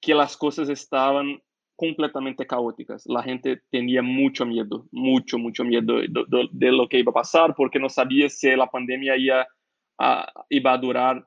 que 0.00 0.14
las 0.14 0.36
cosas 0.36 0.68
estaban 0.68 1.42
completamente 1.74 2.46
caóticas. 2.46 3.02
La 3.06 3.24
gente 3.24 3.60
tenía 3.70 4.02
mucho 4.02 4.46
miedo, 4.46 4.86
mucho, 4.92 5.36
mucho 5.36 5.64
miedo 5.64 5.96
de, 5.98 6.72
lo 6.72 6.88
que 6.88 7.00
iba 7.00 7.10
a 7.10 7.14
pasar, 7.14 7.54
porque 7.56 7.80
no 7.80 7.88
sabía 7.88 8.28
si 8.28 8.54
la 8.54 8.68
pandemia 8.68 9.16
iba 9.16 9.46
a 9.98 10.78
durar 10.78 11.26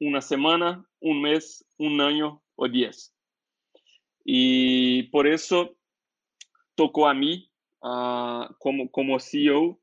una 0.00 0.22
semana, 0.22 0.82
un 1.00 1.20
mes, 1.20 1.66
un 1.76 2.00
año 2.00 2.42
o 2.56 2.66
diez. 2.66 3.14
Y 4.24 5.04
por 5.04 5.26
eso 5.26 5.76
tocó 6.82 7.06
a 7.06 7.14
mí, 7.14 7.48
ah, 7.80 8.50
como, 8.58 8.90
como 8.90 9.20
CEO, 9.20 9.78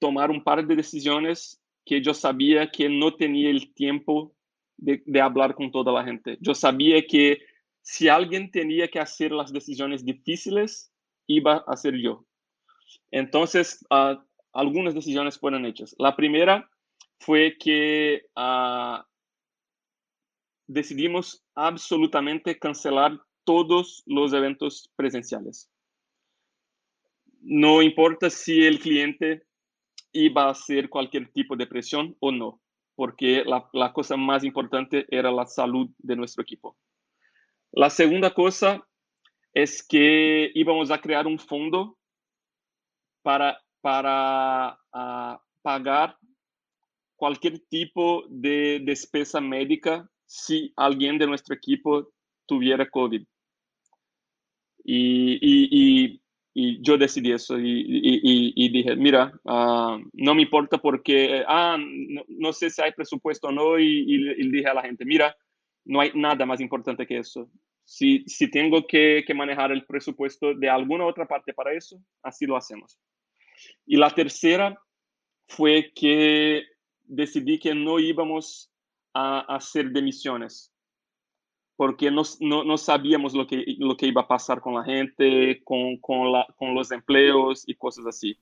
tomar 0.00 0.28
un 0.32 0.42
par 0.42 0.66
de 0.66 0.74
decisiones 0.74 1.62
que 1.84 2.02
yo 2.02 2.14
sabía 2.14 2.68
que 2.68 2.88
no 2.88 3.14
tenía 3.14 3.48
el 3.48 3.72
tiempo 3.74 4.34
de, 4.76 5.04
de 5.06 5.20
hablar 5.20 5.54
con 5.54 5.70
toda 5.70 5.92
la 5.92 6.02
gente. 6.04 6.38
Yo 6.40 6.52
sabía 6.52 7.00
que 7.06 7.38
si 7.80 8.08
alguien 8.08 8.50
tenía 8.50 8.88
que 8.88 8.98
hacer 8.98 9.30
las 9.30 9.52
decisiones 9.52 10.04
difíciles, 10.04 10.92
iba 11.28 11.62
a 11.64 11.76
ser 11.76 11.94
yo. 11.96 12.24
Entonces, 13.12 13.86
uh, 13.90 14.20
algunas 14.52 14.92
decisiones 14.92 15.38
fueron 15.38 15.64
hechas. 15.64 15.94
La 15.98 16.16
primera 16.16 16.68
fue 17.20 17.56
que 17.56 18.22
uh, 18.34 19.00
decidimos 20.66 21.44
absolutamente 21.54 22.58
cancelar 22.58 23.20
todos 23.44 24.02
los 24.06 24.32
eventos 24.32 24.90
presenciales. 24.96 25.71
No 27.42 27.82
importa 27.82 28.30
si 28.30 28.64
el 28.64 28.78
cliente 28.78 29.46
iba 30.12 30.44
a 30.44 30.50
hacer 30.50 30.88
cualquier 30.88 31.30
tipo 31.32 31.56
de 31.56 31.66
presión 31.66 32.16
o 32.20 32.30
no, 32.30 32.60
porque 32.94 33.44
la, 33.44 33.92
cosa 33.92 34.16
más 34.16 34.44
importante 34.44 35.06
era 35.08 35.30
la 35.30 35.46
salud 35.46 35.90
de 35.98 36.16
nuestro 36.16 36.42
equipo. 36.42 36.76
La 37.72 37.90
segunda 37.90 38.32
cosa 38.32 38.86
es 39.52 39.86
que 39.86 40.50
íbamos 40.54 40.90
a 40.90 41.00
crear 41.00 41.26
un 41.26 41.38
fondo 41.38 41.98
para, 43.22 43.60
para 43.80 44.78
uh, 44.94 45.38
pagar 45.62 46.16
cualquier 47.16 47.60
tipo 47.68 48.24
de 48.28 48.80
despesa 48.84 49.40
médica 49.40 50.08
si 50.26 50.72
alguien 50.76 51.18
de 51.18 51.26
nuestro 51.26 51.54
equipo 51.54 52.10
tuviera 52.46 52.88
COVID. 52.88 53.24
Y, 54.84 56.21
y 56.54 56.82
yo 56.82 56.98
decidí 56.98 57.32
eso 57.32 57.58
y, 57.58 58.68
dije, 58.68 58.94
mira, 58.96 59.32
uh, 59.44 59.98
no 60.12 60.34
me 60.34 60.42
importa 60.42 60.78
porque, 60.78 61.42
ah, 61.48 61.78
no, 61.78 62.22
no, 62.28 62.52
sé 62.52 62.68
si 62.68 62.82
hay 62.82 62.92
presupuesto 62.92 63.48
o 63.48 63.52
no, 63.52 63.78
y, 63.78 64.50
dije 64.50 64.68
a 64.68 64.74
la 64.74 64.82
gente, 64.82 65.04
mira, 65.04 65.34
no 65.84 66.00
hay 66.00 66.12
nada 66.14 66.44
más 66.44 66.60
importante 66.60 67.06
que 67.06 67.18
eso. 67.18 67.50
Si, 67.84 68.24
si 68.26 68.50
tengo 68.50 68.86
que, 68.86 69.24
que, 69.26 69.34
manejar 69.34 69.72
el 69.72 69.84
presupuesto 69.86 70.54
de 70.54 70.68
alguna 70.68 71.06
otra 71.06 71.26
parte 71.26 71.52
para 71.52 71.72
eso, 71.72 71.98
así 72.22 72.46
lo 72.46 72.56
hacemos. 72.56 73.00
Y 73.86 73.96
la 73.96 74.10
tercera 74.10 74.78
fue 75.48 75.92
que 75.94 76.64
decidí 77.04 77.58
que 77.58 77.74
no 77.74 77.98
íbamos 77.98 78.70
a 79.14 79.40
hacer 79.54 79.90
demisiones, 79.90 80.71
porque 81.82 82.12
no, 82.12 82.22
no, 82.38 82.62
no 82.62 82.78
sabíamos 82.78 83.34
lo 83.34 83.44
que, 83.44 83.64
lo 83.78 83.96
que 83.96 84.06
iba 84.06 84.20
a 84.20 84.28
pasar 84.28 84.60
con 84.60 84.74
la 84.74 84.84
gente, 84.84 85.60
con, 85.64 85.96
con, 85.96 86.30
la, 86.30 86.46
con 86.56 86.76
los 86.76 86.92
empleos 86.92 87.64
y 87.66 87.74
cosas 87.74 88.06
así. 88.06 88.38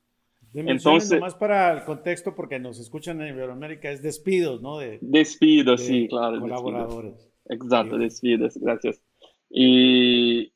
Entonces, 0.52 1.18
más 1.18 1.36
para 1.36 1.72
el 1.72 1.84
contexto, 1.84 2.34
porque 2.34 2.58
nos 2.58 2.78
escuchan 2.78 3.18
en 3.22 3.28
Iberoamérica, 3.28 3.90
es 3.90 4.02
despidos, 4.02 4.60
¿no? 4.60 4.76
De, 4.76 4.98
despidos, 5.00 5.80
sí, 5.80 6.06
claro. 6.06 6.38
Colaboradores. 6.38 7.32
Exacto, 7.46 7.96
despidos, 7.96 8.58
gracias. 8.58 9.02
Y, 9.48 10.52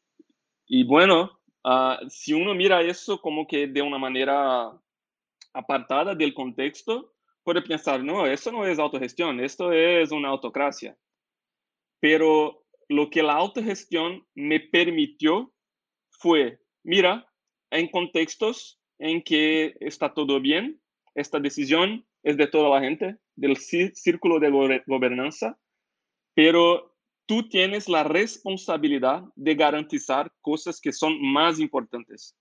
y 0.67 0.85
bueno, 0.85 1.41
uh, 1.65 2.07
si 2.11 2.35
uno 2.35 2.55
mira 2.55 2.83
eso 2.83 3.19
como 3.19 3.47
que 3.47 3.67
de 3.67 3.81
una 3.81 3.97
manera 3.97 4.79
apartada 5.55 6.15
del 6.15 6.35
contexto, 6.35 7.15
puede 7.45 7.63
pensar, 7.63 8.05
no, 8.05 8.27
eso 8.27 8.53
no 8.53 8.67
es 8.67 8.79
autogestión, 8.79 9.41
esto 9.41 9.73
es 9.73 10.13
una 10.13 10.29
autocracia. 10.29 10.95
Pero 11.99 12.64
lo 12.89 13.11
que 13.11 13.23
la 13.23 13.35
autogestión 13.35 14.27
me 14.35 14.61
permitió 14.61 15.53
fue, 16.11 16.61
mira, 16.83 17.27
en 17.71 17.89
contextos 17.89 18.81
en 18.99 19.23
que 19.23 19.75
está 19.81 20.13
todo 20.13 20.41
bien, 20.41 20.81
esta 21.15 21.39
decisión 21.39 22.07
es 22.23 22.37
de 22.37 22.47
toda 22.47 22.69
la 22.69 22.85
gente, 22.85 23.17
del 23.37 23.57
círculo 23.57 24.39
de 24.39 24.83
gobernanza, 24.87 25.59
pero 26.35 26.97
tú 27.27 27.49
tienes 27.49 27.89
la 27.89 28.05
responsabilidad 28.05 29.25
de 29.35 29.55
garantizar 29.55 30.33
cosas 30.41 30.81
que 30.81 30.93
son 30.93 31.21
más 31.21 31.59
importantes. 31.59 32.37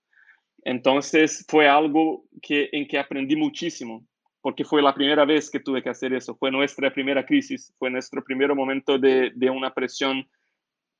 Entonces 0.64 1.44
fue 1.48 1.68
algo 1.68 2.24
que, 2.40 2.68
en 2.72 2.86
que 2.86 2.98
aprendí 2.98 3.36
muchísimo, 3.36 4.06
porque 4.44 4.62
fue 4.62 4.82
la 4.82 4.94
primera 4.94 5.24
vez 5.24 5.48
que 5.50 5.58
tuve 5.58 5.82
que 5.82 5.88
hacer 5.88 6.12
eso, 6.12 6.36
fue 6.36 6.50
nuestra 6.50 6.92
primera 6.92 7.24
crisis, 7.24 7.72
fue 7.78 7.88
nuestro 7.88 8.22
primer 8.22 8.54
momento 8.54 8.98
de, 8.98 9.32
de 9.34 9.48
una 9.48 9.72
presión 9.72 10.28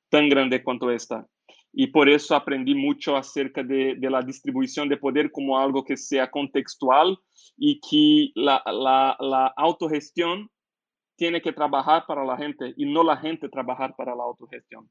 tan 0.08 0.30
grande 0.30 0.64
cuanto 0.64 0.90
esta. 0.90 1.26
Y 1.70 1.88
por 1.88 2.08
eso 2.08 2.34
aprendí 2.34 2.74
mucho 2.74 3.18
acerca 3.18 3.62
de, 3.62 3.96
de, 3.98 4.08
la 4.08 4.22
distribución 4.22 4.88
de 4.88 4.96
poder 4.96 5.30
como 5.30 5.58
algo 5.58 5.84
que 5.84 5.94
sea 5.94 6.30
contextual 6.30 7.18
y 7.58 7.78
que 7.80 8.32
la, 8.34 8.62
la, 8.64 9.14
la 9.20 9.52
autogestión 9.58 10.50
tiene 11.14 11.42
que 11.42 11.52
trabajar 11.52 12.06
para 12.08 12.24
la 12.24 12.38
gente 12.38 12.72
y 12.78 12.90
no 12.90 13.04
la 13.04 13.18
gente 13.18 13.50
trabajar 13.50 13.94
para 13.94 14.14
la 14.14 14.22
autogestión. 14.22 14.88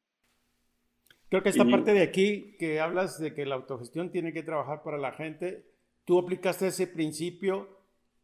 Creo 1.28 1.42
que 1.42 1.50
esta 1.50 1.66
parte 1.66 1.92
de 1.92 2.04
aquí 2.04 2.56
que 2.60 2.80
hablas 2.80 3.20
de 3.20 3.34
que 3.34 3.48
la 3.48 3.56
autogestión 3.56 4.12
tiene 4.12 4.32
que 4.32 4.44
trabajar 4.44 4.84
para 4.84 5.00
la 5.00 5.12
gente, 5.14 5.66
tú 6.06 6.20
aplicaste 6.20 6.68
ese 6.68 6.86
principio 6.86 7.82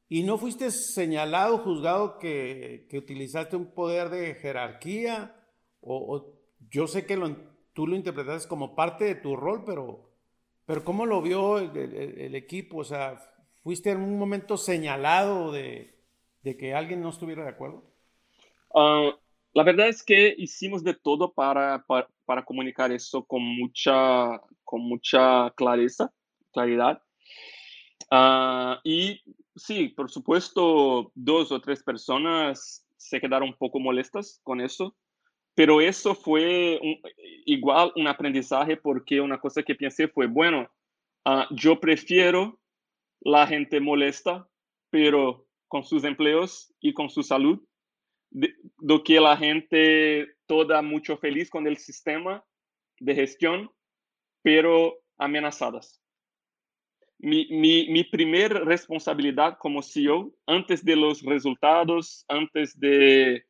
y 0.09 0.23
no 0.23 0.37
fuiste 0.39 0.71
señalado, 0.71 1.59
juzgado 1.59 2.17
que, 2.17 2.87
que 2.89 2.97
utilizaste 2.97 3.55
un 3.55 3.73
poder 3.73 4.09
de 4.09 4.33
jerarquía 4.35 5.35
o, 5.81 6.33
yo 6.71 6.87
sé 6.87 7.05
que 7.05 7.15
lo, 7.15 7.35
tú 7.73 7.87
lo 7.87 7.95
interpretaste 7.95 8.49
como 8.49 8.75
parte 8.75 9.05
de 9.05 9.15
tu 9.15 9.35
rol, 9.35 9.63
pero, 9.65 10.11
pero 10.65 10.83
¿cómo 10.83 11.05
lo 11.05 11.21
vio 11.21 11.59
el, 11.59 11.75
el 11.77 12.35
equipo? 12.35 12.79
O 12.79 12.83
sea, 12.83 13.17
¿fuiste 13.63 13.91
en 13.91 14.01
un 14.01 14.17
momento 14.17 14.57
señalado 14.57 15.51
de, 15.51 15.95
de 16.41 16.57
que 16.57 16.73
alguien 16.73 17.01
no 17.01 17.09
estuviera 17.09 17.43
de 17.43 17.49
acuerdo? 17.49 17.83
Uh, 18.73 19.11
la 19.53 19.63
verdad 19.63 19.87
es 19.87 20.03
que 20.03 20.33
hicimos 20.37 20.83
de 20.83 20.93
todo 20.93 21.33
para, 21.33 21.85
para, 21.85 22.07
para, 22.25 22.45
comunicar 22.45 22.91
eso 22.91 23.23
con 23.23 23.41
mucha, 23.41 24.41
con 24.63 24.81
mucha 24.81 25.51
clareza, 25.55 26.11
claridad. 26.51 27.01
Uh, 28.11 28.75
y 28.83 29.21
sí, 29.59 29.89
por 29.89 30.09
supuesto, 30.09 31.11
dos 31.13 31.51
o 31.51 31.61
tres 31.61 31.83
personas 31.83 32.85
se 32.97 33.19
quedaron 33.19 33.49
un 33.49 33.55
poco 33.55 33.79
molestas 33.79 34.39
con 34.43 34.61
eso, 34.61 34.95
pero 35.55 35.81
eso 35.81 36.15
fue 36.15 36.79
igual 37.45 37.91
un 37.95 38.07
aprendizaje 38.07 38.77
porque 38.77 39.21
una 39.21 39.39
cosa 39.39 39.61
que 39.63 39.75
pensé 39.75 40.07
fue, 40.07 40.27
bueno, 40.27 40.69
uh, 41.25 41.43
yo 41.53 41.79
prefiero 41.79 42.59
la 43.21 43.45
gente 43.45 43.79
molesta, 43.79 44.47
pero 44.89 45.45
con 45.67 45.83
sus 45.83 46.03
empleos 46.03 46.73
y 46.79 46.93
con 46.93 47.09
su 47.09 47.23
salud, 47.23 47.59
de, 48.31 48.55
do 48.77 49.03
que 49.03 49.19
la 49.19 49.35
gente 49.35 50.27
toda 50.45 50.81
mucho 50.81 51.17
feliz 51.17 51.49
con 51.49 51.67
el 51.67 51.77
sistema 51.77 52.43
de 52.99 53.15
gestión, 53.15 53.71
pero 54.41 54.99
amenazadas. 55.17 55.98
Mi, 57.19 57.47
mi, 57.49 57.87
mi 57.89 58.03
responsabilidad 58.47 59.57
como 59.59 59.81
CEO, 59.81 60.33
antes 60.47 60.83
de 60.83 60.95
los 60.95 61.21
resultados, 61.21 62.25
antes 62.29 62.79
de, 62.79 63.45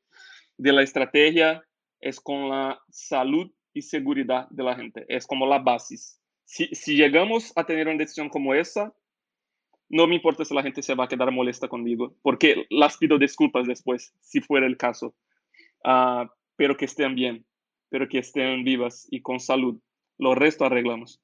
de 0.58 0.73
la 0.73 0.82
estrategia, 0.82 1.63
es 1.99 2.19
con 2.19 2.49
la 2.49 2.79
salud 2.89 3.51
y 3.73 3.82
seguridad 3.82 4.47
de 4.49 4.63
la 4.63 4.75
gente. 4.75 5.05
Es 5.08 5.27
como 5.27 5.45
la 5.45 5.60
base. 5.60 5.97
Si, 6.45 6.67
si 6.73 6.95
llegamos 6.95 7.53
a 7.55 7.63
tener 7.63 7.88
una 7.88 7.97
decisión 7.97 8.29
como 8.29 8.55
esa, 8.55 8.93
no 9.89 10.08
me 10.08 10.15
importa 10.15 10.45
si 10.45 10.53
la 10.53 10.63
gente 10.63 10.82
se 10.82 10.95
va 10.95 11.05
a 11.05 11.08
quedar 11.08 11.32
molesta 11.32 11.67
conmigo, 11.67 12.15
porque 12.21 12.65
las 12.69 12.97
pido 12.97 13.17
disculpas 13.17 13.67
después, 13.67 14.13
si 14.21 14.39
fuera 14.39 14.67
el 14.67 14.77
caso. 14.77 15.15
Uh, 15.84 16.27
pero 16.55 16.75
que 16.75 16.86
estén 16.86 17.15
bien, 17.15 17.45
pero 17.89 18.08
que 18.08 18.20
estén 18.20 18.63
vivas 18.63 19.07
y 19.09 19.22
con 19.22 19.39
salud. 19.39 19.80
Lo 20.17 20.36
resto 20.36 20.65
arreglamos. 20.65 21.22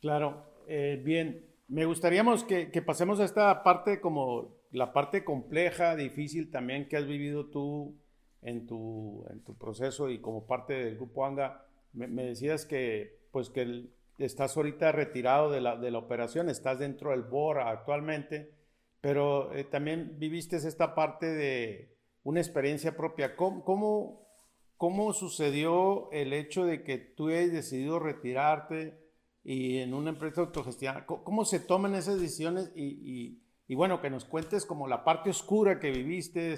Claro, 0.00 0.53
eh, 0.68 1.00
bien. 1.02 1.46
Me 1.68 1.86
gustaría 1.86 2.24
que, 2.46 2.70
que, 2.70 2.82
pasemos 2.82 3.20
a 3.20 3.24
esta 3.24 3.62
parte 3.62 4.00
como 4.00 4.56
la 4.70 4.92
parte 4.92 5.24
compleja, 5.24 5.96
difícil 5.96 6.50
también 6.50 6.88
que 6.88 6.96
has 6.96 7.06
vivido 7.06 7.46
tú 7.46 7.96
en 8.42 8.66
tu, 8.66 9.24
en 9.30 9.42
tu 9.42 9.56
proceso 9.56 10.10
y 10.10 10.20
como 10.20 10.46
parte 10.46 10.74
del 10.74 10.96
grupo 10.96 11.24
ANGA. 11.24 11.64
Me, 11.92 12.06
me 12.06 12.24
decías 12.24 12.66
que, 12.66 13.18
pues 13.30 13.48
que 13.48 13.62
el, 13.62 13.94
estás 14.18 14.56
ahorita 14.56 14.92
retirado 14.92 15.50
de 15.50 15.60
la, 15.60 15.76
de 15.76 15.90
la 15.90 15.98
operación, 15.98 16.48
estás 16.48 16.78
dentro 16.78 17.10
del 17.10 17.22
BOR 17.22 17.60
actualmente, 17.60 18.52
pero 19.00 19.52
eh, 19.54 19.64
también 19.64 20.18
viviste 20.18 20.56
esta 20.56 20.94
parte 20.94 21.26
de 21.26 21.96
una 22.22 22.40
experiencia 22.40 22.96
propia. 22.96 23.36
¿Cómo, 23.36 23.64
cómo, 23.64 24.28
¿cómo 24.76 25.12
sucedió 25.12 26.10
el 26.12 26.32
hecho 26.32 26.64
de 26.64 26.82
que 26.82 26.98
tú 26.98 27.28
hayas 27.28 27.52
decidido 27.52 27.98
retirarte 27.98 29.03
y 29.44 29.78
en 29.78 29.94
una 29.94 30.10
empresa 30.10 30.40
autogestionada? 30.40 31.06
¿Cómo 31.06 31.44
se 31.44 31.60
toman 31.60 31.94
esas 31.94 32.18
decisiones? 32.18 32.72
Y, 32.74 33.38
y, 33.68 33.74
bueno, 33.74 34.00
que 34.00 34.10
nos 34.10 34.24
cuentes 34.24 34.66
como 34.66 34.88
la 34.88 35.04
parte 35.04 35.30
oscura 35.30 35.78
que 35.78 35.90
viviste, 35.90 36.56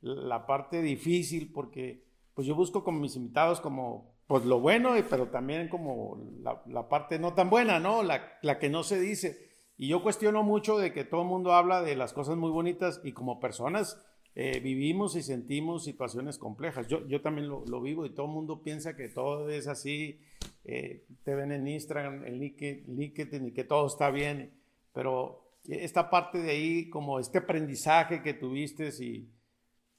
la 0.00 0.46
parte 0.46 0.82
difícil, 0.82 1.52
porque 1.52 2.04
pues 2.34 2.46
yo 2.46 2.54
busco 2.54 2.82
con 2.82 3.00
mis 3.00 3.16
invitados 3.16 3.60
como 3.60 4.12
pues 4.26 4.44
lo 4.44 4.60
bueno, 4.60 4.94
pero 5.08 5.28
también 5.28 5.68
como 5.68 6.18
la, 6.40 6.62
la 6.66 6.88
parte 6.88 7.18
no 7.18 7.34
tan 7.34 7.50
buena, 7.50 7.78
¿no? 7.78 8.02
La, 8.02 8.38
la, 8.42 8.58
que 8.58 8.70
no 8.70 8.82
se 8.82 8.98
dice. 8.98 9.50
Y 9.76 9.88
yo 9.88 10.02
cuestiono 10.02 10.42
mucho 10.42 10.78
de 10.78 10.92
que 10.92 11.04
todo 11.04 11.22
el 11.22 11.28
mundo 11.28 11.52
habla 11.52 11.82
de 11.82 11.94
las 11.94 12.12
cosas 12.12 12.36
muy 12.36 12.50
bonitas 12.50 13.00
y 13.04 13.12
como 13.12 13.38
personas 13.38 14.02
eh, 14.36 14.60
vivimos 14.60 15.14
y 15.14 15.22
sentimos 15.22 15.84
situaciones 15.84 16.38
complejas. 16.38 16.88
Yo, 16.88 17.06
yo 17.06 17.20
también 17.20 17.48
lo, 17.48 17.64
lo, 17.66 17.80
vivo 17.80 18.04
y 18.06 18.10
todo 18.10 18.26
el 18.26 18.32
mundo 18.32 18.62
piensa 18.62 18.96
que 18.96 19.08
todo 19.08 19.48
es 19.48 19.68
así. 19.68 20.20
Eh, 20.64 21.04
te 21.22 21.34
ven 21.34 21.52
en 21.52 21.68
Instagram, 21.68 22.24
en 22.24 22.38
LinkedIn 22.38 23.48
y 23.48 23.52
que 23.52 23.64
todo 23.64 23.86
está 23.86 24.10
bien, 24.10 24.52
pero 24.92 25.44
esta 25.68 26.08
parte 26.10 26.38
de 26.38 26.50
ahí, 26.50 26.90
como 26.90 27.18
este 27.18 27.38
aprendizaje 27.38 28.22
que 28.22 28.34
tuviste 28.34 28.90
y 29.00 29.28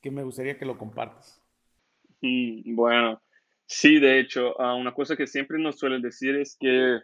que 0.01 0.11
me 0.11 0.23
gustaría 0.23 0.57
que 0.57 0.65
lo 0.65 0.77
compartas. 0.77 1.41
Mm, 2.21 2.75
bueno, 2.75 3.21
sí, 3.65 3.99
de 3.99 4.19
hecho, 4.19 4.55
uh, 4.57 4.75
una 4.75 4.93
cosa 4.93 5.15
que 5.15 5.27
siempre 5.27 5.59
nos 5.59 5.77
suelen 5.77 6.01
decir 6.01 6.35
es 6.35 6.55
que 6.59 6.99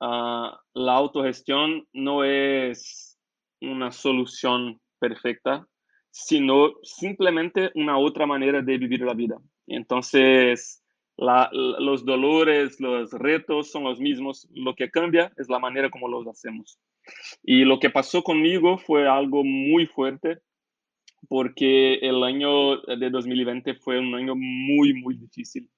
uh, 0.00 0.50
la 0.74 0.92
autogestión 0.94 1.86
no 1.92 2.24
es 2.24 3.18
una 3.60 3.90
solución 3.90 4.80
perfecta, 4.98 5.66
sino 6.10 6.74
simplemente 6.82 7.70
una 7.74 7.98
otra 7.98 8.26
manera 8.26 8.62
de 8.62 8.78
vivir 8.78 9.00
la 9.02 9.14
vida. 9.14 9.36
Entonces, 9.66 10.82
la, 11.18 11.50
los 11.52 12.04
dolores, 12.04 12.80
los 12.80 13.10
retos 13.10 13.72
son 13.72 13.82
los 13.82 13.98
mismos, 13.98 14.48
lo 14.54 14.76
que 14.76 14.88
cambia 14.88 15.32
es 15.36 15.48
la 15.48 15.58
manera 15.58 15.90
como 15.90 16.06
los 16.06 16.26
hacemos. 16.28 16.78
Y 17.42 17.64
lo 17.64 17.80
que 17.80 17.90
pasó 17.90 18.22
conmigo 18.22 18.78
fue 18.78 19.08
algo 19.08 19.42
muy 19.42 19.86
fuerte, 19.86 20.38
porque 21.28 21.94
el 21.94 22.22
año 22.22 22.76
de 22.82 23.10
2020 23.10 23.74
fue 23.74 23.98
un 23.98 24.14
año 24.14 24.36
muy, 24.36 24.94
muy 24.94 25.16
difícil, 25.16 25.68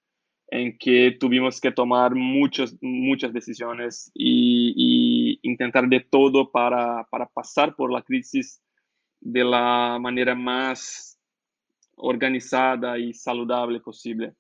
en 0.48 0.76
que 0.76 1.16
tuvimos 1.18 1.58
que 1.58 1.72
tomar 1.72 2.14
muchas, 2.14 2.76
muchas 2.82 3.32
decisiones 3.32 4.10
y, 4.12 4.74
y 4.76 5.40
intentar 5.42 5.88
de 5.88 6.00
todo 6.00 6.50
para, 6.50 7.04
para 7.10 7.26
pasar 7.26 7.74
por 7.76 7.90
la 7.90 8.02
crisis 8.02 8.62
de 9.20 9.44
la 9.44 9.98
manera 9.98 10.34
más 10.34 11.18
organizada 11.96 12.98
y 12.98 13.14
saludable 13.14 13.80
posible. 13.80 14.34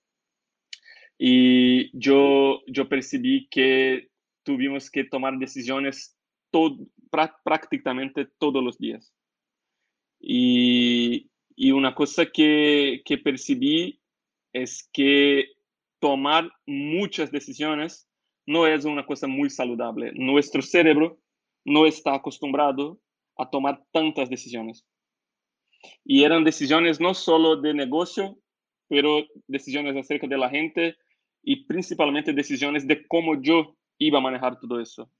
Y 1.22 1.90
yo, 1.92 2.62
yo 2.66 2.88
percibí 2.88 3.46
que 3.50 4.08
tuvimos 4.42 4.90
que 4.90 5.04
tomar 5.04 5.36
decisiones 5.36 6.16
todo, 6.50 6.78
prácticamente 7.44 8.26
todos 8.38 8.64
los 8.64 8.78
días. 8.78 9.12
Y, 10.18 11.30
y 11.54 11.72
una 11.72 11.94
cosa 11.94 12.24
que, 12.24 13.02
que 13.04 13.18
percibí 13.18 14.00
es 14.54 14.88
que 14.94 15.48
tomar 15.98 16.50
muchas 16.64 17.30
decisiones 17.30 18.08
no 18.46 18.66
es 18.66 18.86
una 18.86 19.04
cosa 19.04 19.26
muy 19.26 19.50
saludable. 19.50 20.12
Nuestro 20.14 20.62
cerebro 20.62 21.20
no 21.66 21.84
está 21.84 22.14
acostumbrado 22.14 22.98
a 23.36 23.50
tomar 23.50 23.84
tantas 23.92 24.30
decisiones. 24.30 24.86
Y 26.02 26.24
eran 26.24 26.44
decisiones 26.44 26.98
no 26.98 27.12
solo 27.12 27.60
de 27.60 27.74
negocio, 27.74 28.38
pero 28.88 29.26
decisiones 29.46 29.94
acerca 29.98 30.26
de 30.26 30.38
la 30.38 30.48
gente 30.48 30.96
y 31.42 31.64
principalmente 31.64 32.32
decisiones 32.32 32.86
de 32.86 33.06
cómo 33.06 33.40
yo 33.40 33.76
iba 33.98 34.18
a 34.18 34.22
manejar 34.22 34.58
todo 34.58 34.80
eso. 34.80 35.10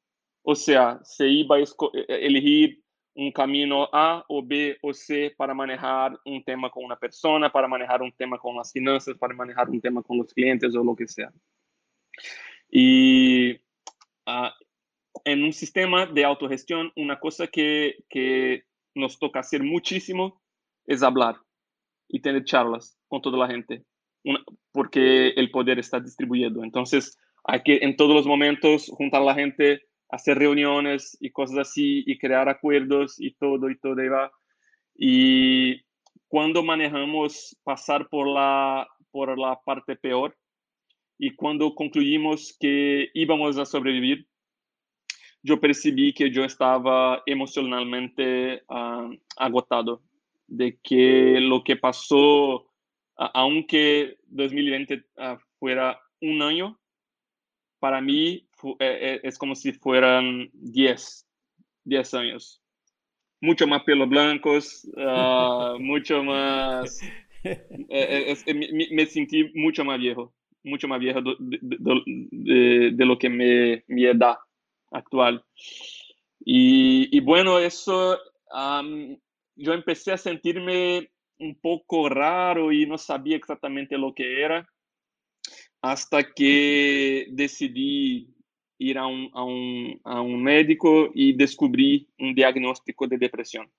O 0.43 0.55
sea, 0.55 1.01
se 1.03 1.29
iba 1.29 1.57
a 1.57 1.61
e-, 1.61 1.65
e-, 1.95 2.27
elegir 2.27 2.83
un 3.15 3.33
camino 3.33 3.89
A 3.93 4.25
o 4.29 4.43
B 4.43 4.79
o 4.83 4.95
C 4.95 5.35
para 5.37 5.53
manejar 5.53 6.19
un 6.25 6.43
tema 6.45 6.71
con 6.71 6.85
una 6.85 6.97
persona, 6.97 7.51
para 7.51 7.69
manejar 7.69 8.03
un 8.03 8.13
tema 8.13 8.39
con 8.39 8.57
las 8.57 8.73
finanzas, 8.73 9.17
para 9.19 9.35
manejar 9.35 9.69
un 9.69 9.81
tema 9.81 10.03
con 10.03 10.19
los 10.19 10.33
clientes 10.33 10.75
o 10.75 10.85
lo 10.85 10.95
que 10.95 11.07
sea. 11.07 11.33
Y 12.71 13.53
uh, 14.27 14.51
en 15.25 15.43
un 15.43 15.53
sistema 15.53 16.07
de 16.07 16.25
autogestión, 16.25 16.93
una 16.97 17.19
cosa 17.19 17.49
que, 17.49 18.05
que 18.09 18.65
nos 18.95 19.19
toca 19.19 19.41
hacer 19.41 19.63
muchísimo 19.63 20.41
es 20.87 21.03
hablar 21.03 21.37
y 22.09 22.21
tener 22.21 22.45
charlas 22.45 22.99
con 23.09 23.21
toda 23.21 23.39
la 23.39 23.49
gente, 23.49 23.85
porque 24.73 25.29
el 25.29 25.51
poder 25.51 25.79
está 25.79 26.01
distribuido. 26.01 26.63
Entonces, 26.63 27.19
hay 27.45 27.63
que 27.63 27.79
en 27.83 27.97
todos 27.97 28.15
los 28.15 28.27
momentos 28.27 28.89
juntar 28.89 29.23
a 29.23 29.27
la 29.27 29.35
gente, 29.35 29.83
hacer 30.11 30.39
reuniones 30.39 31.17
y 31.21 31.31
cosas 31.31 31.59
así, 31.59 32.05
y 32.07 32.19
crear 32.19 32.49
acuerdos 32.49 33.21
y 33.21 33.33
todo, 33.33 33.71
y 33.71 33.79
todo, 33.79 34.03
y 34.03 34.09
va. 34.09 34.31
Y 34.97 35.81
cuando 36.29 36.63
manejamos 36.63 37.57
pasar 37.65 38.09
por 38.09 38.27
la, 38.29 38.87
por 39.11 39.39
la 39.39 39.61
parte 39.65 39.97
peor, 39.97 40.37
y 41.19 41.35
cuando 41.35 41.75
concluimos 41.75 42.57
que 42.59 43.11
íbamos 43.13 43.59
a 43.59 43.67
sobrevivir, 43.67 44.27
yo 45.43 45.61
percibí 45.61 46.13
que 46.13 46.31
yo 46.31 46.45
estaba 46.45 47.23
emocionalmente 47.27 48.63
uh, 48.69 49.15
agotado, 49.37 50.03
de 50.47 50.79
que 50.83 51.39
lo 51.41 51.63
que 51.63 51.77
pasó, 51.77 52.70
aunque 53.35 54.17
2020 54.29 54.95
uh, 54.95 55.37
fuera 55.59 56.01
un 56.21 56.41
año, 56.43 56.81
para 57.79 58.01
mí 58.01 58.47
eh, 58.79 59.21
es 59.23 59.39
como 59.39 59.55
si 59.55 59.73
fueran 59.73 60.51
10, 60.55 61.27
10 61.85 62.15
años. 62.15 62.63
Mucho 63.41 63.67
más 63.67 63.83
pelos 63.85 64.09
blancos, 64.09 64.89
mucho 65.79 66.23
más... 66.23 67.01
Eh, 67.43 68.37
eh, 68.47 68.55
me, 68.55 68.89
me, 68.91 69.07
sentí 69.07 69.51
mucho 69.55 69.83
más 69.83 69.99
viejo, 69.99 70.35
mucho 70.63 70.87
más 70.87 71.01
viejo 71.01 71.23
de, 71.23 71.35
de, 71.39 72.03
de, 72.31 72.91
de 72.93 73.07
lo 73.07 73.19
que 73.19 73.31
me, 73.31 73.83
mi 73.89 74.05
edad 74.05 74.37
actual. 74.91 75.43
Y, 76.45 77.09
y 77.17 77.21
bueno, 77.21 77.59
eso, 77.59 78.19
um, 78.53 79.17
yo 79.57 79.73
empecé 79.73 80.13
a 80.13 80.19
sentirme 80.19 81.11
un 81.41 81.55
poco 81.57 82.09
raro 82.09 82.71
y 82.73 82.87
no 82.87 82.99
sabía 82.99 83.37
exactamente 83.37 83.99
lo 83.99 84.15
que 84.15 84.43
era 84.43 84.69
hasta 85.83 86.33
que 86.33 87.27
decidí 87.31 88.29
ir 88.79 88.99
a 88.99 89.07
un, 89.07 89.31
a 89.33 89.45
un, 89.45 90.01
a 90.05 90.21
un 90.21 90.43
médico 90.43 91.11
y 91.15 91.33
descubrí 91.33 92.09
un 92.19 92.35
diagnóstico 92.35 93.07
de 93.07 93.19
depresión. 93.19 93.71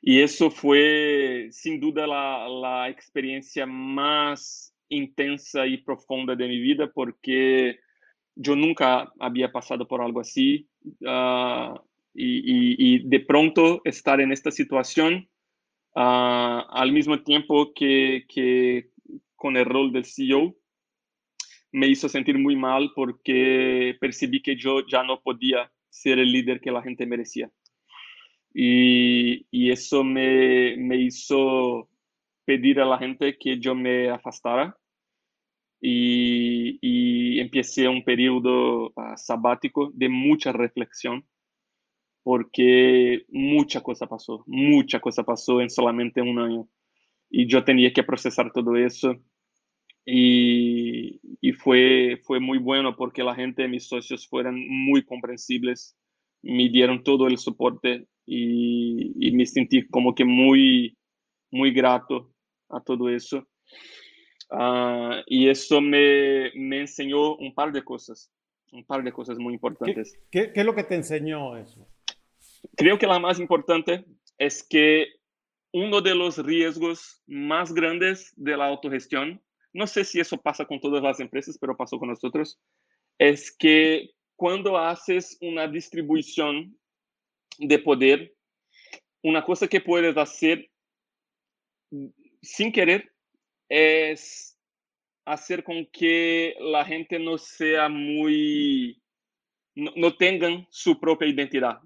Y 0.00 0.20
eso 0.20 0.50
fue 0.50 1.48
sin 1.52 1.78
duda 1.78 2.06
la, 2.06 2.48
la 2.48 2.88
experiencia 2.88 3.66
más 3.66 4.74
intensa 4.88 5.66
y 5.66 5.78
profunda 5.78 6.34
de 6.34 6.48
mi 6.48 6.60
vida 6.60 6.90
porque 6.92 7.78
yo 8.34 8.56
nunca 8.56 9.12
había 9.18 9.50
pasado 9.52 9.86
por 9.86 10.02
algo 10.02 10.20
así 10.20 10.68
uh, 11.00 11.78
y, 12.14 12.96
y, 12.96 12.98
de 13.08 13.20
pronto 13.20 13.80
estar 13.84 14.20
en 14.20 14.32
esta 14.32 14.50
situación 14.50 15.28
uh, 15.94 16.64
al 16.70 16.92
mismo 16.92 17.22
tiempo 17.22 17.72
que, 17.74 18.90
con 19.36 19.56
el 19.56 19.64
rol 19.64 19.92
del 19.92 20.04
CEO 20.04 20.54
me 21.72 21.88
hizo 21.88 22.08
sentir 22.08 22.38
muy 22.38 22.54
mal 22.54 22.92
porque 22.94 23.96
percibí 24.00 24.42
que 24.42 24.56
yo 24.56 24.86
ya 24.86 25.02
no 25.02 25.20
podía 25.20 25.72
ser 25.88 26.18
el 26.18 26.30
líder 26.30 26.60
que 26.60 26.70
la 26.70 26.82
gente 26.82 27.06
merecía. 27.06 27.50
Y, 28.54 29.46
y 29.50 29.70
eso 29.70 30.04
me, 30.04 30.76
me 30.76 30.96
hizo 30.96 31.88
pedir 32.44 32.80
a 32.80 32.84
la 32.84 32.98
gente 32.98 33.38
que 33.38 33.58
yo 33.58 33.74
me 33.74 34.10
afastara 34.10 34.76
y, 35.82 37.40
empecé 37.40 37.88
un 37.88 38.04
periodo 38.04 38.90
uh, 38.90 39.16
sabático 39.16 39.90
de 39.94 40.08
mucha 40.08 40.52
reflexión 40.52 41.26
porque 42.22 43.24
mucha 43.28 43.80
cosa 43.80 44.06
pasó, 44.06 44.44
mucha 44.46 45.00
cosa 45.00 45.24
pasó 45.24 45.60
en 45.60 45.70
solamente 45.70 46.20
un 46.20 46.38
año 46.38 46.68
y 47.30 47.46
yo 47.46 47.64
tenía 47.64 47.92
que 47.92 48.02
procesar 48.02 48.52
todo 48.52 48.76
eso 48.76 49.16
y, 50.04 51.20
y 51.40 51.52
fue, 51.52 52.20
fue 52.24 52.40
muy 52.40 52.58
bueno 52.58 52.96
porque 52.96 53.22
la 53.22 53.34
gente, 53.34 53.68
mis 53.68 53.88
socios 53.88 54.28
fueron 54.28 54.56
muy 54.68 55.04
comprensibles, 55.04 55.96
me 56.42 56.68
dieron 56.68 57.02
todo 57.02 57.28
el 57.28 57.38
soporte 57.38 58.06
y, 58.26 59.12
y 59.28 59.32
me 59.32 59.46
sentí 59.46 59.86
como 59.88 60.14
que 60.14 60.24
muy, 60.24 60.96
muy 61.50 61.72
grato 61.72 62.32
a 62.68 62.80
todo 62.80 63.08
eso. 63.08 63.46
Uh, 64.50 65.22
y 65.26 65.48
eso 65.48 65.80
me, 65.80 66.50
me, 66.54 66.80
enseñó 66.80 67.36
un 67.36 67.54
par 67.54 67.72
de 67.72 67.82
cosas, 67.82 68.30
un 68.70 68.84
par 68.84 69.02
de 69.02 69.12
cosas 69.12 69.38
muy 69.38 69.54
importantes. 69.54 70.12
¿Qué, 70.30 70.46
qué, 70.46 70.52
qué 70.52 70.60
es 70.60 70.66
lo 70.66 70.74
que 70.74 70.84
te 70.84 70.94
enseñó 70.94 71.56
eso? 71.56 71.88
Creo 72.76 72.98
que 72.98 73.06
la 73.06 73.18
más 73.18 73.38
importante 73.38 74.04
es 74.38 74.62
que 74.62 75.08
uno 75.72 76.00
de 76.00 76.14
los 76.14 76.38
riesgos 76.38 77.22
más 77.26 77.72
grandes 77.72 78.32
de 78.36 78.56
la 78.56 78.66
autogestión, 78.66 79.42
no 79.72 79.86
sé 79.86 80.04
si 80.04 80.20
eso 80.20 80.36
pasa 80.36 80.64
con 80.66 80.80
todas 80.80 81.02
las 81.02 81.20
empresas, 81.20 81.58
pero 81.58 81.76
pasó 81.76 81.98
con 81.98 82.08
nosotros, 82.08 82.60
es 83.18 83.54
que 83.56 84.10
cuando 84.36 84.76
haces 84.78 85.38
una 85.40 85.66
distribución 85.66 86.76
de 87.58 87.78
poder, 87.78 88.34
una 89.22 89.44
cosa 89.44 89.68
que 89.68 89.80
puedes 89.80 90.16
hacer 90.16 90.68
sin 92.42 92.72
querer 92.72 93.12
es 93.68 94.58
hacer 95.24 95.62
con 95.62 95.86
que 95.86 96.54
la 96.58 96.84
gente 96.84 97.18
no 97.18 97.38
sea 97.38 97.88
muy, 97.88 99.00
no, 99.74 99.92
no 99.96 100.16
tengan 100.16 100.66
su 100.70 100.98
propia 100.98 101.28
identidad, 101.28 101.80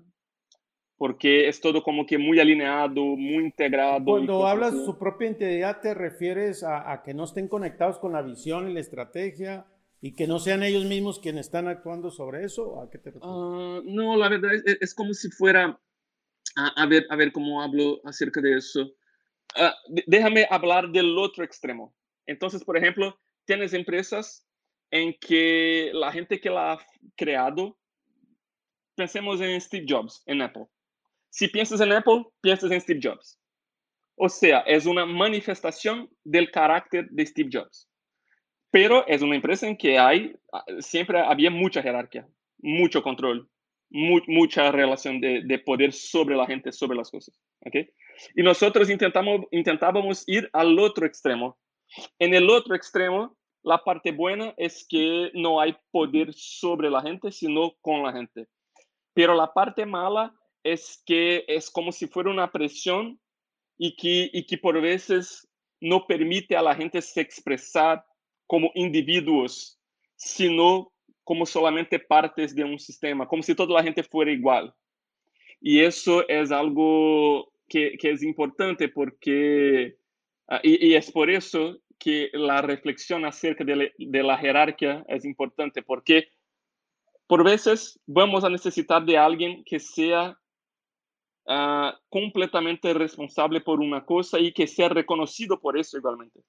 porque 0.99 1.49
es 1.49 1.61
todo 1.61 1.83
como 1.83 2.07
que 2.07 2.17
muy 2.17 2.41
alineado, 2.41 3.03
muy 3.03 3.45
integrado. 3.45 4.05
Cuando 4.05 4.47
hablas 4.47 4.73
de 4.73 4.85
su 4.85 4.99
propia 4.99 5.27
identidad, 5.29 5.81
¿te 5.81 5.95
refieres 5.95 6.63
a, 6.63 7.03
que 7.05 7.13
no 7.13 7.25
estén 7.25 7.49
conectados 7.49 7.99
con 7.99 8.13
la 8.13 8.23
visión 8.23 8.71
y 8.71 8.75
la 8.75 8.81
estrategia 8.81 9.67
y 10.01 10.15
que 10.15 10.27
no 10.27 10.39
sean 10.39 10.63
ellos 10.63 10.85
mismos 10.85 11.19
quienes 11.19 11.47
están 11.47 11.69
actuando 11.69 12.11
sobre 12.11 12.45
eso? 12.45 12.81
¿A 12.81 12.91
qué 12.91 12.99
te 12.99 13.11
refieres? 13.11 13.29
Ah, 13.31 13.81
no, 13.85 14.17
la 14.17 14.29
verdad 14.29 14.55
es, 14.55 14.79
es, 14.81 14.95
como 14.95 15.13
si 15.13 15.29
fuera, 15.31 15.79
a, 16.57 16.87
ver, 16.87 17.07
a 17.11 17.17
ver 17.17 17.31
cómo 17.31 17.63
hablo 17.63 18.01
acerca 18.05 18.41
de 18.41 18.57
eso. 18.57 18.81
Uh, 18.83 20.01
déjame 20.07 20.47
hablar 20.51 20.89
del 20.91 21.17
otro 21.19 21.45
extremo. 21.45 21.95
Entonces, 22.25 22.65
por 22.65 22.77
ejemplo, 22.77 23.19
tienes 23.45 23.75
empresas 23.75 24.47
en 24.91 25.15
que 25.21 25.91
la 25.93 26.11
gente 26.11 26.41
que 26.41 26.49
la 26.49 26.73
ha 26.73 26.79
creado, 27.17 27.79
pensemos 28.95 29.41
en 29.43 29.61
Steve 29.61 29.85
Jobs, 29.87 30.23
en 30.27 30.41
Apple. 30.41 30.67
Si 31.37 31.49
piensas 31.49 31.83
en 31.83 31.93
Apple, 31.93 32.25
piensas 32.41 32.71
en 32.71 32.81
Steve 32.81 33.01
Jobs. 33.03 33.39
O 34.17 34.27
sea, 34.27 34.61
es 34.61 34.87
una 34.87 35.05
manifestación 35.05 36.09
del 36.25 36.51
carácter 36.51 37.09
de 37.11 37.27
Steve 37.27 37.51
Jobs. 37.53 37.91
Pero 38.71 39.07
es 39.07 39.21
una 39.21 39.37
empresa 39.37 39.67
en 39.67 39.77
que 39.77 39.99
hay, 39.99 40.35
siempre 40.79 41.21
había 41.21 41.51
mucha 41.51 41.83
jerarquía, 41.83 42.27
mucho 42.57 43.03
control, 43.03 43.51
mucha 43.91 44.73
relación 44.73 45.21
de, 45.21 45.43
de, 45.45 45.59
poder 45.59 45.93
sobre 45.93 46.35
la 46.35 46.47
gente, 46.47 46.73
sobre 46.73 46.97
las 46.97 47.11
cosas. 47.11 47.39
¿okay? 47.67 47.91
Y 48.35 48.43
nosotros 48.43 48.89
intentábamos 48.89 50.25
ir 50.27 50.49
al 50.55 50.79
otro 50.79 51.05
extremo. 51.05 51.59
En 52.19 52.33
el 52.33 52.49
otro 52.49 52.75
extremo, 52.75 53.37
la 53.63 53.85
parte 53.85 54.11
buena 54.11 54.55
es 54.57 54.87
que 54.89 55.31
no 55.35 55.61
hay 55.61 55.77
poder 55.91 56.33
sobre 56.33 56.89
la 56.89 57.03
gente, 57.03 57.31
sino 57.31 57.75
con 57.83 58.03
la 58.03 58.15
gente. 58.15 58.47
Pero 59.13 59.35
la 59.35 59.53
parte 59.53 59.85
mala 59.85 60.35
es 60.73 61.03
que 61.07 61.45
es 61.47 61.71
como 61.71 61.93
si 61.93 62.07
fuera 62.07 62.31
una 62.31 62.51
presión 62.51 63.21
y 63.79 63.95
que, 63.95 64.31
y 64.33 64.45
que 64.45 64.59
por 64.59 64.81
veces 64.81 65.49
no 65.81 66.07
permite 66.07 66.57
a 66.57 66.63
la 66.63 66.75
gente 66.75 67.01
se 67.03 67.21
expresar 67.21 68.05
como 68.47 68.71
individuos, 68.75 69.79
sino 70.17 70.93
como 71.25 71.45
solamente 71.45 71.99
partes 71.99 72.55
de 72.55 72.65
un 72.65 72.79
sistema, 72.79 73.27
como 73.27 73.43
si 73.43 73.55
toda 73.55 73.75
la 73.75 73.83
gente 73.83 74.03
fuera 74.03 74.31
igual. 74.31 74.75
Y 75.61 75.81
eso 75.81 76.27
es 76.29 76.51
algo 76.51 77.53
que, 77.69 77.97
es 78.01 78.23
importante 78.23 78.89
porque, 78.89 79.97
uh, 80.49 80.59
y, 80.63 80.95
es 80.95 81.11
por 81.11 81.31
eso 81.31 81.79
que 81.99 82.31
la 82.33 82.63
reflexión 82.63 83.25
acerca 83.25 83.65
de 83.65 84.23
la 84.23 84.39
jerarquía 84.39 85.05
es 85.09 85.25
importante, 85.25 85.83
porque 85.83 86.29
por 87.27 87.43
veces 87.43 87.99
vamos 88.07 88.45
a 88.45 88.51
necesitar 88.51 89.05
de 89.05 89.19
alguien 89.19 89.65
que 89.65 89.81
sea 89.81 90.39
uh, 91.47 91.97
completamente 92.09 92.93
responsable 92.95 93.61
por 93.61 93.81
una 93.81 94.05
cosa 94.05 94.39
y 94.39 94.53
que 94.53 94.67
sea 94.67 94.89
reconocido 94.89 95.61
por 95.61 95.79
eso 95.79 95.97
igualmente. 95.97 96.41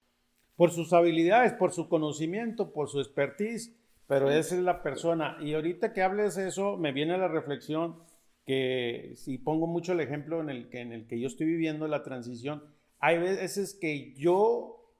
Por 0.56 0.70
sus 0.70 0.92
habilidades, 0.92 1.52
por 1.52 1.72
su 1.72 1.88
conocimiento, 1.88 2.72
por 2.72 2.88
su 2.88 3.00
expertise, 3.00 3.74
pero 4.06 4.30
esa 4.30 4.56
es 4.56 4.62
la 4.62 4.82
persona. 4.82 5.36
Y 5.40 5.54
ahorita 5.54 5.92
que 5.92 6.02
hables 6.02 6.34
de 6.34 6.48
eso, 6.48 6.76
me 6.76 6.92
viene 6.92 7.16
la 7.18 7.28
reflexión 7.28 8.02
que 8.44 9.12
si 9.16 9.38
pongo 9.38 9.66
mucho 9.66 9.92
el 9.92 10.00
ejemplo 10.00 10.40
en 10.40 10.48
el 10.48 10.70
que, 10.70 10.80
en 10.80 10.92
el 10.92 11.06
que 11.06 11.20
yo 11.20 11.26
estoy 11.26 11.46
viviendo 11.46 11.86
la 11.86 12.02
transición, 12.02 12.64
hay 12.98 13.18
veces 13.18 13.76
que 13.78 14.14
yo 14.14 14.94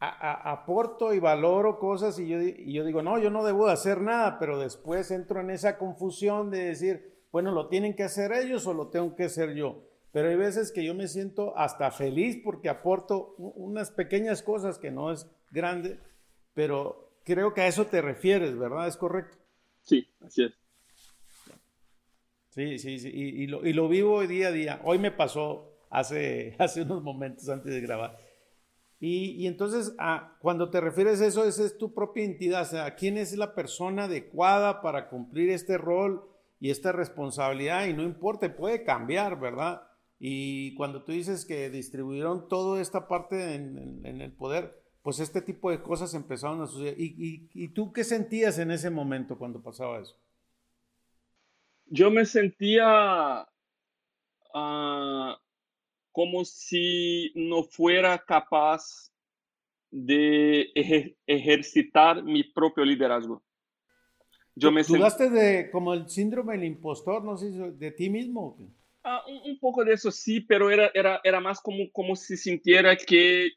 a, 0.00 0.08
a, 0.08 0.52
aporto 0.52 1.14
y 1.14 1.20
valoro 1.20 1.78
cosas 1.78 2.18
y 2.18 2.26
yo, 2.26 2.40
y 2.40 2.72
yo 2.72 2.84
digo, 2.84 3.00
no, 3.02 3.20
yo 3.20 3.30
no 3.30 3.44
debo 3.44 3.68
hacer 3.68 4.00
nada, 4.00 4.38
pero 4.40 4.58
después 4.58 5.12
entro 5.12 5.40
en 5.40 5.50
esa 5.50 5.78
confusión 5.78 6.50
de 6.50 6.64
decir, 6.64 7.11
bueno, 7.32 7.50
lo 7.50 7.68
tienen 7.68 7.96
que 7.96 8.04
hacer 8.04 8.30
ellos 8.32 8.66
o 8.66 8.74
lo 8.74 8.88
tengo 8.88 9.16
que 9.16 9.24
hacer 9.24 9.54
yo. 9.54 9.88
Pero 10.12 10.28
hay 10.28 10.36
veces 10.36 10.70
que 10.70 10.84
yo 10.84 10.94
me 10.94 11.08
siento 11.08 11.56
hasta 11.56 11.90
feliz 11.90 12.38
porque 12.44 12.68
aporto 12.68 13.34
unas 13.38 13.90
pequeñas 13.90 14.42
cosas 14.42 14.78
que 14.78 14.90
no 14.90 15.10
es 15.10 15.26
grande, 15.50 15.98
pero 16.52 17.16
creo 17.24 17.54
que 17.54 17.62
a 17.62 17.66
eso 17.66 17.86
te 17.86 18.02
refieres, 18.02 18.56
¿verdad? 18.58 18.86
¿Es 18.86 18.98
correcto? 18.98 19.38
Sí, 19.80 20.06
así 20.20 20.44
es. 20.44 20.52
Sí, 22.50 22.78
sí, 22.78 22.98
sí, 22.98 23.08
y, 23.08 23.46
lo, 23.46 23.66
y 23.66 23.72
lo, 23.72 23.88
vivo 23.88 24.20
día 24.26 24.48
a 24.48 24.52
día. 24.52 24.80
Hoy 24.84 24.98
me 24.98 25.10
pasó 25.10 25.78
hace, 25.88 26.54
hace 26.58 26.82
unos 26.82 27.02
momentos 27.02 27.48
antes 27.48 27.72
de 27.72 27.80
grabar. 27.80 28.18
Y, 29.00 29.30
y 29.42 29.46
entonces, 29.46 29.94
ah, 29.98 30.36
cuando 30.42 30.68
te 30.68 30.82
refieres 30.82 31.22
a 31.22 31.26
eso, 31.26 31.44
esa 31.46 31.64
es 31.64 31.78
tu 31.78 31.94
propia 31.94 32.24
entidad. 32.24 32.60
O 32.60 32.66
sea, 32.66 32.94
¿quién 32.94 33.16
es 33.16 33.34
la 33.34 33.54
persona 33.54 34.04
adecuada 34.04 34.82
para 34.82 35.08
cumplir 35.08 35.48
este 35.48 35.78
rol? 35.78 36.28
Y 36.62 36.70
esta 36.70 36.92
responsabilidad 36.92 37.86
y 37.86 37.92
no 37.92 38.04
importa, 38.04 38.54
puede 38.54 38.84
cambiar, 38.84 39.40
¿verdad? 39.40 39.82
Y 40.20 40.76
cuando 40.76 41.02
tú 41.02 41.10
dices 41.10 41.44
que 41.44 41.68
distribuyeron 41.70 42.46
toda 42.46 42.80
esta 42.80 43.08
parte 43.08 43.56
en, 43.56 44.06
el 44.06 44.30
poder, 44.30 44.80
pues 45.02 45.18
este 45.18 45.42
tipo 45.42 45.72
de 45.72 45.82
cosas 45.82 46.14
empezaron 46.14 46.62
a 46.62 46.68
suceder. 46.68 46.94
¿Y, 46.96 47.68
tú 47.70 47.92
qué 47.92 48.04
sentías 48.04 48.60
en 48.60 48.70
ese 48.70 48.90
momento 48.90 49.36
cuando 49.36 49.60
pasaba 49.60 49.98
eso? 49.98 50.16
Yo 51.86 52.12
me 52.12 52.24
sentía 52.24 53.44
uh, 54.54 55.32
como 56.12 56.44
si 56.44 57.32
no 57.34 57.64
fuera 57.64 58.24
capaz 58.24 59.10
de 59.90 60.70
ejercitar 61.26 62.22
mi 62.22 62.44
propio 62.44 62.84
liderazgo. 62.84 63.42
Yo 64.54 64.70
me 64.70 64.82
¿Dudaste 64.82 65.30
de 65.30 65.70
como 65.70 65.94
el 65.94 66.08
síndrome 66.08 66.54
del 66.54 66.64
impostor, 66.64 67.24
no 67.24 67.36
sé, 67.36 67.50
de 67.50 67.90
ti 67.90 68.10
mismo? 68.10 68.58
Ah, 69.04 69.24
un, 69.26 69.58
poco 69.58 69.84
de 69.84 69.94
eso 69.94 70.10
sí, 70.10 70.40
pero 70.40 70.70
era, 70.70 70.90
era, 70.94 71.20
era 71.24 71.40
más 71.40 71.60
como, 71.60 71.90
como 71.90 72.14
si 72.14 72.36
sintiera 72.36 72.94
que, 72.96 73.50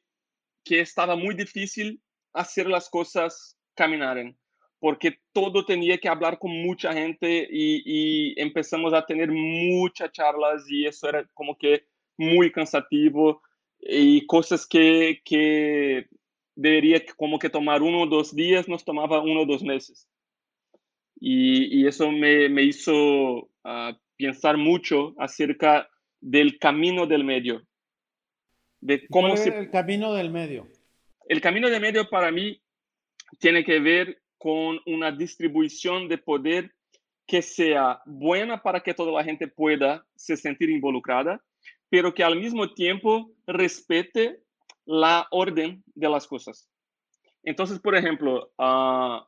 que 0.64 0.80
estaba 0.80 1.16
muy 1.16 1.36
difícil 1.36 2.02
hacer 2.34 2.68
las 2.68 2.90
cosas 2.90 3.58
caminaren, 3.76 4.38
porque 4.80 5.20
todo 5.34 5.66
tenía 5.66 5.98
que 5.98 6.08
hablar 6.08 6.40
con 6.40 6.52
mucha 6.52 6.94
gente 6.94 7.48
y, 7.52 7.84
y 7.86 8.42
empezamos 8.42 8.94
a 8.94 9.06
tener 9.06 9.30
muchas 9.32 10.12
charlas 10.12 10.64
y 10.68 10.86
eso 10.86 11.10
era 11.10 11.28
como 11.34 11.58
que 11.58 11.86
muy 12.18 12.52
cansativo 12.52 13.42
y 13.80 14.26
cosas 14.26 14.66
que, 14.66 15.22
que 15.24 16.08
debería 16.56 17.04
como 17.18 17.38
que 17.38 17.50
tomar 17.50 17.82
uno 17.82 18.04
o 18.04 18.08
dos 18.08 18.34
días 18.34 18.68
nos 18.68 18.84
tomaba 18.84 19.22
uno 19.22 19.42
o 19.42 19.46
dos 19.46 19.62
meses. 19.62 20.08
Y, 21.28 21.88
eso 21.88 22.12
me, 22.12 22.50
me 22.50 22.62
hizo 22.62 22.94
uh, 22.94 23.94
pensar 24.16 24.58
mucho 24.58 25.16
acerca 25.18 25.90
del 26.22 26.60
camino 26.60 27.08
del 27.08 27.24
medio. 27.24 27.64
De 28.80 29.08
cómo 29.08 29.30
¿Cuál 29.30 29.40
es 29.40 29.48
el 29.48 29.72
camino 29.72 30.14
del 30.14 30.30
medio? 30.30 30.68
El 31.28 31.42
camino 31.42 31.68
del 31.68 31.82
medio 31.82 32.08
para 32.12 32.32
mí 32.32 32.62
tiene 33.40 33.64
que 33.64 33.80
ver 33.80 34.22
con 34.38 34.80
una 34.86 35.12
distribución 35.12 36.08
de 36.08 36.20
poder 36.20 36.76
que 37.26 37.42
sea 37.42 38.04
buena 38.06 38.62
para 38.62 38.82
que 38.82 38.94
toda 38.94 39.12
la 39.12 39.24
gente 39.24 39.48
pueda 39.48 40.06
se 40.16 40.38
sentir 40.38 40.70
involucrada, 40.70 41.44
pero 41.90 42.14
que 42.14 42.24
al 42.24 42.36
mismo 42.36 42.72
tiempo 42.76 43.32
respete 43.48 44.44
la 44.86 45.28
orden 45.32 45.84
de 45.96 46.08
las 46.08 46.28
cosas. 46.28 46.70
Entonces, 47.42 47.80
por 47.80 47.96
ejemplo, 47.96 48.52
uh, 48.60 49.26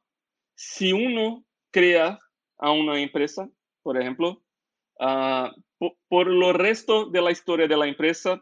si 0.54 0.94
uno 0.94 1.47
crea 1.72 2.20
a 2.58 2.72
una 2.72 3.00
empresa, 3.00 3.50
por 3.84 4.00
ejemplo, 4.00 4.44
uh, 5.00 5.50
por, 5.78 5.96
por, 6.08 6.28
lo 6.28 6.54
resto 6.54 7.06
de 7.06 7.22
la 7.22 7.32
historia 7.32 7.68
de 7.68 7.78
la 7.78 7.88
empresa, 7.88 8.40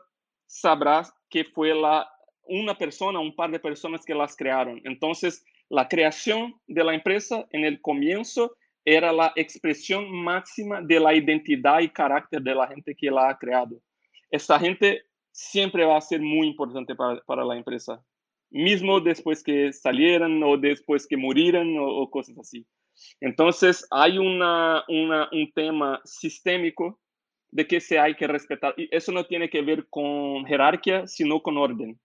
sabrás 0.47 1.13
que 1.29 1.43
fue 1.43 1.73
la, 1.73 2.09
una 2.43 2.77
persona, 2.77 3.19
un 3.19 3.35
par 3.35 3.51
de 3.51 3.59
personas 3.59 4.05
que 4.05 4.15
las 4.15 4.35
crearon. 4.35 4.81
Entonces, 4.85 5.43
la 5.69 5.87
creación 5.87 6.55
de 6.67 6.83
la 6.83 6.93
empresa 6.93 7.45
en 7.51 7.65
el 7.65 7.81
comienzo 7.81 8.55
era 8.85 9.11
la 9.11 9.33
expresión 9.35 10.11
máxima 10.11 10.79
de 10.81 10.99
la 10.99 11.13
identidad 11.13 11.79
y 11.79 11.89
carácter 11.89 12.41
de 12.41 12.53
la 12.53 12.67
gente 12.67 12.95
que 12.95 13.09
la 13.09 13.29
ha 13.29 13.37
creado. 13.37 13.81
Esta 14.29 14.59
gente 14.59 15.03
siempre 15.31 15.83
va 15.85 15.97
a 15.97 16.01
ser 16.01 16.21
muy 16.21 16.47
importante 16.47 16.95
para, 16.95 17.19
para 17.21 17.43
la 17.43 17.57
empresa, 17.57 18.01
mismo 18.51 18.99
después 18.99 19.43
que 19.43 19.73
salieran 19.73 20.41
o 20.43 20.55
después 20.55 21.07
que 21.07 21.17
murieran 21.17 21.75
o 21.79 22.09
cosas 22.09 22.37
así. 22.37 22.65
Entonces, 23.19 23.87
hay 23.91 24.17
una, 24.17 24.83
un 24.87 25.51
tema 25.53 26.01
sistémico 26.03 26.99
de 27.49 27.67
que 27.67 27.79
se 27.79 27.99
hay 27.99 28.15
que 28.15 28.27
respetar. 28.27 28.73
Y 28.77 28.89
eso 28.91 29.11
no 29.11 29.25
tiene 29.25 29.49
que 29.49 29.61
ver 29.61 29.87
con 29.89 30.45
jerarquía, 30.45 31.07
sino 31.07 31.41
con 31.41 31.57
orden, 31.57 31.99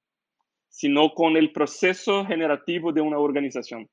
sino 0.68 1.12
con 1.14 1.36
el 1.36 1.52
proceso 1.52 2.24
generativo 2.24 2.92
de 2.92 3.00
una 3.00 3.18
organización. 3.18 3.88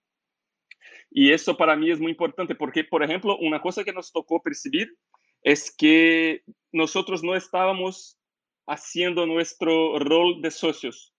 Y 1.10 1.32
eso 1.32 1.58
para 1.58 1.76
mí 1.76 1.90
es 1.90 2.00
muy 2.00 2.12
importante 2.12 2.56
porque, 2.56 2.84
por 2.84 3.04
ejemplo, 3.04 3.38
una 3.38 3.62
cosa 3.62 3.84
que 3.84 3.94
nos 3.94 4.12
tocó 4.12 4.42
percibir 4.42 4.96
es 5.42 5.74
que 5.76 6.44
nosotros 6.72 7.24
no 7.24 7.36
estábamos 7.36 8.20
haciendo 8.68 9.26
nuestro 9.26 9.98
rol 9.98 10.42
de 10.42 10.52
socios, 10.52 11.14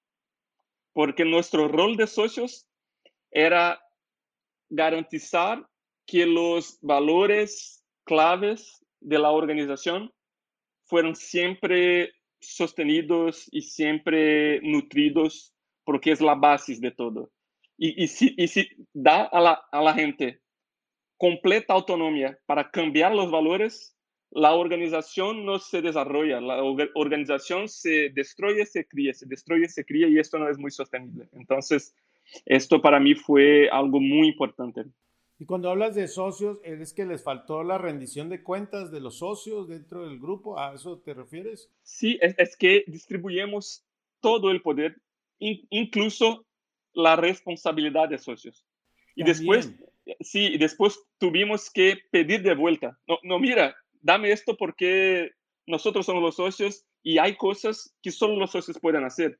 porque 0.92 1.24
nuestro 1.24 1.66
rol 1.66 1.96
de 1.96 2.06
socios 2.06 2.68
era 3.30 3.80
garantizar 4.68 5.66
que 6.06 6.26
los 6.26 6.78
valores 6.80 7.84
claves 8.04 8.84
de 9.00 9.18
la 9.18 9.30
organización 9.30 10.12
fueron 10.84 11.14
siempre 11.14 12.12
sostenidos 12.40 13.48
y 13.52 13.62
siempre 13.62 14.60
nutridos, 14.62 15.54
porque 15.84 16.12
es 16.12 16.20
la 16.20 16.34
base 16.34 16.76
de 16.78 16.90
todo. 16.90 17.30
Y, 17.76 18.02
y, 18.02 18.08
si, 18.08 18.34
y 18.36 18.48
si 18.48 18.68
da 18.92 19.24
a 19.24 19.40
la, 19.40 19.62
a 19.70 19.82
la 19.82 19.94
gente 19.94 20.40
completa 21.16 21.74
autonomía 21.74 22.38
para 22.46 22.70
cambiar 22.70 23.14
los 23.14 23.30
valores, 23.30 23.96
la 24.30 24.54
organización 24.54 25.44
no 25.44 25.58
se 25.58 25.80
desarrolla, 25.80 26.40
la 26.40 26.62
organización 26.94 27.68
se 27.68 28.10
destruye, 28.10 28.66
se 28.66 28.86
cría, 28.86 29.14
se 29.14 29.26
destruye, 29.26 29.68
se 29.68 29.84
cría 29.84 30.08
y 30.08 30.18
esto 30.18 30.38
no 30.38 30.48
es 30.48 30.58
muy 30.58 30.70
sostenible. 30.70 31.28
Entonces, 31.32 31.94
esto 32.46 32.80
para 32.80 33.00
mí 33.00 33.14
fue 33.14 33.68
algo 33.70 34.00
muy 34.00 34.28
importante. 34.28 34.84
Y 35.40 35.46
cuando 35.46 35.70
hablas 35.70 35.94
de 35.94 36.08
socios, 36.08 36.58
¿es 36.64 36.92
que 36.92 37.06
les 37.06 37.22
faltó 37.22 37.62
la 37.62 37.78
rendición 37.78 38.28
de 38.28 38.42
cuentas 38.42 38.90
de 38.90 39.00
los 39.00 39.18
socios 39.18 39.68
dentro 39.68 40.08
del 40.08 40.18
grupo? 40.18 40.58
¿A 40.58 40.74
eso 40.74 40.98
te 40.98 41.14
refieres? 41.14 41.70
Sí, 41.82 42.18
es, 42.20 42.56
que 42.56 42.84
distribuimos 42.88 43.84
todo 44.20 44.50
el 44.50 44.62
poder, 44.62 45.00
incluso 45.38 46.44
la 46.92 47.14
responsabilidad 47.14 48.08
de 48.08 48.18
socios. 48.18 48.66
Y 49.14 49.22
después, 49.22 49.72
sí, 50.20 50.58
después 50.58 51.00
tuvimos 51.18 51.70
que 51.70 51.98
pedir 52.10 52.42
de 52.42 52.56
vuelta. 52.56 52.98
No, 53.06 53.18
no, 53.22 53.38
mira, 53.38 53.76
dame 54.00 54.32
esto 54.32 54.56
porque 54.56 55.30
nosotros 55.66 56.04
somos 56.06 56.22
los 56.22 56.34
socios 56.34 56.84
y 57.04 57.18
hay 57.18 57.36
cosas 57.36 57.94
que 58.02 58.10
solo 58.10 58.36
los 58.36 58.50
socios 58.50 58.80
pueden 58.80 59.04
hacer, 59.04 59.38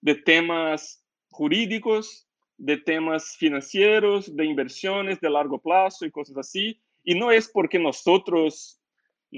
de 0.00 0.14
temas 0.14 1.03
jurídicos, 1.34 2.28
de 2.56 2.76
temas 2.76 3.36
financieros, 3.36 4.34
de 4.34 4.44
inversiones 4.44 5.20
de 5.20 5.28
largo 5.28 5.58
plazo 5.58 6.06
y 6.06 6.10
cosas 6.10 6.36
así. 6.36 6.80
Y 7.02 7.14
no 7.18 7.30
es 7.30 7.48
porque 7.48 7.78
nosotros, 7.78 8.80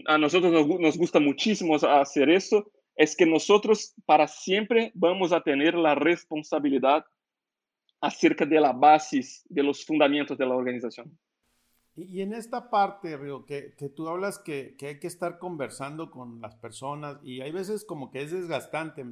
a 0.07 0.19
nosotros 0.19 0.53
nos, 0.53 0.81
nos 0.81 0.99
gusta 0.99 1.19
muchísimo 1.19 1.77
hacer 1.77 2.29
eso, 2.29 2.71
es 2.95 3.17
que 3.17 3.27
nosotros 3.27 3.95
para 4.05 4.29
siempre 4.29 4.93
vamos 4.95 5.33
a 5.33 5.43
tener 5.43 5.75
la 5.75 5.95
responsabilidad 5.95 7.05
acerca 8.01 8.45
de 8.45 8.61
la 8.61 8.73
base, 8.73 9.21
de 9.49 9.63
los 9.63 9.85
fundamentos 9.85 10.37
de 10.37 10.47
la 10.47 10.55
organización. 10.55 11.19
Y, 11.97 12.21
en 12.21 12.35
esta 12.35 12.69
parte, 12.69 13.17
Río, 13.17 13.47
que, 13.47 13.75
que 13.75 13.89
tú 13.89 14.07
hablas 14.09 14.39
que, 14.39 14.77
que, 14.77 14.89
hay 14.89 15.01
que 15.01 15.07
estar 15.07 15.39
conversando 15.39 16.11
con 16.11 16.43
las 16.43 16.55
personas 16.57 17.19
y 17.23 17.41
hay 17.41 17.53
veces 17.53 17.87
como 17.87 18.11
que 18.11 18.21
es 18.21 18.33
desgastante 18.33 19.03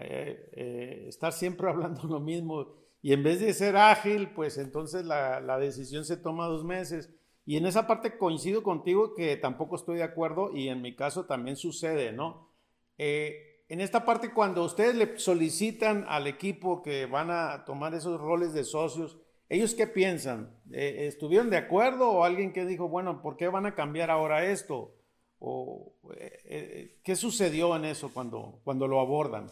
eh, 0.00 0.50
eh, 0.52 1.04
estar 1.08 1.32
siempre 1.32 1.68
hablando 1.70 2.04
lo 2.04 2.20
mismo 2.20 2.74
y 3.00 3.12
en 3.12 3.22
vez 3.22 3.40
de 3.40 3.52
ser 3.54 3.76
ágil, 3.76 4.30
pues 4.34 4.58
entonces 4.58 5.04
la, 5.04 5.40
la, 5.40 5.58
decisión 5.58 6.04
se 6.04 6.16
toma 6.16 6.46
dos 6.46 6.64
meses. 6.64 7.14
Y 7.44 7.56
en 7.56 7.64
esa 7.64 7.86
parte 7.86 8.18
coincido 8.18 8.62
contigo 8.62 9.14
que 9.14 9.36
tampoco 9.36 9.76
estoy 9.76 9.98
de 9.98 10.02
acuerdo 10.02 10.50
y 10.54 10.68
en 10.68 10.82
mi 10.82 10.94
caso 10.96 11.24
también 11.24 11.56
sucede, 11.56 12.12
¿no? 12.12 12.50
Eh, 12.98 13.64
en 13.68 13.80
esta 13.80 14.04
parte, 14.04 14.32
cuando 14.32 14.64
ustedes 14.64 14.94
le 14.94 15.18
solicitan 15.18 16.04
al 16.08 16.26
equipo 16.26 16.82
que 16.82 17.06
van 17.06 17.30
a 17.30 17.64
tomar 17.64 17.94
esos 17.94 18.20
roles 18.20 18.52
de 18.52 18.64
socios, 18.64 19.18
¿ellos 19.48 19.74
qué 19.74 19.86
piensan? 19.86 20.58
Eh, 20.72 21.06
¿Estuvieron 21.06 21.50
de 21.50 21.58
acuerdo 21.58 22.10
o 22.10 22.24
alguien 22.24 22.52
que 22.52 22.66
dijo, 22.66 22.88
bueno, 22.88 23.22
¿por 23.22 23.36
qué 23.36 23.48
van 23.48 23.66
a 23.66 23.74
cambiar 23.74 24.10
ahora 24.10 24.46
esto? 24.46 24.94
¿O 25.38 25.94
eh, 26.16 26.98
qué 27.04 27.14
sucedió 27.14 27.76
en 27.76 27.84
eso 27.84 28.10
cuando, 28.12 28.60
cuando 28.64 28.88
lo 28.88 29.00
abordan? 29.00 29.50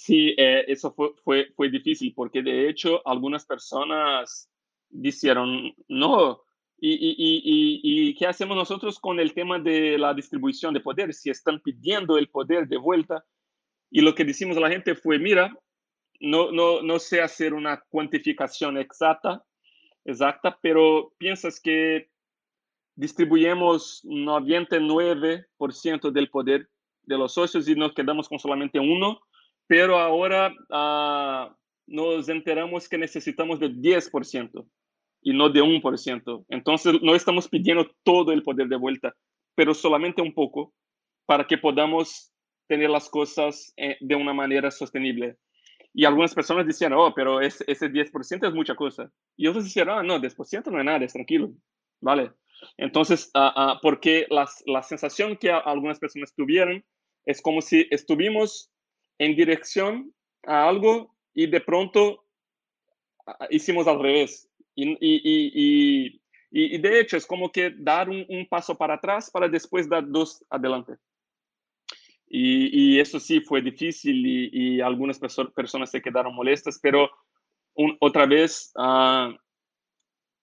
Sí, 0.00 0.34
eh, 0.38 0.64
eso 0.68 0.92
fue, 0.92 1.10
fue, 1.24 1.50
fue 1.56 1.70
difícil 1.70 2.14
porque 2.14 2.40
de 2.40 2.68
hecho 2.68 3.06
algunas 3.06 3.44
personas 3.44 4.48
dijeron, 4.88 5.74
no, 5.88 6.44
¿y, 6.78 6.92
y, 6.92 7.14
y, 7.18 7.80
¿y, 7.82 8.14
qué 8.14 8.26
hacemos 8.26 8.56
nosotros 8.56 9.00
con 9.00 9.18
el 9.18 9.34
tema 9.34 9.58
de 9.58 9.98
la 9.98 10.14
distribución 10.14 10.72
de 10.72 10.80
poder? 10.80 11.12
Si 11.12 11.30
están 11.30 11.60
pidiendo 11.60 12.16
el 12.16 12.28
poder 12.28 12.68
de 12.68 12.76
vuelta. 12.76 13.24
Y 13.90 14.00
lo 14.00 14.14
que 14.14 14.24
decimos 14.24 14.56
a 14.56 14.60
la 14.60 14.70
gente 14.70 14.94
fue, 14.94 15.18
mira, 15.18 15.52
no, 16.20 16.52
no, 16.52 16.80
no 16.80 16.98
sé 17.00 17.20
hacer 17.20 17.52
una 17.52 17.80
cuantificación 17.88 18.78
exacta, 18.78 19.44
exacta, 20.04 20.58
pero 20.62 21.12
piensas 21.18 21.60
que 21.60 22.08
distribuimos 22.94 24.04
99% 24.04 26.12
del 26.12 26.30
poder 26.30 26.70
de 27.02 27.18
los 27.18 27.34
socios 27.34 27.68
y 27.68 27.74
nos 27.74 27.94
quedamos 27.94 28.28
con 28.28 28.38
solamente 28.38 28.78
uno 28.78 29.20
pero 29.68 29.98
ahora 29.98 30.52
uh, 30.70 31.54
nos 31.86 32.28
enteramos 32.28 32.88
que 32.88 32.98
necesitamos 32.98 33.60
de 33.60 33.68
10% 33.68 34.66
y 35.22 35.32
no 35.32 35.50
de 35.50 35.62
1%. 35.62 36.46
Entonces, 36.48 36.94
no 37.02 37.14
estamos 37.14 37.48
pidiendo 37.48 37.88
todo 38.02 38.32
el 38.32 38.42
poder 38.42 38.66
de 38.66 38.76
vuelta, 38.76 39.14
pero 39.54 39.74
solamente 39.74 40.22
un 40.22 40.32
poco 40.32 40.72
para 41.26 41.46
que 41.46 41.58
podamos 41.58 42.32
tener 42.66 42.88
las 42.88 43.08
cosas 43.10 43.72
eh, 43.76 43.96
de 44.00 44.14
una 44.14 44.32
manera 44.32 44.70
sostenible. 44.70 45.36
Y 45.92 46.04
algunas 46.04 46.34
personas 46.34 46.66
decían, 46.66 46.94
oh, 46.94 47.12
pero 47.14 47.40
ese, 47.40 47.64
ese 47.66 47.90
10% 47.90 48.48
es 48.48 48.54
mucha 48.54 48.74
cosa. 48.74 49.10
Y 49.36 49.48
otros 49.48 49.64
decían, 49.64 49.90
ah, 49.90 50.02
no, 50.02 50.18
10% 50.18 50.70
no 50.70 50.78
es 50.78 50.84
nada, 50.84 51.04
es 51.04 51.12
tranquilo. 51.12 51.50
¿Vale? 52.00 52.32
Entonces, 52.76 53.30
uh, 53.34 53.60
uh, 53.60 53.78
porque 53.82 54.26
la 54.30 54.82
sensación 54.82 55.36
que 55.36 55.50
algunas 55.50 55.98
personas 55.98 56.34
tuvieron 56.34 56.84
es 57.26 57.42
como 57.42 57.60
si 57.60 57.86
estuvimos 57.90 58.70
en 59.18 59.36
dirección 59.36 60.14
a 60.46 60.68
algo 60.68 61.14
y 61.34 61.46
de 61.46 61.60
pronto 61.60 62.24
hicimos 63.50 63.86
al 63.86 64.00
revés. 64.00 64.48
Y, 64.74 64.90
y, 65.00 66.20
y, 66.50 66.74
y 66.74 66.78
de 66.78 67.00
hecho 67.00 67.16
es 67.16 67.26
como 67.26 67.50
que 67.50 67.74
dar 67.76 68.08
un, 68.08 68.24
un, 68.28 68.46
paso 68.46 68.76
para 68.76 68.94
atrás 68.94 69.30
para 69.30 69.48
después 69.48 69.88
dar 69.88 70.08
dos 70.08 70.44
adelante. 70.48 70.94
Y, 72.30 72.98
eso 72.98 73.18
sí 73.18 73.40
fue 73.40 73.62
difícil 73.62 74.26
y, 74.26 74.80
algunas 74.80 75.18
perso 75.18 75.50
personas 75.52 75.90
se 75.90 76.02
quedaron 76.02 76.34
molestas, 76.34 76.78
pero 76.82 77.10
un, 77.74 77.96
otra 78.00 78.26
vez 78.26 78.70
uh, 78.76 79.34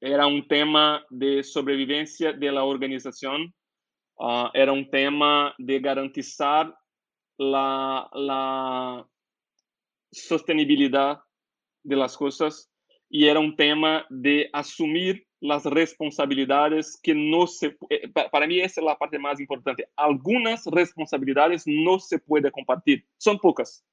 era 0.02 0.26
un 0.26 0.48
tema 0.48 1.06
de 1.10 1.44
sobrevivencia 1.44 2.34
de 2.34 2.52
la 2.52 2.64
organización, 2.64 3.54
uh, 4.18 4.48
era 4.54 4.72
un 4.72 4.90
tema 4.90 5.54
de 5.60 5.80
garantizar 5.80 6.76
la, 7.38 8.10
la 8.14 9.08
sostenibilidad 10.12 11.22
de 11.84 11.96
las 11.96 12.18
cosas 12.18 12.72
y 13.10 13.28
era 13.28 13.40
un 13.40 13.56
tema 13.56 14.06
de 14.10 14.50
asumir 14.52 15.26
las 15.40 15.64
responsabilidades 15.66 17.00
que 17.02 17.14
no 17.14 17.48
se... 17.48 17.78
Eh, 17.90 18.10
para 18.32 18.48
mí 18.48 18.60
esa 18.60 18.82
es 18.82 18.86
la 18.86 18.98
parte 18.98 19.20
más 19.20 19.40
importante. 19.40 19.88
Algunas 19.96 20.66
responsabilidades 20.66 21.64
no 21.68 22.00
se 22.00 22.20
puede 22.20 22.52
compartir, 22.52 23.06
son 23.18 23.38
pocas, 23.38 23.86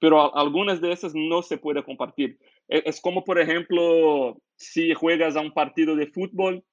pero 0.00 0.36
algunas 0.36 0.80
de 0.80 0.92
esas 0.92 1.14
no 1.14 1.42
se 1.42 1.58
puede 1.58 1.82
compartir. 1.84 2.38
E, 2.68 2.82
es 2.86 3.00
como, 3.00 3.24
por 3.24 3.38
ejemplo, 3.38 4.40
si 4.56 4.94
juegas 4.94 5.36
a 5.36 5.40
un 5.40 5.52
partido 5.52 5.94
de 5.94 6.08
fútbol 6.08 6.64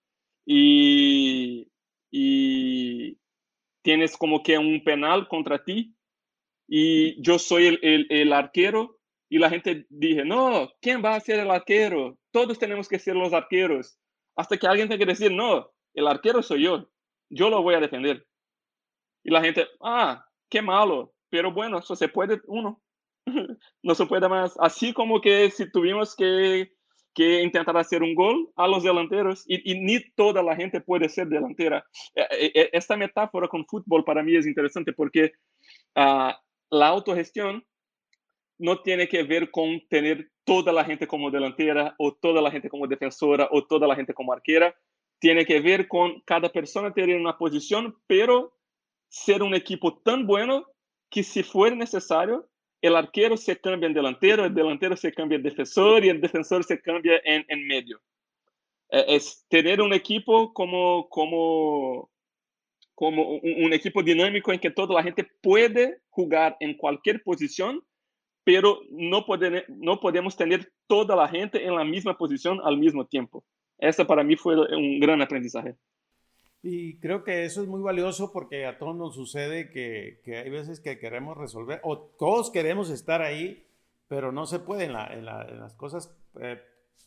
y, 0.45 1.67
y 2.09 3.17
tienes 3.81 4.17
como 4.17 4.43
que 4.43 4.57
un 4.57 4.83
penal 4.83 5.27
contra 5.27 5.63
ti 5.63 5.95
y 6.67 7.21
yo 7.21 7.39
soy 7.39 7.67
el, 7.67 7.79
el, 7.81 8.07
el, 8.09 8.33
arquero 8.33 8.99
y 9.29 9.37
la 9.39 9.49
gente 9.49 9.85
dije, 9.89 10.23
no, 10.23 10.69
¿quién 10.81 11.03
va 11.03 11.15
a 11.15 11.19
ser 11.19 11.39
el 11.39 11.51
arquero? 11.51 12.17
Todos 12.31 12.59
tenemos 12.59 12.87
que 12.87 12.99
ser 12.99 13.15
los 13.15 13.33
arqueros. 13.33 13.97
Hasta 14.35 14.57
que 14.57 14.67
alguien 14.67 14.87
tenga 14.87 14.99
que 14.99 15.11
decir, 15.11 15.31
no, 15.31 15.69
el 15.93 16.07
arquero 16.07 16.41
soy 16.41 16.63
yo, 16.63 16.89
yo 17.29 17.49
lo 17.49 17.61
voy 17.61 17.75
a 17.75 17.79
defender. 17.79 18.25
Y 19.23 19.31
la 19.31 19.41
gente, 19.41 19.67
ah, 19.81 20.25
qué 20.49 20.61
malo, 20.61 21.13
pero 21.29 21.51
bueno, 21.51 21.79
eso 21.79 21.95
se 21.95 22.07
puede 22.07 22.41
uno. 22.47 22.81
no 23.83 23.95
se 23.95 24.05
puede 24.05 24.27
más. 24.27 24.55
Así 24.59 24.93
como 24.93 25.21
que 25.21 25.49
si 25.51 25.69
tuvimos 25.71 26.15
que 26.15 26.73
que 27.13 27.41
intentar 27.41 27.75
hacer 27.77 28.03
un 28.03 28.15
gol 28.15 28.49
a 28.55 28.67
los 28.67 28.83
delanteros 28.83 29.43
y, 29.47 29.71
y, 29.71 29.79
ni 29.79 29.99
toda 30.11 30.41
la 30.41 30.55
gente 30.55 30.81
puede 30.81 31.09
ser 31.09 31.27
delantera. 31.27 31.85
Eh, 32.15 32.27
eh, 32.31 32.51
eh, 32.55 32.69
esta 32.73 32.95
metáfora 32.95 33.47
con 33.47 33.65
fútbol 33.65 34.03
para 34.03 34.23
mí 34.23 34.35
es 34.35 34.47
interesante 34.47 34.93
porque 34.93 35.33
uh, 35.95 36.31
la 36.69 36.87
autogestión 36.87 37.65
no 38.57 38.81
tiene 38.81 39.07
que 39.07 39.23
ver 39.23 39.51
con 39.51 39.81
tener 39.89 40.29
toda 40.43 40.71
la 40.71 40.85
gente 40.85 41.07
como 41.07 41.31
delantera 41.31 41.95
o 41.97 42.13
toda 42.13 42.41
la 42.41 42.51
gente 42.51 42.69
como 42.69 42.87
defensora 42.87 43.47
o 43.51 43.65
toda 43.65 43.87
la 43.87 43.95
gente 43.95 44.13
como 44.13 44.31
arquera. 44.31 44.75
Tiene 45.19 45.45
que 45.45 45.59
ver 45.59 45.87
con 45.87 46.21
cada 46.21 46.49
persona 46.49 46.93
tener 46.93 47.19
una 47.19 47.37
posición, 47.37 47.95
pero 48.07 48.55
ser 49.09 49.43
un 49.43 49.53
equipo 49.53 49.99
tan 49.99 50.25
bueno 50.25 50.65
que 51.09 51.23
si 51.23 51.43
fuera 51.43 51.75
necesario, 51.75 52.50
el 52.81 52.95
arquero 52.95 53.37
se 53.37 53.59
cambia 53.59 53.87
en 53.87 53.93
delantero, 53.93 54.45
el 54.45 54.53
delantero 54.53 54.95
se 54.97 55.13
cambia 55.13 55.35
en 55.35 55.43
defensor 55.43 56.03
y 56.03 56.09
el 56.09 56.19
defensor 56.19 56.63
se 56.63 56.81
cambia 56.81 57.21
en, 57.23 57.67
medio. 57.67 58.01
Eh, 58.89 59.05
es 59.07 59.45
tener 59.49 59.81
un 59.81 59.93
equipo 59.93 60.51
como, 60.53 61.07
como, 61.09 62.09
como 62.95 63.29
un, 63.37 63.73
equipo 63.73 64.01
dinámico 64.01 64.51
en 64.51 64.59
que 64.59 64.71
toda 64.71 64.95
la 64.95 65.03
gente 65.03 65.27
puede 65.41 66.01
jugar 66.09 66.57
en 66.59 66.75
cualquier 66.75 67.21
posición, 67.23 67.83
pero 68.43 68.81
no, 68.89 69.25
no 69.67 69.99
podemos 69.99 70.35
tener 70.35 70.73
toda 70.87 71.15
la 71.15 71.27
gente 71.27 71.63
en 71.63 71.75
la 71.75 71.83
misma 71.83 72.17
posición 72.17 72.59
al 72.63 72.77
mismo 72.77 73.05
tiempo. 73.05 73.45
Esa 73.77 74.05
para 74.05 74.23
mí 74.23 74.35
fue 74.35 74.55
un 74.75 74.99
gran 74.99 75.21
aprendizaje. 75.21 75.75
Y 76.63 76.99
creo 76.99 77.23
que 77.23 77.45
eso 77.45 77.61
es 77.61 77.67
muy 77.67 77.81
valioso 77.81 78.31
porque 78.31 78.65
a 78.65 78.77
todos 78.77 78.95
nos 78.95 79.15
sucede 79.15 79.71
que, 79.71 80.21
que 80.23 80.37
hay 80.37 80.49
veces 80.49 80.79
que 80.79 80.99
queremos 80.99 81.37
resolver, 81.37 81.79
o 81.83 81.97
todos 81.97 82.51
queremos 82.51 82.89
estar 82.91 83.21
ahí, 83.21 83.67
pero 84.07 84.31
no 84.31 84.45
se 84.45 84.59
puede 84.59 84.85
en, 84.85 84.93
la, 84.93 85.07
en, 85.07 85.25
la, 85.25 85.41
en 85.43 85.59
las 85.59 85.73
cosas 85.73 86.15
eh, 86.39 86.61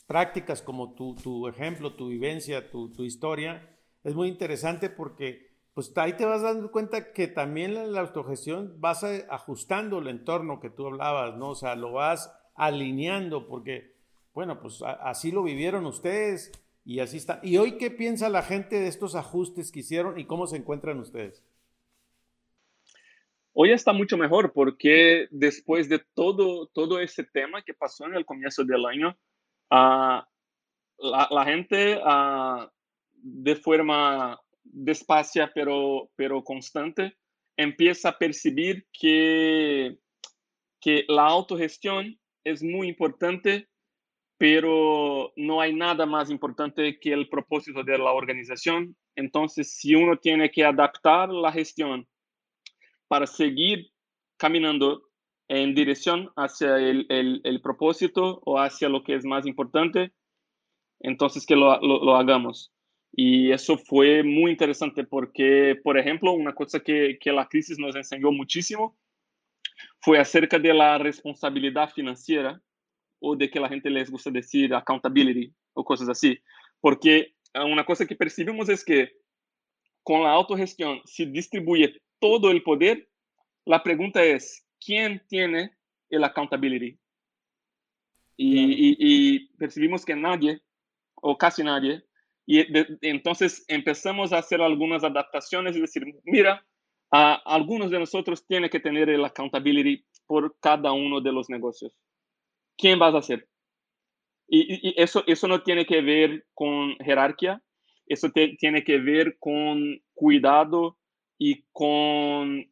prácticas 0.07 0.61
como 0.61 0.95
tu, 0.95 1.15
tu, 1.15 1.47
ejemplo, 1.47 1.95
tu 1.95 2.09
vivencia, 2.09 2.71
tu, 2.71 2.93
tu, 2.93 3.05
historia. 3.05 3.79
Es 4.03 4.15
muy 4.15 4.29
interesante 4.29 4.91
porque 4.91 5.55
pues 5.73 5.93
ahí 5.97 6.15
te 6.15 6.25
vas 6.25 6.43
dando 6.43 6.73
cuenta 6.73 7.13
que 7.13 7.29
también 7.29 7.75
la, 7.75 7.85
la 7.85 8.01
autogestión 8.01 8.81
vas 8.81 9.05
a, 9.05 9.11
ajustando 9.29 9.99
el 9.99 10.09
entorno 10.09 10.61
que 10.61 10.71
tú 10.71 10.87
hablabas, 10.87 11.37
¿no? 11.37 11.51
O 11.51 11.55
sea, 11.55 11.77
lo 11.77 11.93
vas 11.93 12.35
alineando 12.57 13.47
porque, 13.47 13.95
bueno, 14.33 14.61
pues 14.61 14.83
a, 14.83 14.93
así 14.93 15.31
lo 15.31 15.45
vivieron 15.45 15.87
ustedes 15.87 16.53
y 16.85 17.01
así 17.01 17.17
está. 17.17 17.41
¿Y 17.43 17.57
hoy 17.57 17.79
qué 17.79 17.91
piensa 17.91 18.29
la 18.29 18.43
gente 18.43 18.79
de 18.79 18.89
estos 18.89 19.15
ajustes 19.15 19.73
que 19.73 19.81
hicieron 19.81 20.19
y 20.19 20.27
cómo 20.27 20.47
se 20.47 20.57
encuentran 20.57 20.99
ustedes? 20.99 21.43
Hoy 23.53 23.71
está 23.71 23.93
mucho 23.93 24.19
mejor 24.19 24.53
porque 24.53 25.29
después 25.31 25.89
de 25.89 26.01
todo, 26.15 26.67
todo 26.67 26.99
ese 26.99 27.25
tema 27.25 27.63
que 27.63 27.73
pasó 27.73 28.05
en 28.05 28.15
el 28.15 28.27
comienzo 28.27 28.65
del 28.65 28.85
año, 28.85 29.17
uh, 29.71 30.21
la, 30.99 31.45
gente 31.45 31.99
uh, 31.99 32.69
de 33.15 33.57
forma 33.57 34.39
despacia 34.65 35.53
pero, 35.55 36.11
pero 36.17 36.43
constante 36.43 37.17
empieza 37.57 38.09
a 38.11 38.19
percibir 38.19 38.87
que, 38.93 39.99
que 40.81 41.05
la 41.07 41.27
autogestión 41.27 42.19
es 42.43 42.63
muy 42.63 42.89
importante 42.89 43.69
pero 44.45 45.33
no 45.37 45.63
hay 45.63 45.75
nada 45.75 46.05
más 46.05 46.29
importante 46.29 47.01
que 47.01 47.15
el 47.15 47.31
propósito 47.31 47.83
de 47.83 47.97
la 47.97 48.13
organización. 48.13 48.95
Entonces, 49.17 49.75
si 49.75 49.95
uno 49.95 50.19
tiene 50.19 50.51
que 50.51 50.63
adaptar 50.63 51.31
la 51.31 51.51
gestión 51.51 52.07
para 53.09 53.27
seguir 53.27 53.91
caminando 54.37 55.09
en 55.49 55.75
dirección 55.75 56.31
hacia 56.37 56.77
el, 56.77 57.07
el, 57.09 57.41
el 57.43 57.63
propósito 57.63 58.43
o 58.45 58.59
hacia 58.59 58.91
lo 58.91 59.03
que 59.03 59.15
es 59.15 59.25
más 59.25 59.47
importante, 59.47 60.13
entonces 61.01 61.47
que 61.47 61.57
lo, 61.57 61.81
lo, 61.81 62.05
lo, 62.05 62.15
hagamos. 62.15 62.71
Y 63.13 63.51
eso 63.51 63.79
fue 63.79 64.23
muy 64.23 64.51
interesante 64.51 65.05
porque, 65.05 65.81
por 65.83 65.97
ejemplo, 65.97 66.33
una 66.33 66.55
cosa 66.55 66.81
que, 66.81 67.17
que 67.19 67.33
la 67.33 67.49
crisis 67.49 67.79
nos 67.79 67.97
enseñó 67.97 68.31
muchísimo 68.31 68.95
fue 70.03 70.19
acerca 70.19 70.59
de 70.59 70.75
la 70.75 70.99
responsabilidad 70.99 71.89
financiera 71.95 72.61
o 73.25 73.37
de 73.37 73.51
que 73.51 73.61
la 73.61 73.69
gente 73.69 73.89
les 73.89 74.11
gusta 74.11 74.31
decir 74.31 74.75
accountability 74.75 75.53
o 75.73 75.85
cosas 75.85 76.09
así. 76.09 76.39
Porque 76.81 77.35
una 77.55 77.85
cosa 77.85 78.07
que 78.07 78.17
percibimos 78.17 78.69
es 78.69 78.85
que 78.85 79.13
con 80.03 80.23
la 80.23 80.33
autogestión 80.33 81.01
se 81.07 81.25
distribuye 81.27 82.03
todo 82.21 82.51
el 82.51 82.63
poder. 82.63 83.09
La 83.65 83.83
pregunta 83.83 84.23
es, 84.23 84.67
¿quién 84.85 85.23
tiene 85.29 85.73
el 86.11 86.25
accountability? 86.25 86.99
Y, 88.37 88.59
y, 88.59 88.97
y 88.99 89.49
percibimos 89.57 90.05
que 90.05 90.15
nadie, 90.15 90.61
o 91.15 91.39
casi 91.39 91.63
nadie, 91.63 92.05
y 92.47 92.71
de, 92.71 92.99
entonces 93.01 93.65
empezamos 93.69 94.33
a 94.33 94.39
hacer 94.39 94.61
algunas 94.61 95.03
adaptaciones 95.03 95.77
y 95.77 95.81
decir, 95.81 96.05
mira, 96.25 96.63
uh, 97.13 97.41
algunos 97.47 97.91
de 97.91 97.99
nosotros 97.99 98.47
tienen 98.47 98.69
que 98.69 98.81
tener 98.81 99.09
el 99.09 99.25
accountability 99.25 100.05
por 100.27 100.55
cada 100.61 100.93
uno 100.93 101.21
de 101.21 101.33
los 101.33 101.49
negocios. 101.49 101.97
Quién 102.77 102.99
vas 102.99 103.15
a 103.15 103.23
ser. 103.23 103.49
Y, 104.47 104.89
y, 104.89 104.95
eso, 104.97 105.25
eso 105.27 105.49
no 105.49 105.63
tiene 105.63 105.87
que 105.87 106.01
ver 106.01 106.47
con 106.55 106.97
jerarquía, 106.99 107.63
eso 108.07 108.31
te, 108.31 108.57
tiene 108.59 108.85
que 108.85 108.99
ver 108.99 109.39
con 109.39 110.01
cuidado 110.13 110.99
y 111.39 111.65
con 111.73 112.71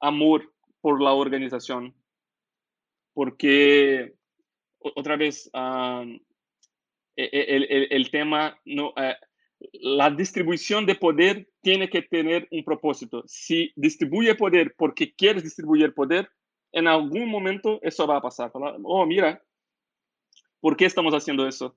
amor 0.00 0.52
por 0.80 1.02
la 1.02 1.12
organización. 1.12 1.94
Porque, 3.12 4.14
otra 4.78 5.16
vez, 5.16 5.50
um, 5.52 6.18
el, 7.16 7.66
el, 7.68 7.88
el, 7.90 8.10
tema, 8.10 8.58
no, 8.64 8.90
uh, 8.90 9.14
la 9.72 10.10
distribución 10.10 10.86
de 10.86 10.94
poder 10.94 11.48
tiene 11.60 11.90
que 11.90 12.02
tener 12.02 12.48
un 12.50 12.64
propósito. 12.64 13.24
Si 13.26 13.72
distribuye 13.76 14.34
poder 14.34 14.74
porque 14.76 15.12
quieres 15.14 15.42
distribuir 15.42 15.92
poder, 15.92 16.30
en 16.72 16.86
algún 16.86 17.28
momento 17.28 17.78
eso 17.82 18.06
va 18.06 18.16
a 18.16 18.22
pasar. 18.22 18.50
Oh, 18.54 19.06
mira, 19.06 19.42
¿por 20.60 20.76
qué 20.76 20.86
estamos 20.86 21.14
haciendo 21.14 21.46
eso? 21.46 21.76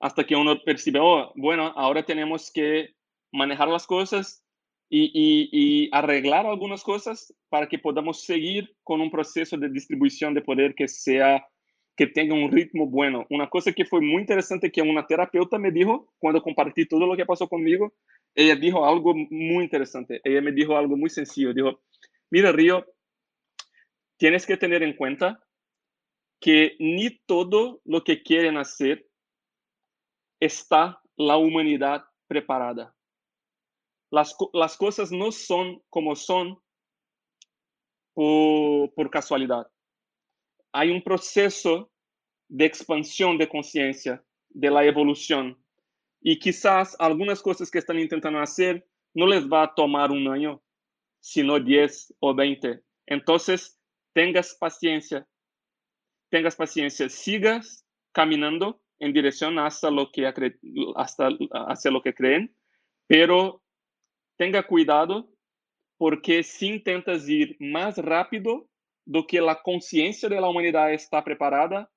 Hasta 0.00 0.24
que 0.24 0.36
uno 0.36 0.60
percibe, 0.62 1.00
oh, 1.00 1.32
bueno, 1.36 1.72
ahora 1.76 2.04
tenemos 2.04 2.50
que 2.50 2.94
manejar 3.32 3.68
las 3.68 3.86
cosas 3.86 4.44
y, 4.90 5.88
arreglar 5.92 6.46
algunas 6.46 6.82
cosas 6.82 7.34
para 7.48 7.68
que 7.68 7.78
podamos 7.78 8.24
seguir 8.24 8.74
con 8.82 9.00
un 9.00 9.10
proceso 9.10 9.56
de 9.56 9.68
distribución 9.68 10.34
de 10.34 10.42
poder 10.42 10.74
que 10.74 10.88
sea 10.88 11.46
que 11.96 12.06
tenga 12.06 12.34
un 12.34 12.50
ritmo 12.50 12.86
bueno. 12.86 13.26
Una 13.28 13.50
cosa 13.50 13.72
que 13.72 13.84
fue 13.84 14.00
muy 14.00 14.20
interesante 14.20 14.70
que 14.70 14.80
una 14.80 15.06
terapeuta 15.06 15.58
me 15.58 15.72
dijo 15.72 16.12
cuando 16.18 16.42
compartí 16.42 16.86
todo 16.86 17.06
lo 17.06 17.16
que 17.16 17.26
pasó 17.26 17.48
conmigo, 17.48 17.92
ella 18.36 18.54
dijo 18.54 18.86
algo 18.86 19.14
muy 19.14 19.64
interesante. 19.64 20.20
Ella 20.22 20.40
me 20.40 20.52
dijo 20.52 20.76
algo 20.76 20.96
muy 20.96 21.10
sencillo. 21.10 21.52
Dijo, 21.52 21.80
mira, 22.30 22.52
Río, 22.52 22.86
tienes 24.18 24.46
que 24.46 24.56
tener 24.56 24.82
en 24.82 24.94
cuenta 24.94 25.42
que 26.40 26.76
ni 26.78 27.18
todo 27.26 27.80
lo 27.84 28.04
que 28.04 28.22
quieren 28.22 28.58
hacer 28.58 29.08
está 30.40 31.00
la 31.16 31.36
humanidad 31.36 32.04
preparada. 32.26 32.94
Las, 34.10 34.36
las 34.52 34.76
cosas 34.76 35.10
no 35.10 35.32
son 35.32 35.82
como 35.88 36.14
son 36.14 36.60
por, 38.14 38.92
por 38.94 39.10
casualidad. 39.10 39.70
Hay 40.72 40.90
un 40.90 41.02
proceso 41.02 41.90
de 42.48 42.64
expansión 42.64 43.36
de 43.38 43.48
conciencia, 43.48 44.24
de 44.48 44.70
la 44.70 44.84
evolución. 44.84 45.62
Y 46.20 46.38
quizás 46.38 46.96
algunas 46.98 47.42
cosas 47.42 47.70
que 47.70 47.78
están 47.78 47.98
intentando 47.98 48.40
hacer 48.40 48.86
no 49.14 49.26
les 49.26 49.46
va 49.46 49.64
a 49.64 49.74
tomar 49.74 50.10
un 50.10 50.28
año, 50.28 50.62
sino 51.20 51.58
10 51.60 52.14
o 52.20 52.34
20. 52.34 52.80
Entonces, 53.06 53.77
tengas 54.18 54.52
paciencia, 54.52 55.24
tengas 56.28 56.56
paciencia, 56.56 57.08
sigas 57.08 57.86
caminando 58.10 58.80
en 58.98 59.12
dirección 59.12 59.60
hasta 59.60 59.92
lo 59.92 60.10
que, 60.10 60.26
hasta, 60.96 61.28
hacia 61.68 61.92
lo 61.92 62.02
que 62.02 62.12
creen, 62.12 62.52
pero 63.06 63.62
tenga 64.36 64.66
cuidado 64.66 65.30
porque 65.98 66.42
si 66.42 66.66
intentas 66.66 67.28
ir 67.28 67.56
más 67.60 67.96
rápido 67.98 68.68
do 69.06 69.24
que 69.24 69.38
conciencia 69.62 70.28
de 70.28 70.40
la 70.40 70.48
humanidad 70.48 70.92
está 70.92 71.22
preparada, 71.22 71.88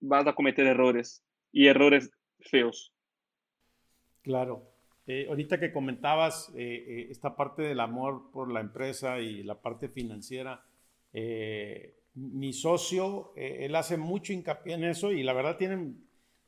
vas 0.00 0.26
a 0.26 0.34
cometer 0.34 0.66
errores 0.66 1.24
y 1.50 1.66
errores 1.66 2.10
feos. 2.40 2.92
Claro. 4.20 4.70
Eh, 5.06 5.26
ahorita 5.28 5.58
que 5.58 5.72
comentabas 5.72 6.52
eh, 6.54 6.84
eh, 6.86 7.06
esta 7.10 7.34
parte 7.34 7.62
del 7.62 7.80
amor 7.80 8.30
por 8.30 8.52
la 8.52 8.60
empresa 8.60 9.18
y 9.18 9.42
la 9.42 9.60
parte 9.60 9.88
financiera, 9.88 10.62
eh, 11.12 12.00
mi 12.14 12.52
socio, 12.52 13.32
eh, 13.36 13.66
él 13.66 13.74
hace 13.76 13.96
mucho 13.96 14.32
hincapié 14.32 14.74
en 14.74 14.84
eso 14.84 15.12
y 15.12 15.22
la 15.22 15.32
verdad 15.32 15.56
tiene, 15.56 15.94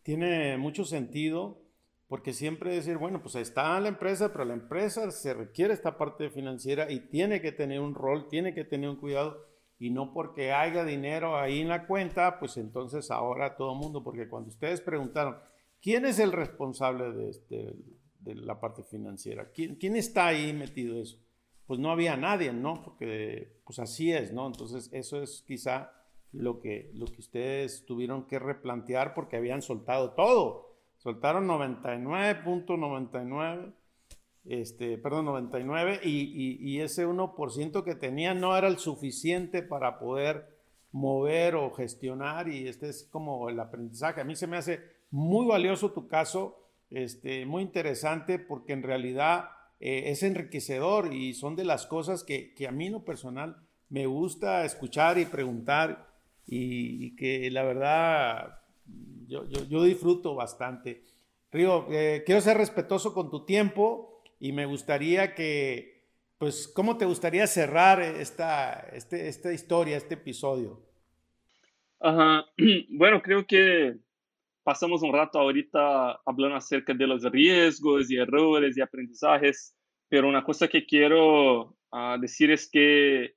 tiene 0.02 0.56
mucho 0.56 0.84
sentido 0.84 1.62
porque 2.08 2.34
siempre 2.34 2.74
decir, 2.74 2.98
bueno, 2.98 3.22
pues 3.22 3.36
está 3.36 3.80
la 3.80 3.88
empresa, 3.88 4.32
pero 4.32 4.44
la 4.44 4.52
empresa 4.52 5.10
se 5.10 5.32
requiere 5.32 5.72
esta 5.72 5.96
parte 5.96 6.28
financiera 6.28 6.90
y 6.92 7.00
tiene 7.08 7.40
que 7.40 7.52
tener 7.52 7.80
un 7.80 7.94
rol, 7.94 8.28
tiene 8.28 8.52
que 8.52 8.64
tener 8.64 8.90
un 8.90 8.96
cuidado 8.96 9.46
y 9.78 9.88
no 9.88 10.12
porque 10.12 10.52
haya 10.52 10.84
dinero 10.84 11.38
ahí 11.38 11.60
en 11.60 11.68
la 11.68 11.86
cuenta, 11.86 12.38
pues 12.38 12.58
entonces 12.58 13.10
ahora 13.10 13.56
todo 13.56 13.74
mundo, 13.74 14.04
porque 14.04 14.28
cuando 14.28 14.50
ustedes 14.50 14.82
preguntaron, 14.82 15.38
¿quién 15.80 16.04
es 16.04 16.18
el 16.18 16.32
responsable 16.32 17.12
de, 17.12 17.30
este, 17.30 17.74
de 18.20 18.34
la 18.34 18.60
parte 18.60 18.82
financiera? 18.82 19.50
¿Quién, 19.50 19.76
¿Quién 19.76 19.96
está 19.96 20.26
ahí 20.26 20.52
metido 20.52 21.00
eso? 21.00 21.18
Pues 21.66 21.80
no 21.80 21.90
había 21.90 22.16
nadie, 22.16 22.52
¿no? 22.52 22.82
Porque 22.82 23.60
pues 23.64 23.78
así 23.78 24.12
es, 24.12 24.32
¿no? 24.32 24.46
Entonces 24.46 24.90
eso 24.92 25.22
es 25.22 25.42
quizá 25.46 25.92
lo 26.32 26.60
que, 26.60 26.90
lo 26.94 27.06
que 27.06 27.20
ustedes 27.20 27.84
tuvieron 27.86 28.26
que 28.26 28.38
replantear 28.38 29.14
porque 29.14 29.36
habían 29.36 29.62
soltado 29.62 30.12
todo. 30.12 30.76
Soltaron 30.98 31.48
99.99 31.48 33.72
este, 34.44 34.98
perdón, 34.98 35.26
99, 35.26 36.00
y, 36.02 36.58
y, 36.60 36.80
ese 36.80 37.06
1% 37.06 37.84
que 37.84 37.94
tenía 37.94 38.34
no 38.34 38.56
era 38.56 38.66
el 38.66 38.78
suficiente 38.78 39.62
para 39.62 40.00
poder 40.00 40.58
mover 40.90 41.54
o 41.54 41.70
gestionar, 41.70 42.48
y 42.48 42.66
este 42.66 42.88
es 42.88 43.04
como 43.04 43.48
el 43.48 43.60
aprendizaje. 43.60 44.20
A 44.20 44.24
mí 44.24 44.34
se 44.34 44.48
me 44.48 44.56
hace 44.56 44.80
muy 45.10 45.46
valioso 45.46 45.92
tu 45.92 46.08
caso, 46.08 46.58
este, 46.90 47.46
muy 47.46 47.62
interesante, 47.62 48.38
porque 48.38 48.72
en 48.72 48.82
realidad 48.82 49.50
eh, 49.84 50.12
es 50.12 50.22
enriquecedor 50.22 51.12
y 51.12 51.34
son 51.34 51.56
de 51.56 51.64
las 51.64 51.86
cosas 51.86 52.22
que, 52.22 52.54
que 52.54 52.68
a 52.68 52.70
mí 52.70 52.86
en 52.86 52.92
lo 52.92 53.04
personal 53.04 53.56
me 53.88 54.06
gusta 54.06 54.64
escuchar 54.64 55.18
y 55.18 55.26
preguntar, 55.26 56.08
y, 56.46 57.16
que 57.16 57.50
la 57.50 57.64
verdad 57.64 58.60
yo, 59.26 59.48
yo, 59.48 59.64
yo 59.68 59.82
disfruto 59.82 60.36
bastante. 60.36 61.02
Río, 61.50 61.86
eh, 61.90 62.22
quiero 62.24 62.40
ser 62.40 62.58
respetuoso 62.58 63.12
con 63.12 63.28
tu 63.28 63.44
tiempo 63.44 64.22
y 64.38 64.52
me 64.52 64.66
gustaría 64.66 65.34
que, 65.34 66.06
pues, 66.38 66.68
¿cómo 66.68 66.96
te 66.96 67.04
gustaría 67.04 67.46
cerrar 67.48 68.00
esta, 68.00 68.88
este, 68.92 69.28
esta 69.28 69.52
historia, 69.52 69.96
este 69.96 70.14
episodio? 70.14 70.80
Ajá. 71.98 72.46
Bueno, 72.88 73.20
creo 73.20 73.46
que 73.46 73.96
pasamos 74.62 75.02
un 75.02 75.12
rato 75.12 75.38
ahorita 75.38 76.20
hablando 76.24 76.56
acerca 76.56 76.94
de 76.94 77.06
los 77.06 77.22
riesgos 77.24 78.10
y 78.10 78.16
errores 78.16 78.76
y 78.76 78.80
aprendizajes, 78.80 79.76
pero 80.08 80.28
una 80.28 80.44
cosa 80.44 80.68
que 80.68 80.84
quiero 80.84 81.76
uh, 81.92 82.18
decir 82.20 82.50
es 82.50 82.68
que 82.70 83.34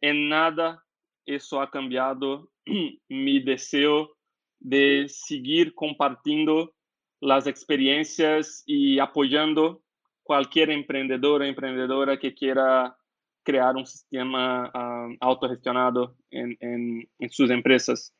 en 0.00 0.28
nada 0.28 0.84
eso 1.24 1.60
ha 1.60 1.70
cambiado 1.70 2.50
mi 3.08 3.40
deseo 3.40 4.16
de 4.58 5.06
seguir 5.08 5.74
compartiendo 5.74 6.74
las 7.20 7.46
experiencias 7.46 8.62
y 8.66 8.98
apoyando 8.98 9.82
cualquier 10.22 10.70
emprendedor 10.70 11.42
o 11.42 11.44
emprendedora 11.44 12.18
que 12.18 12.34
quiera 12.34 12.96
crear 13.44 13.76
un 13.76 13.86
sistema 13.86 14.70
uh, 14.74 15.16
autogestionado 15.20 16.16
en, 16.30 17.08
sus 17.30 17.48
empresas. 17.50 18.12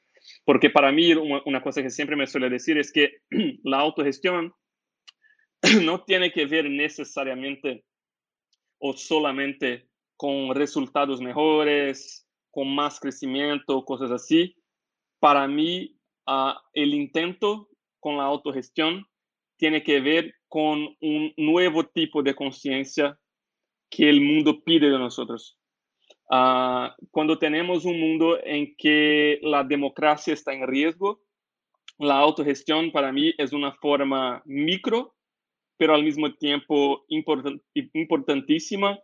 Porque 0.44 0.70
para 0.70 0.92
mí 0.92 1.12
una, 1.14 1.62
cosa 1.62 1.82
que 1.82 1.90
siempre 1.90 2.16
me 2.16 2.26
suele 2.26 2.50
decir 2.50 2.78
es 2.78 2.92
que 2.92 3.18
la 3.64 3.78
autogestión 3.78 4.54
no 5.84 6.04
tiene 6.04 6.32
que 6.32 6.46
ver 6.46 6.70
necesariamente 6.70 7.84
o 8.78 8.92
solamente 8.92 9.88
con 10.16 10.54
resultados 10.54 11.20
mejores, 11.20 12.26
con 12.50 12.74
más 12.74 13.00
crecimiento, 13.00 13.84
cosas 13.84 14.10
así. 14.10 14.56
Para 15.18 15.46
mí, 15.46 15.96
uh, 16.26 16.52
el 16.72 16.94
intento 16.94 17.68
con 18.00 18.16
la 18.16 18.24
autogestión 18.24 19.06
tiene 19.58 19.82
que 19.82 20.00
ver 20.00 20.34
con 20.48 20.96
un 21.00 21.32
nuevo 21.36 21.84
tipo 21.84 22.22
de 22.22 22.34
conciencia 22.34 23.18
que 23.90 24.08
el 24.08 24.20
mundo 24.20 24.62
pide 24.62 24.90
de 24.90 24.98
nosotros. 24.98 25.58
Uh, 26.28 26.90
cuando 27.10 27.38
tenemos 27.38 27.84
un 27.84 28.00
mundo 28.00 28.38
en 28.42 28.74
que 28.76 29.38
la 29.42 29.62
democracia 29.62 30.34
está 30.34 30.52
en 30.52 30.66
riesgo, 30.66 31.20
la 31.98 32.18
autogestión 32.18 32.90
para 32.90 33.12
mí 33.12 33.32
es 33.38 33.52
una 33.52 33.72
forma 33.72 34.42
micro, 34.44 35.14
pero 35.76 35.94
al 35.94 36.02
mismo 36.02 36.32
tiempo 36.34 37.04
important, 37.08 37.62
importantísima 37.74 38.98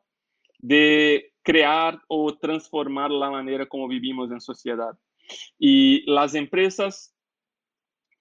de 0.59 1.33
crear 1.43 2.01
o 2.09 2.37
transformar 2.37 3.11
la 3.11 3.31
manera 3.31 3.66
como 3.66 3.89
vivimos 3.89 4.31
en 4.31 4.41
sociedad. 4.41 4.97
Y 5.59 6.03
las 6.11 6.35
empresas 6.35 7.14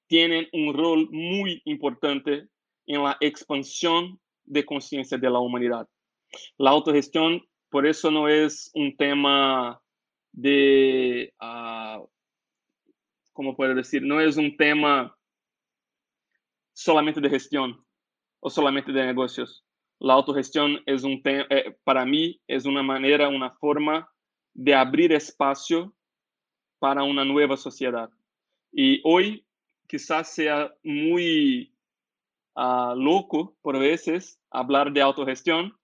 tienen 0.08 0.48
un 0.54 0.74
rol 0.74 1.08
muy 1.12 1.62
importante 1.66 2.48
en 2.86 3.04
la 3.04 3.18
expansión 3.20 4.20
de 4.44 4.66
conciencia 4.66 5.18
de 5.18 5.30
la 5.30 5.40
humanidad. 5.40 5.88
La 6.58 6.72
autogestión, 6.72 7.42
por 7.72 7.88
eso 7.88 8.12
no 8.12 8.28
es 8.28 8.70
un 8.76 8.96
tema 8.96 9.82
de, 10.34 11.34
uh, 11.42 12.06
¿cómo 13.32 13.56
puedo 13.56 13.74
decir? 13.74 14.04
No 14.04 14.20
es 14.20 14.38
un 14.38 14.56
tema 14.58 15.18
solamente 16.74 17.22
de 17.22 17.30
gestión 17.30 17.84
o 18.42 18.50
solamente 18.50 18.92
de 18.92 19.06
negocios. 19.06 19.66
La 20.00 20.14
autogestión 20.14 20.82
es 20.86 21.04
un 21.04 21.22
tema, 21.22 21.46
eh, 21.50 21.78
para 21.84 22.06
mí, 22.06 22.42
es 22.46 22.66
una 22.66 22.84
manera, 22.84 23.30
una 23.30 23.52
forma 23.52 24.12
de 24.54 24.76
abrir 24.76 25.14
espacio 25.14 25.94
para 26.80 27.04
una 27.04 27.24
nueva 27.24 27.56
sociedad. 27.56 28.10
Y 28.72 29.00
hoy 29.06 29.46
quizás 29.88 30.34
sea 30.34 30.74
muy 30.84 31.74
uh, 32.56 32.96
loco 32.96 33.56
por 33.62 33.80
veces 33.80 34.42
hablar 34.50 34.92
de 34.92 35.02
autogestión, 35.02 35.78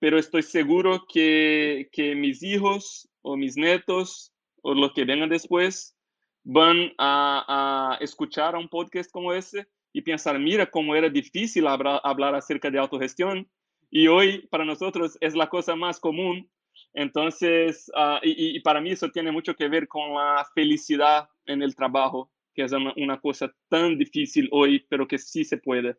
pero 0.00 0.18
estoy 0.18 0.42
seguro 0.42 1.04
que, 1.06 1.88
que 1.92 2.16
mis 2.16 2.42
hijos 2.42 3.08
o 3.22 3.36
mis 3.36 3.56
nietos 3.56 4.32
o 4.62 4.74
los 4.74 4.92
que 4.92 5.04
vengan 5.04 5.28
después 5.28 5.96
van 6.42 6.92
a, 6.98 7.92
a, 7.98 8.02
escuchar 8.02 8.56
un 8.56 8.68
podcast 8.68 9.10
como 9.12 9.32
ese 9.32 9.68
y 9.92 10.00
pensar, 10.00 10.38
mira 10.38 10.70
cómo 10.70 10.96
era 10.96 11.10
difícil 11.10 11.66
hablar, 11.66 12.00
hablar 12.02 12.34
acerca 12.34 12.70
de 12.70 12.78
autogestión 12.78 13.48
y 13.90 14.08
hoy 14.08 14.46
para 14.50 14.64
nosotros 14.64 15.18
es 15.20 15.34
la 15.34 15.48
cosa 15.48 15.76
más 15.76 16.00
común. 16.00 16.50
Entonces, 16.94 17.90
uh, 17.94 18.18
y, 18.22 18.58
para 18.60 18.80
mí 18.80 18.92
eso 18.92 19.10
tiene 19.10 19.30
mucho 19.30 19.54
que 19.54 19.68
ver 19.68 19.86
con 19.86 20.14
la 20.14 20.46
felicidad 20.54 21.28
en 21.44 21.62
el 21.62 21.76
trabajo 21.76 22.30
que 22.54 22.62
es 22.64 22.72
una, 22.72 23.20
cosa 23.20 23.54
tan 23.68 23.96
difícil 23.96 24.48
hoy, 24.50 24.84
pero 24.88 25.06
que 25.06 25.18
sí 25.18 25.44
se 25.44 25.58
puede. 25.58 25.96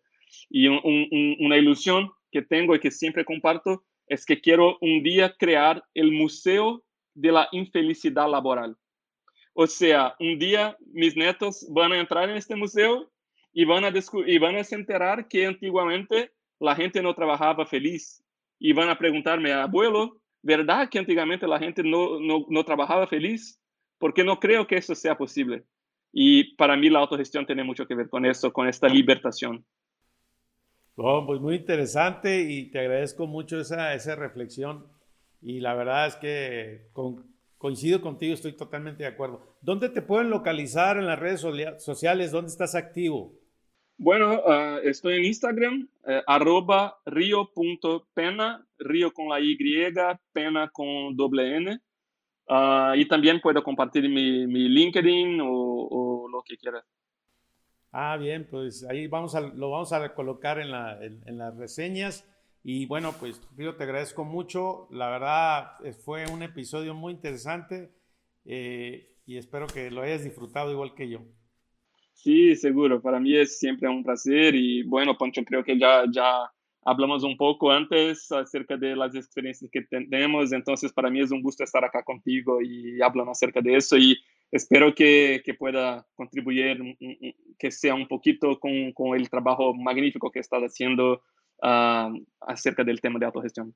Y 0.49 0.67
un, 0.67 0.79
un, 0.83 1.37
una 1.39 1.57
ilusión 1.57 2.11
que 2.29 2.41
tengo 2.41 2.75
y 2.75 2.79
que 2.79 2.91
siempre 2.91 3.23
comparto 3.23 3.83
es 4.11 4.25
que 4.25 4.41
quiero 4.41 4.77
un 4.81 5.01
día 5.03 5.33
crear 5.39 5.81
el 5.93 6.11
Museo 6.11 6.83
de 7.13 7.31
la 7.31 7.47
Infelicidad 7.53 8.29
Laboral. 8.29 8.75
O 9.53 9.65
sea, 9.67 10.15
un 10.19 10.37
día 10.37 10.75
mis 10.91 11.15
netos 11.15 11.65
van 11.69 11.93
a 11.93 11.99
entrar 11.99 12.29
en 12.29 12.35
este 12.35 12.57
museo 12.57 13.09
y 13.53 13.63
van 13.63 13.85
a, 13.85 13.93
y 14.27 14.37
van 14.37 14.57
a 14.57 14.65
se 14.65 14.75
enterar 14.75 15.29
que 15.29 15.45
antiguamente 15.45 16.33
la 16.59 16.75
gente 16.75 17.01
no 17.01 17.15
trabajaba 17.15 17.65
feliz. 17.65 18.21
Y 18.59 18.73
van 18.73 18.89
a 18.89 18.97
preguntarme, 18.97 19.53
abuelo, 19.53 20.19
¿verdad 20.41 20.89
que 20.89 20.99
antiguamente 20.99 21.47
la 21.47 21.59
gente 21.59 21.81
no, 21.81 22.19
no 22.19 22.65
trabajaba 22.65 23.07
feliz? 23.07 23.61
Porque 23.97 24.25
no 24.25 24.41
creo 24.41 24.67
que 24.67 24.75
eso 24.75 24.93
sea 24.93 25.17
posible. 25.17 25.63
Y 26.11 26.53
para 26.55 26.75
mí 26.75 26.89
la 26.89 26.99
autogestión 26.99 27.45
tiene 27.45 27.63
mucho 27.63 27.87
que 27.87 27.95
ver 27.95 28.09
con 28.09 28.25
eso, 28.25 28.51
con 28.51 28.67
esta 28.67 28.89
libertación. 28.89 29.65
Oh, 30.95 31.25
pues 31.25 31.39
muy 31.39 31.55
interesante 31.55 32.41
y 32.41 32.69
te 32.69 32.79
agradezco 32.79 33.27
mucho 33.27 33.59
esa, 33.59 33.93
esa 33.93 34.15
reflexión. 34.15 34.85
Y 35.41 35.59
la 35.59 35.73
verdad 35.73 36.07
es 36.07 36.15
que 36.17 36.89
con, 36.93 37.31
coincido 37.57 38.01
contigo, 38.01 38.33
estoy 38.33 38.53
totalmente 38.53 39.03
de 39.03 39.09
acuerdo. 39.09 39.57
¿Dónde 39.61 39.89
te 39.89 40.01
pueden 40.01 40.29
localizar 40.29 40.97
en 40.97 41.05
las 41.05 41.19
redes 41.19 41.41
sociales? 41.77 42.31
¿Dónde 42.31 42.49
estás 42.49 42.75
activo? 42.75 43.33
Bueno, 43.97 44.41
uh, 44.43 44.79
estoy 44.83 45.17
en 45.17 45.25
Instagram, 45.25 45.87
uh, 46.05 46.11
arroba 46.25 46.97
rio.pena, 47.05 48.65
río 48.79 49.13
con 49.13 49.29
la 49.29 49.39
Y, 49.39 49.55
pena 50.33 50.71
con 50.73 51.15
doble 51.15 51.57
N. 51.57 51.79
Uh, 52.47 52.95
y 52.95 53.07
también 53.07 53.39
puedo 53.39 53.63
compartir 53.63 54.09
mi, 54.09 54.47
mi 54.47 54.67
LinkedIn 54.67 55.39
o, 55.41 55.47
o, 55.47 56.27
lo 56.29 56.41
que 56.41 56.57
quieras. 56.57 56.83
Ah, 57.91 58.15
bien, 58.17 58.47
pues 58.49 58.85
ahí 58.85 59.07
vamos 59.07 59.35
a, 59.35 59.41
lo 59.41 59.69
vamos 59.69 59.91
a 59.91 60.13
colocar 60.13 60.59
en, 60.59 60.71
la, 60.71 60.97
en, 61.03 61.37
las 61.37 61.55
reseñas. 61.57 62.25
Y 62.63 62.85
bueno, 62.85 63.13
pues 63.19 63.41
Río, 63.57 63.75
te 63.75 63.83
agradezco 63.83 64.23
mucho. 64.23 64.87
La 64.91 65.09
verdad 65.09 65.71
eh, 65.83 65.93
fue 65.93 66.25
un 66.31 66.41
episodio 66.41 66.93
muy 66.93 67.13
interesante 67.13 67.91
eh, 68.45 69.17
y 69.25 69.37
espero 69.37 69.67
que 69.67 69.91
lo 69.91 70.01
hayas 70.01 70.23
disfrutado 70.23 70.71
igual 70.71 70.93
que 70.95 71.09
yo. 71.09 71.21
Sí, 72.13 72.55
seguro. 72.55 73.01
Para 73.01 73.19
mí 73.19 73.35
es 73.35 73.59
siempre 73.59 73.89
un 73.89 74.03
placer 74.03 74.55
y 74.55 74.83
bueno, 74.83 75.17
Poncho, 75.17 75.43
creo 75.43 75.63
que 75.63 75.77
ya, 75.77 76.03
ya 76.09 76.49
hablamos 76.83 77.23
un 77.23 77.35
poco 77.35 77.71
antes 77.71 78.31
acerca 78.31 78.77
de 78.77 78.95
las 78.95 79.15
experiencias 79.15 79.69
que 79.71 79.81
tenemos, 79.81 80.51
entonces 80.51 80.91
para 80.93 81.09
mí 81.09 81.19
es 81.21 81.31
un 81.31 81.41
gusto 81.41 81.63
estar 81.63 81.83
acá 81.83 82.03
contigo 82.03 82.61
y 82.61 83.01
hablando 83.01 83.31
acerca 83.31 83.61
de 83.61 83.75
eso 83.75 83.97
y 83.97 84.17
espero 84.51 84.93
que, 84.93 85.41
que 85.45 85.53
pueda 85.53 86.05
contribuir, 86.15 86.97
que 87.57 87.71
sea 87.71 87.95
un 87.95 88.07
poquito 88.07 88.59
con, 88.59 88.91
con 88.93 89.15
el 89.17 89.29
trabajo 89.29 89.73
magnífico 89.73 90.29
que 90.29 90.39
estás 90.39 90.61
haciendo 90.61 91.23
uh, 91.63 92.13
acerca 92.41 92.83
del 92.83 92.99
tema 92.99 93.19
de 93.19 93.25
autogestión. 93.25 93.73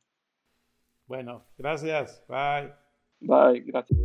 Bueno, 1.07 1.45
gracias. 1.57 2.23
Bye. 2.27 2.73
Bye, 3.19 3.61
gracias. 3.61 3.99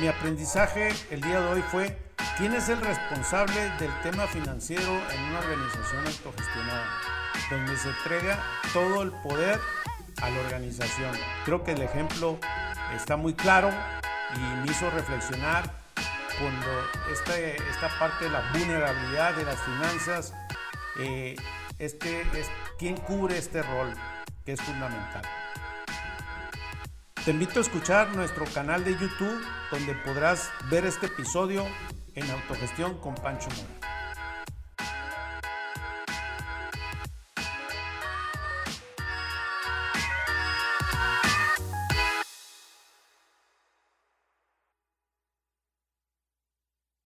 Mi 0.00 0.06
aprendizaje 0.06 0.90
el 1.10 1.20
día 1.20 1.40
de 1.40 1.52
hoy 1.54 1.62
fue, 1.62 1.96
¿quién 2.36 2.52
es 2.54 2.68
el 2.68 2.80
responsable 2.80 3.70
del 3.78 3.90
tema 4.02 4.26
financiero 4.26 5.00
en 5.12 5.22
una 5.24 5.38
organización 5.38 6.06
autogestionada? 6.06 6.86
Donde 7.50 7.76
se 7.76 7.88
entrega 7.90 8.38
todo 8.72 9.02
el 9.02 9.10
poder 9.10 9.60
a 10.22 10.30
la 10.30 10.40
organización. 10.40 11.12
Creo 11.44 11.62
que 11.64 11.72
el 11.72 11.82
ejemplo 11.82 12.38
está 12.94 13.16
muy 13.16 13.34
claro 13.34 13.70
y 14.36 14.40
me 14.64 14.70
hizo 14.70 14.90
reflexionar 14.90 15.70
cuando 16.38 16.66
este, 17.12 17.56
esta 17.70 17.88
parte 17.98 18.24
de 18.24 18.30
la 18.30 18.50
vulnerabilidad 18.52 19.34
de 19.34 19.44
las 19.44 19.60
finanzas, 19.62 20.34
eh, 20.98 21.36
este, 21.78 22.22
es, 22.38 22.48
¿quién 22.78 22.96
cubre 22.96 23.38
este 23.38 23.62
rol 23.62 23.92
que 24.44 24.52
es 24.52 24.60
fundamental? 24.60 25.22
Te 27.24 27.30
invito 27.30 27.58
a 27.58 27.62
escuchar 27.62 28.14
nuestro 28.14 28.44
canal 28.46 28.84
de 28.84 28.92
YouTube 28.92 29.40
donde 29.70 29.94
podrás 29.94 30.50
ver 30.70 30.84
este 30.84 31.06
episodio 31.06 31.64
en 32.14 32.30
autogestión 32.30 32.94
con 32.98 33.14
Pancho 33.14 33.48
Mora. 33.50 33.83